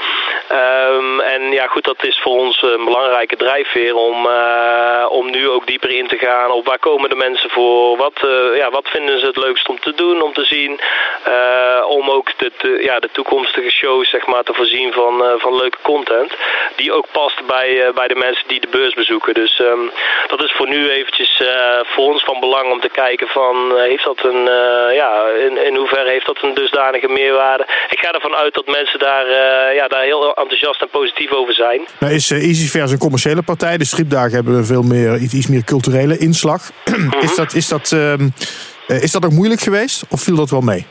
Ehm, 0.48 1.20
en 1.20 1.52
ja, 1.52 1.68
goed, 1.68 1.84
dat 1.84 2.04
is 2.04 2.20
voor 2.20 2.38
ons 2.38 2.62
een 2.62 2.86
belangrijke 2.86 3.36
drijfveer 3.36 3.96
om, 3.96 4.28
om 5.10 5.32
nu 5.32 5.50
ook 5.50 5.68
dieper 5.68 5.90
in 5.90 6.08
te 6.08 6.18
gaan 6.18 6.52
op 6.52 6.66
waar 6.66 6.80
komen 6.80 7.10
de 7.10 7.16
mensen 7.16 7.50
voor, 7.50 7.98
wat, 7.98 8.20
ja, 8.56 8.70
wat 8.70 8.88
vinden 8.88 9.20
ze 9.20 9.26
het 9.26 9.38
leukst 9.38 9.70
om 9.70 9.80
te 9.80 9.94
doen, 9.94 10.22
om 10.22 10.34
te 10.34 10.46
zien. 10.46 10.80
Eh, 11.24 11.77
om 11.86 12.10
ook 12.10 12.30
de, 12.38 12.52
de- 12.58 12.80
ja, 12.84 13.00
de 13.00 13.10
toekomstige 13.12 13.70
shows 13.72 14.10
zeg 14.10 14.28
maar, 14.28 14.44
te 14.44 14.54
voorzien 14.54 14.92
van, 14.94 15.24
eh, 15.24 15.30
van 15.38 15.56
leuke 15.56 15.78
content. 15.82 16.32
Die 16.76 16.92
ook 16.94 17.08
past 17.12 17.46
bij, 17.48 17.86
eh, 17.86 17.94
bij 17.94 18.08
de 18.08 18.16
mensen 18.16 18.48
die 18.48 18.60
de 18.60 18.68
beurs 18.72 18.94
bezoeken. 18.94 19.34
Dus 19.34 19.60
ehm, 19.60 19.84
dat 20.28 20.42
is 20.44 20.52
voor 20.58 20.68
nu 20.68 20.90
eventjes 20.90 21.42
eh, 21.42 21.48
voor 21.94 22.04
ons 22.14 22.24
van 22.24 22.40
belang 22.40 22.72
om 22.72 22.80
te 22.80 22.90
kijken 22.90 23.28
van 23.28 23.56
eh, 23.78 23.84
heeft 23.90 24.04
dat 24.04 24.20
een, 24.24 24.48
eh, 24.48 24.96
ja, 24.96 25.12
in, 25.48 25.66
in 25.66 25.76
hoeverre 25.76 26.10
heeft 26.10 26.26
dat 26.26 26.38
een 26.42 26.54
dusdanige 26.54 27.08
meerwaarde. 27.08 27.66
Ik 27.90 28.00
ga 28.00 28.12
ervan 28.12 28.36
uit 28.36 28.54
dat 28.54 28.68
mensen 28.68 29.00
daar, 29.00 29.26
eh, 29.28 29.76
ja, 29.76 29.88
daar 29.88 30.04
heel 30.04 30.34
enthousiast 30.36 30.82
en 30.82 30.90
positief 30.90 31.32
over 31.32 31.54
zijn. 31.54 31.88
Nou 32.00 32.14
is 32.14 32.32
uh, 32.32 32.48
EasyFairs 32.48 32.92
een 32.92 32.98
commerciële 32.98 33.42
partij. 33.42 33.78
De 33.78 33.86
stripdagen 33.86 34.32
hebben 34.32 34.66
veel 34.66 34.82
meer, 34.84 35.18
iets, 35.18 35.34
iets 35.34 35.48
meer 35.48 35.64
culturele 35.64 36.18
inslag. 36.18 36.62
is, 37.20 37.36
dat, 37.36 37.54
is, 37.54 37.68
dat, 37.68 37.92
ehm, 37.92 38.28
eh, 38.88 39.04
is 39.04 39.12
dat 39.12 39.26
ook 39.26 39.32
moeilijk 39.32 39.62
geweest? 39.62 40.04
Of 40.10 40.22
viel 40.22 40.36
dat 40.36 40.50
wel 40.50 40.62
mee? 40.62 40.86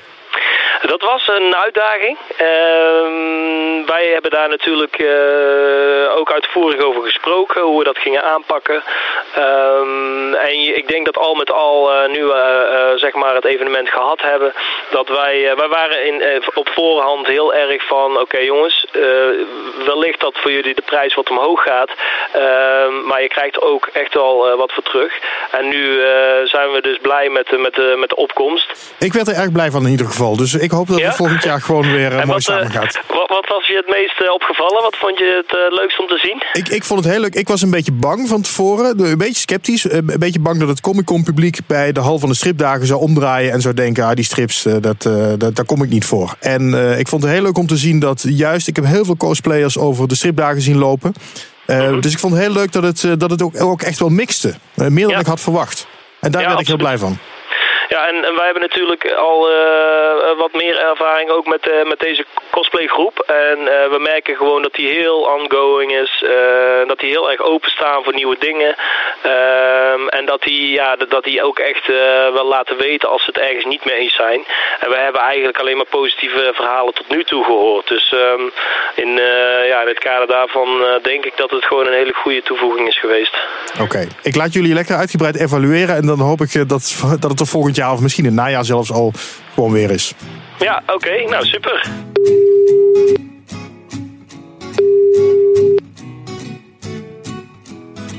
Dat 0.99 1.11
was 1.11 1.29
een 1.29 1.57
uitdaging. 1.57 2.19
Ehm, 2.37 3.76
hebben 4.17 4.39
daar 4.41 4.49
natuurlijk 4.49 4.97
eh, 4.99 6.17
ook 6.17 6.33
uitvoerig 6.33 6.81
over 6.81 7.03
gesproken, 7.03 7.63
hoe 7.63 7.79
we 7.79 7.85
dat 7.85 7.99
gingen 7.99 8.25
aanpakken. 8.25 8.83
Ehm, 9.35 10.35
en 10.35 10.77
ik 10.77 10.89
denk 10.89 11.05
dat 11.07 11.19
al 11.19 11.35
met 11.35 11.53
al, 11.53 11.93
eh, 11.93 12.09
nu 12.13 12.25
we 12.25 12.33
eh, 12.35 12.99
zeg 12.99 13.15
maar 13.15 13.35
het 13.35 13.45
evenement 13.45 13.89
gehad 13.89 14.21
hebben, 14.23 14.53
dat 14.91 15.09
wij, 15.09 15.53
wij 15.57 15.69
waren 15.69 16.07
in, 16.07 16.43
op 16.55 16.69
voorhand 16.69 17.27
heel 17.27 17.55
erg 17.55 17.87
van, 17.87 18.21
oké 18.21 18.39
jongens, 18.39 18.87
eh, 18.93 19.01
wellicht 19.85 20.21
dat 20.21 20.35
voor 20.37 20.53
jullie 20.53 20.75
de 20.75 20.83
prijs 20.83 21.15
wat 21.15 21.31
omhoog 21.31 21.63
gaat, 21.63 21.91
Ehm, 22.33 23.07
maar 23.07 23.23
je 23.23 23.29
krijgt 23.29 23.61
ook 23.61 23.89
echt 23.93 24.15
wel 24.15 24.57
wat 24.57 24.73
voor 24.73 24.83
terug. 24.83 25.13
En 25.51 25.69
nu 25.69 26.01
zijn 26.45 26.71
we 26.73 26.79
dus 26.83 26.99
blij 27.03 27.29
met 27.29 27.47
de, 27.49 27.59
met 27.59 27.75
de, 27.75 27.95
met 27.99 28.09
de 28.09 28.17
opkomst. 28.17 28.95
Ik 28.99 29.13
werd 29.13 29.29
er 29.29 29.35
erg 29.35 29.53
blij 29.53 29.71
van 29.71 29.85
in 29.85 29.91
ieder 29.91 30.07
geval. 30.07 30.37
Dus 30.37 30.55
ik 30.55 30.71
hoop 30.71 30.89
dat 30.89 30.99
Ja? 30.99 31.09
we 31.09 31.15
volgend 31.15 31.43
jaar 31.43 31.61
gewoon 31.61 31.93
weer 31.93 32.13
mooi 32.27 32.41
samen 32.41 32.71
gaat. 32.71 33.01
Wat, 33.19 33.29
wat 33.29 33.47
was 33.49 33.67
je 33.67 33.77
het 33.77 33.89
meest 33.89 34.06
eh, 34.19 34.33
opgevallen? 34.33 34.83
Wat 34.83 34.97
vond 34.97 35.19
je 35.19 35.43
het 35.47 35.57
eh, 35.57 35.79
leukst 35.79 36.01
om 36.01 36.07
te 36.07 36.19
zien? 36.19 36.43
Ik, 36.63 36.69
ik 36.69 36.85
vond 36.85 37.05
het 37.05 37.13
heel 37.13 37.21
leuk. 37.21 37.35
Ik 37.35 37.49
was 37.49 37.63
een 37.63 37.71
beetje 37.71 37.93
bang 37.93 38.29
van 38.29 38.43
tevoren. 38.43 39.01
Een 39.01 39.19
beetje 39.19 39.35
sceptisch. 39.35 39.91
Een 39.91 40.13
beetje 40.19 40.41
bang 40.41 40.59
dat 40.59 40.69
het 40.69 40.81
Comic 40.81 41.05
Con 41.05 41.23
publiek 41.23 41.59
bij 41.67 41.93
de 41.93 42.01
hal 42.01 42.19
van 42.19 42.29
de 42.29 42.35
stripdagen 42.35 42.87
zou 42.87 43.01
omdraaien. 43.01 43.53
En 43.53 43.61
zou 43.61 43.75
denken, 43.75 44.05
ah, 44.05 44.15
die 44.15 44.25
strips, 44.25 44.67
eh, 44.67 44.75
dat, 44.81 45.07
eh, 45.07 45.33
dat, 45.39 45.57
daar 45.57 45.65
kom 45.65 45.83
ik 45.83 45.89
niet 45.91 46.05
voor. 46.05 46.35
En 46.41 46.75
eh, 46.75 46.99
ik 46.99 47.09
vond 47.09 47.23
het 47.23 47.33
heel 47.33 47.43
leuk 47.43 47.59
om 47.59 47.67
te 47.67 47.77
zien 47.77 47.99
dat 47.99 48.25
juist... 48.29 48.69
Ik 48.69 48.77
heb 48.77 48.85
heel 48.85 49.05
veel 49.05 49.17
cosplayers 49.17 49.79
over 49.79 50.09
de 50.09 50.15
stripdagen 50.15 50.61
zien 50.63 50.79
lopen. 50.79 51.13
Eh, 51.67 52.01
Dus 52.01 52.13
ik 52.13 52.19
vond 52.19 52.33
het 52.33 52.43
heel 52.43 52.53
leuk 52.53 52.73
dat 52.73 52.83
het, 52.83 53.05
eh, 53.05 53.13
dat 53.19 53.31
het 53.31 53.43
ook, 53.43 53.61
ook 53.63 53.83
echt 53.83 53.99
wel 53.99 54.09
mixte. 54.09 54.55
Eh, 54.75 54.87
meer 54.87 55.09
dan 55.09 55.21
ik 55.21 55.27
had 55.27 55.41
verwacht. 55.41 55.87
En 56.21 56.31
daar 56.31 56.43
Ja, 56.43 56.49
werd 56.49 56.61
ik 56.61 56.67
heel 56.67 56.77
blij 56.77 56.99
van. 56.99 57.19
Ja, 57.89 58.09
en, 58.09 58.21
wij 58.21 58.45
hebben 58.45 58.63
natuurlijk 58.63 59.13
al 59.13 59.51
eh, 59.51 60.39
wat 60.39 60.53
meer 60.53 60.79
ervaring 60.79 61.31
ook 61.31 61.47
met, 61.47 61.69
eh, 61.69 61.85
met 61.89 61.99
deze 62.01 62.25
cosplaygroep. 62.51 63.19
En 63.27 63.59
eh, 63.59 63.91
we 63.91 63.99
merken 63.99 64.37
gewoon 64.37 64.63
dat 64.63 64.75
die 64.75 64.89
heel 64.89 65.19
ongoing 65.21 65.93
is. 65.93 66.23
eh, 66.23 66.89
dat 66.89 66.99
die 66.99 67.11
heel 67.11 67.31
erg 67.31 67.41
openstaan 67.41 68.05
voor 68.05 68.15
nieuwe 68.15 68.37
dingen. 68.39 68.75
Ehm, 69.23 70.09
en 70.09 70.25
dat 70.27 70.43
die, 70.43 70.71
ja, 70.71 70.97
dat, 71.09 71.25
die 71.25 71.43
ook 71.43 71.59
echt 71.59 71.89
eh, 71.89 71.97
wel 72.33 72.47
laten 72.47 72.77
weten 72.77 73.09
als 73.09 73.25
ze 73.25 73.31
het 73.35 73.39
ergens 73.41 73.65
niet 73.65 73.85
mee 73.85 73.95
eens 73.97 74.15
zijn. 74.15 74.45
En 74.81 74.91
we 74.91 74.97
hebben 74.97 75.21
eigenlijk 75.21 75.59
alleen 75.59 75.77
maar 75.77 75.87
positieve 76.01 76.51
verhalen 76.55 76.95
tot 76.95 77.09
nu 77.09 77.25
toe 77.25 77.45
gehoord. 77.45 77.89
Dus 77.89 78.13
ehm, 78.13 78.43
in, 78.95 79.19
eh, 79.19 79.69
ja, 79.69 79.81
in 79.83 79.89
het 79.89 79.99
kader 79.99 80.27
daarvan 80.27 80.69
eh, 80.83 81.03
denk 81.03 81.25
ik 81.25 81.37
dat 81.37 81.51
het 81.51 81.65
gewoon 81.65 81.87
een 81.87 81.93
hele 81.93 82.15
goede 82.15 82.43
toevoeging 82.43 82.89
is 82.89 82.99
geweest. 82.99 83.37
Oké, 83.81 84.07
ik 84.23 84.37
laat 84.37 84.53
jullie 84.53 84.75
lekker 84.75 84.97
uitgebreid 84.97 85.37
evalueren. 85.41 85.97
En 85.97 86.07
dan 86.07 86.21
hoop 86.21 86.41
ik 86.41 86.55
eh, 86.55 86.63
dat, 86.67 86.97
dat 87.23 87.31
het 87.31 87.41
er 87.41 87.47
volgend 87.47 87.76
jaar 87.77 87.93
of 87.93 88.01
misschien 88.01 88.25
in 88.25 88.31
het 88.31 88.41
najaar 88.41 88.65
zelfs 88.65 88.93
al 88.93 89.13
gewoon 89.55 89.73
weer 89.73 89.91
is. 89.91 90.15
Ja, 90.59 90.83
oké. 90.87 91.29
nou, 91.29 91.45
super. 91.45 91.89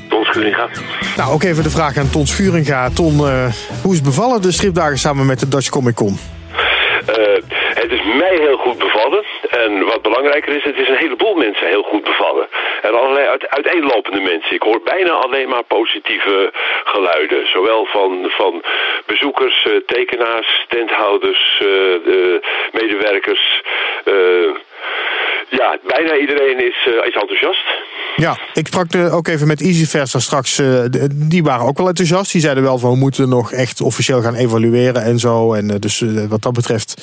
Ton 0.08 0.24
Schuringa. 0.24 0.68
Nou, 1.16 1.32
ook 1.32 1.42
even 1.42 1.62
de 1.62 1.70
vraag 1.70 1.96
aan 1.96 2.10
Ton 2.10 2.26
Schuringa. 2.26 2.90
Ton, 2.90 3.28
eh, 3.28 3.52
hoe 3.82 3.94
is 3.94 4.00
bevallen 4.00 4.42
de 4.42 4.52
stripdagen 4.52 4.98
samen 4.98 5.26
met 5.26 5.40
de 5.40 5.48
Dutch 5.48 5.68
Comic 5.68 5.94
Con? 5.94 6.18
Eh, 7.06 7.14
het 7.74 7.90
is 7.90 8.00
mij 8.18 8.36
heel 8.40 8.56
goed 8.56 8.78
bevallen. 8.78 9.24
En 9.64 9.84
wat 9.84 10.02
belangrijker 10.02 10.56
is, 10.56 10.64
het 10.64 10.78
is 10.78 10.88
een 10.88 11.02
heleboel 11.04 11.34
mensen 11.34 11.66
heel 11.66 11.82
goed 11.82 12.04
bevallen. 12.04 12.48
En 12.82 12.98
allerlei 13.00 13.26
uit, 13.26 13.48
uiteenlopende 13.48 14.20
mensen. 14.20 14.54
Ik 14.54 14.62
hoor 14.62 14.80
bijna 14.84 15.10
alleen 15.10 15.48
maar 15.48 15.64
positieve 15.64 16.52
geluiden. 16.84 17.46
Zowel 17.46 17.86
van, 17.86 18.10
van 18.28 18.62
bezoekers, 19.06 19.66
eh, 19.66 19.72
tekenaars, 19.86 20.66
tenthouders, 20.68 21.62
eh, 21.62 22.78
medewerkers. 22.80 23.62
Eh, 24.04 24.50
ja, 25.48 25.78
bijna 25.86 26.16
iedereen 26.16 26.58
is, 26.58 26.86
is 26.86 27.14
enthousiast. 27.14 27.64
Ja, 28.16 28.38
ik 28.54 28.66
sprak 28.66 28.92
eh, 28.92 29.16
ook 29.16 29.28
even 29.28 29.46
met 29.46 29.60
EasyFest 29.60 30.12
daar 30.12 30.22
straks. 30.22 30.62
die 31.12 31.42
waren 31.42 31.66
ook 31.66 31.78
wel 31.78 31.88
enthousiast. 31.88 32.32
Die 32.32 32.40
zeiden 32.40 32.62
wel 32.62 32.78
van 32.78 32.90
we 32.90 32.96
moeten 32.96 33.28
nog 33.28 33.52
echt 33.52 33.80
officieel 33.80 34.20
gaan 34.20 34.34
evalueren 34.34 35.02
en 35.02 35.18
zo. 35.18 35.52
En 35.52 35.66
dus 35.66 36.04
wat 36.28 36.42
dat 36.42 36.52
betreft 36.52 36.94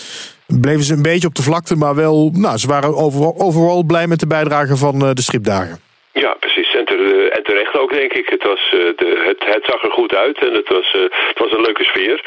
bleven 0.47 0.83
ze 0.83 0.93
een 0.93 1.01
beetje 1.01 1.27
op 1.27 1.35
de 1.35 1.43
vlakte. 1.43 1.75
Maar 1.75 1.95
wel, 1.95 2.29
nou, 2.33 2.57
ze 2.57 2.67
waren 2.67 2.95
overal, 2.95 3.35
overal 3.37 3.83
blij 3.83 4.07
met 4.07 4.19
de 4.19 4.27
bijdrage 4.27 4.75
van 4.77 4.95
eh, 5.01 5.09
de 5.13 5.21
stripdagen. 5.21 5.79
Ja, 6.11 6.35
precies. 6.39 6.75
En, 6.75 6.85
ter- 6.85 7.29
en 7.29 7.43
terecht 7.43 7.77
ook, 7.79 7.91
denk 7.93 8.13
ik. 8.13 8.29
Het, 8.29 8.43
was, 8.43 8.61
eh, 8.71 8.79
de, 8.95 9.23
het, 9.27 9.53
het 9.55 9.65
zag 9.65 9.83
er 9.83 9.91
goed 9.91 10.15
uit 10.15 10.37
en 10.47 10.53
het 10.53 10.69
was, 10.69 10.93
eh, 10.93 11.01
het 11.31 11.39
was 11.39 11.51
een 11.51 11.61
leuke 11.61 11.83
sfeer. 11.83 12.17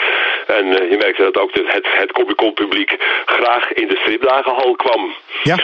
En 0.47 0.65
eh, 0.81 0.91
je 0.91 0.97
merkte 0.97 1.23
dat 1.23 1.39
ook 1.43 1.53
de, 1.55 1.65
het, 1.67 1.87
het 1.99 2.13
Comic-Con 2.13 2.53
publiek 2.53 2.97
graag 3.27 3.73
in 3.73 3.89
de 3.89 3.97
stripdagenhal 4.03 4.77
kwam. 4.77 5.03
Ja. 5.43 5.59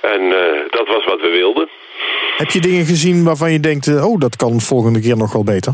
En 0.00 0.20
eh, 0.22 0.60
dat 0.70 0.86
was 0.86 1.04
wat 1.04 1.20
we 1.20 1.30
wilden. 1.30 1.68
Heb 2.36 2.50
je 2.50 2.60
dingen 2.60 2.84
gezien 2.84 3.24
waarvan 3.24 3.52
je 3.52 3.60
denkt, 3.60 3.86
eh, 3.86 4.08
oh, 4.10 4.20
dat 4.20 4.36
kan 4.36 4.60
volgende 4.60 5.00
keer 5.00 5.16
nog 5.16 5.32
wel 5.32 5.44
beter? 5.44 5.72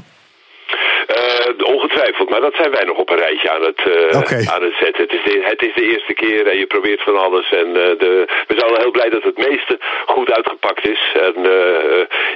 Eh, 1.49 1.67
ongetwijfeld, 1.67 2.31
maar 2.31 2.41
dat 2.41 2.55
zijn 2.55 2.71
wij 2.71 2.85
nog 2.85 2.97
op 2.97 3.11
een 3.11 3.17
rijtje 3.17 3.51
aan 3.51 3.63
het, 3.63 3.81
eh, 3.85 4.55
aan 4.55 4.63
het 4.63 4.77
zetten. 4.81 5.03
Het 5.03 5.13
is, 5.13 5.23
de, 5.25 5.41
het 5.43 5.63
is 5.63 5.75
de 5.75 5.91
eerste 5.93 6.15
keer 6.15 6.47
en 6.47 6.59
je 6.59 6.67
probeert 6.67 7.03
van 7.03 7.17
alles. 7.17 7.51
En 7.51 7.67
eh, 7.67 7.99
de, 7.99 8.27
we 8.47 8.55
zijn 8.59 8.71
al 8.71 8.81
heel 8.81 8.91
blij 8.91 9.09
dat 9.09 9.23
het 9.23 9.49
meeste 9.49 9.79
goed 10.07 10.33
uitgepakt 10.33 10.89
is. 10.89 11.03
En 11.15 11.35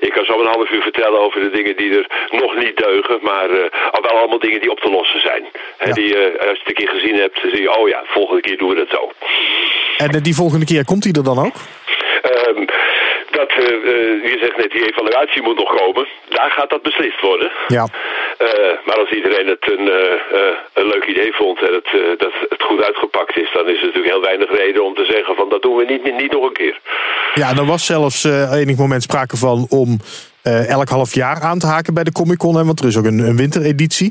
ik 0.01 0.13
kan 0.13 0.25
zo 0.25 0.41
een 0.41 0.55
half 0.55 0.71
uur 0.71 0.83
vertellen 0.83 1.21
over 1.21 1.41
de 1.41 1.51
dingen 1.51 1.77
die 1.77 1.99
er 1.99 2.07
nog 2.31 2.57
niet 2.57 2.77
deugen. 2.77 3.19
Maar 3.23 3.49
al 3.91 4.03
wel 4.03 4.19
allemaal 4.19 4.39
dingen 4.39 4.61
die 4.61 4.71
op 4.71 4.81
te 4.81 4.91
lossen 4.91 5.21
zijn. 5.21 5.45
Hè, 5.77 5.93
die, 5.93 6.17
als 6.17 6.59
je 6.59 6.65
het 6.65 6.69
een 6.69 6.75
keer 6.75 6.89
gezien 6.89 7.15
hebt, 7.15 7.43
dan 7.43 7.51
zie 7.51 7.61
je, 7.61 7.79
oh 7.79 7.89
ja, 7.89 8.03
volgende 8.07 8.41
keer 8.41 8.59
doen 8.59 8.69
we 8.69 8.75
dat 8.75 8.91
zo. 8.91 9.13
En 9.97 10.23
die 10.23 10.35
volgende 10.35 10.65
keer, 10.65 10.85
komt 10.85 11.03
die 11.03 11.17
er 11.17 11.25
dan 11.25 11.39
ook? 11.39 11.57
Ehm, 12.23 12.65
dat, 13.43 13.51
eh, 13.51 13.75
eh, 13.93 14.31
je 14.33 14.37
zegt 14.41 14.57
net, 14.57 14.71
die 14.71 14.87
evaluatie 14.91 15.43
moet 15.43 15.59
nog 15.59 15.75
komen. 15.81 16.07
Daar 16.29 16.51
gaat 16.51 16.71
dat 16.71 16.83
beslist 16.83 17.21
worden. 17.21 17.51
Ja. 17.69 17.87
Eh, 18.39 18.47
maar 18.87 18.99
als 19.03 19.11
iedereen 19.11 19.47
het 19.55 19.65
een, 19.75 19.87
een 20.81 20.87
leuk 20.93 21.05
idee 21.05 21.33
vond 21.33 21.59
en 21.69 21.73
het, 21.75 22.19
dat 22.19 22.33
het 22.49 22.63
goed 22.63 22.83
uitgepakt 22.83 23.37
is, 23.37 23.51
dan 23.53 23.69
is 23.69 23.79
er 23.81 23.87
natuurlijk 23.87 24.13
heel 24.15 24.23
weinig 24.31 24.51
reden 24.63 24.85
om 24.85 24.95
te 24.95 25.05
zeggen 25.05 25.35
van 25.35 25.49
dat 25.49 25.63
doen 25.63 25.77
we 25.77 25.85
niet, 25.85 26.03
niet, 26.21 26.33
nog 26.33 26.45
een 26.45 26.53
keer. 26.53 26.81
Ja, 27.35 27.51
er 27.57 27.67
was 27.67 27.87
zelfs 27.87 28.25
enig 28.53 28.77
moment 28.77 29.03
sprake 29.03 29.37
van 29.37 29.67
om 29.71 29.99
elk 30.69 30.89
half 30.89 31.15
jaar 31.15 31.41
aan 31.41 31.59
te 31.59 31.67
haken 31.67 31.95
bij 31.95 32.05
de 32.05 32.13
Comic 32.13 32.39
Con. 32.39 32.57
hè, 32.57 32.65
Want 32.65 32.81
er 32.81 32.87
is 32.87 32.99
ook 32.99 33.05
een, 33.05 33.19
een 33.19 33.37
wintereditie. 33.37 34.11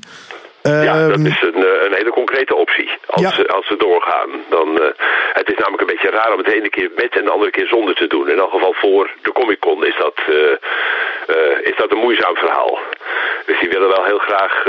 ja, 0.61 1.07
dat 1.07 1.11
Ehm, 1.11 1.25
is 1.25 1.41
een, 1.41 1.55
een 1.86 1.93
hele 1.93 2.11
concrete 2.11 2.55
optie 2.55 2.90
als, 3.12 3.36
ze- 3.36 3.47
als 3.47 3.70
we 3.70 3.78
doorgaan. 3.78 4.30
Dan, 4.49 4.82
eh, 4.82 4.88
het 5.34 5.47
is 5.51 5.57
namelijk 5.57 5.82
een 5.82 5.93
beetje 5.95 6.09
raar 6.09 6.32
om 6.34 6.38
het 6.38 6.53
ene 6.53 6.70
keer 6.70 6.89
met 6.95 7.16
en 7.18 7.24
de 7.26 7.32
andere 7.32 7.51
keer 7.51 7.68
zonder 7.68 7.95
te 7.95 8.07
doen. 8.07 8.30
In 8.30 8.39
elk 8.39 8.51
geval 8.51 8.74
voor 8.74 9.09
de 9.22 9.32
Comic 9.32 9.59
Con 9.59 9.86
is 9.86 9.95
dat, 9.97 10.18
eh, 10.28 10.36
eh, 11.36 11.57
is 11.70 11.76
dat 11.78 11.91
een 11.91 11.97
moeizaam 12.05 12.36
verhaal. 12.36 12.80
Dus 13.45 13.59
die 13.59 13.70
willen 13.70 13.88
wel 13.88 14.05
heel 14.05 14.18
graag 14.20 14.64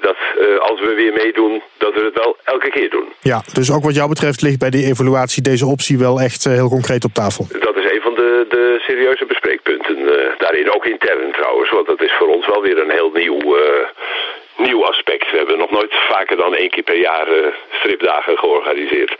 dat 0.00 0.16
als 0.58 0.80
we 0.80 0.94
weer 0.94 1.12
meedoen, 1.12 1.62
dat 1.78 1.94
we 1.94 2.00
het 2.04 2.18
wel 2.18 2.36
elke 2.44 2.70
keer 2.70 2.90
doen. 2.90 3.12
Ja, 3.20 3.42
dus 3.52 3.72
ook 3.72 3.82
wat 3.84 3.94
jou 3.94 4.08
betreft 4.08 4.42
ligt 4.42 4.58
bij 4.58 4.70
die 4.70 4.86
evaluatie 4.86 5.42
deze 5.42 5.66
optie 5.66 5.98
wel 5.98 6.20
echt 6.20 6.44
heel 6.44 6.68
concreet 6.68 7.04
op 7.04 7.12
tafel. 7.14 7.46
Dat 7.60 7.76
is 7.76 7.90
een 7.92 8.00
van 8.02 8.14
de, 8.14 8.46
de 8.48 8.76
serieuze 8.86 9.24
bespreekpunten 9.26 9.96
daarin. 10.38 10.70
Ook 10.74 10.84
intern 10.86 11.32
trouwens, 11.32 11.70
want 11.70 11.86
dat 11.86 12.02
is 12.02 12.12
voor 12.18 12.28
ons 12.28 12.46
wel 12.46 12.62
weer 12.62 12.78
een 12.78 12.90
heel 12.90 13.10
nieuw, 13.14 13.56
nieuw 14.58 14.84
aspect. 14.84 15.30
We 15.30 15.36
hebben 15.36 15.58
nog 15.58 15.70
nooit 15.70 15.94
vaker 16.10 16.36
dan 16.36 16.54
één 16.54 16.70
keer 16.70 16.82
per 16.82 17.00
jaar 17.00 17.26
eh, 17.28 17.52
stripdagen 17.70 18.36
georganiseerd. 18.36 19.16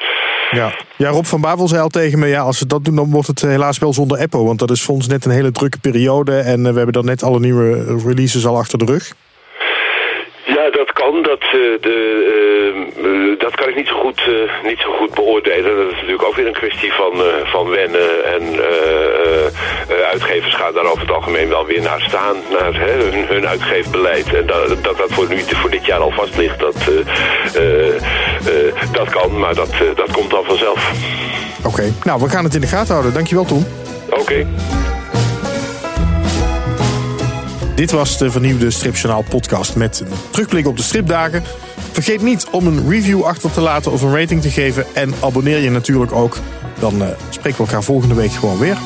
Ja. 0.50 0.70
ja, 0.96 1.08
Rob 1.08 1.24
van 1.24 1.40
Bavel 1.40 1.68
zei 1.68 1.82
al 1.82 1.88
tegen 1.88 2.18
me, 2.18 2.26
ja, 2.26 2.40
als 2.40 2.58
ze 2.58 2.66
dat 2.66 2.84
doen, 2.84 2.96
dan 2.96 3.10
wordt 3.10 3.26
het 3.26 3.42
eh, 3.42 3.50
helaas 3.50 3.78
wel 3.78 3.92
zonder 3.92 4.18
Eppo. 4.18 4.44
Want 4.44 4.58
dat 4.58 4.70
is 4.70 4.82
voor 4.82 4.94
ons 4.94 5.08
net 5.08 5.24
een 5.24 5.30
hele 5.30 5.52
drukke 5.52 5.78
periode. 5.80 6.38
En 6.38 6.66
eh, 6.66 6.70
we 6.70 6.76
hebben 6.76 6.92
dan 6.92 7.04
net 7.04 7.22
alle 7.22 7.40
nieuwe 7.40 7.98
releases 8.06 8.46
al 8.46 8.56
achter 8.56 8.78
de 8.78 8.84
rug. 8.84 9.12
Ja, 10.44 10.70
dat 11.22 11.38
kan. 11.38 11.40
Dat, 11.40 11.42
eh, 11.42 11.80
de, 11.80 11.96
eh, 12.98 13.04
eh, 13.04 13.38
dat 13.38 13.54
kan 13.54 13.68
ik 13.68 13.76
niet 13.76 13.86
zo, 13.86 13.94
goed, 13.94 14.20
niet 14.64 14.78
zo 14.78 14.90
goed 14.92 15.14
beoordelen. 15.14 15.76
Dat 15.76 15.86
is 15.86 15.94
natuurlijk 15.94 16.22
ook 16.22 16.34
weer 16.34 16.46
een 16.46 16.52
kwestie 16.52 16.92
van, 16.92 17.12
van 17.44 17.68
wennen. 17.68 18.24
En 18.24 18.42
uitgevers 20.12 20.54
gaan 20.54 20.74
daar 20.74 20.84
over 20.84 21.00
het 21.00 21.10
algemeen 21.10 21.48
wel 21.48 21.66
weer 21.66 21.82
naar 21.82 22.00
staan. 22.00 22.36
Naar 22.50 22.74
hè, 22.74 22.92
hun, 22.92 23.26
hun 23.26 23.46
uitgeefbeleid. 23.46 24.34
En 24.34 24.46
dat 24.46 24.68
dat, 24.82 24.96
dat 24.96 25.12
voor, 25.12 25.28
nu, 25.28 25.38
voor 25.46 25.70
dit 25.70 25.86
jaar 25.86 26.00
al 26.00 26.10
vast 26.10 26.36
ligt, 26.36 26.58
dat, 26.58 26.76
dat 28.92 29.10
kan. 29.10 29.38
Maar 29.38 29.54
dat, 29.54 29.70
dat 29.94 30.12
komt 30.12 30.30
dan 30.30 30.44
vanzelf. 30.44 30.92
Oké, 31.64 31.92
nou, 32.04 32.20
we 32.20 32.28
gaan 32.28 32.44
het 32.44 32.54
in 32.54 32.60
de 32.60 32.66
gaten 32.66 32.92
houden. 32.92 33.14
Dankjewel, 33.14 33.44
Tom. 33.44 33.66
Oké. 34.10 34.46
Dit 37.76 37.90
was 37.90 38.18
de 38.18 38.30
vernieuwde 38.30 38.70
Stripjournaal 38.70 39.22
podcast 39.22 39.76
met 39.76 40.00
een 40.00 40.08
terugblik 40.30 40.66
op 40.66 40.76
de 40.76 40.82
stripdagen. 40.82 41.42
Vergeet 41.92 42.22
niet 42.22 42.46
om 42.50 42.66
een 42.66 42.90
review 42.90 43.22
achter 43.22 43.50
te 43.50 43.60
laten 43.60 43.92
of 43.92 44.02
een 44.02 44.14
rating 44.14 44.42
te 44.42 44.50
geven. 44.50 44.86
En 44.94 45.14
abonneer 45.20 45.58
je 45.58 45.70
natuurlijk 45.70 46.12
ook. 46.12 46.38
Dan 46.78 47.02
eh, 47.02 47.08
spreken 47.28 47.58
we 47.58 47.64
elkaar 47.64 47.82
volgende 47.82 48.14
week 48.14 48.32
gewoon 48.32 48.58
weer. 48.58 48.76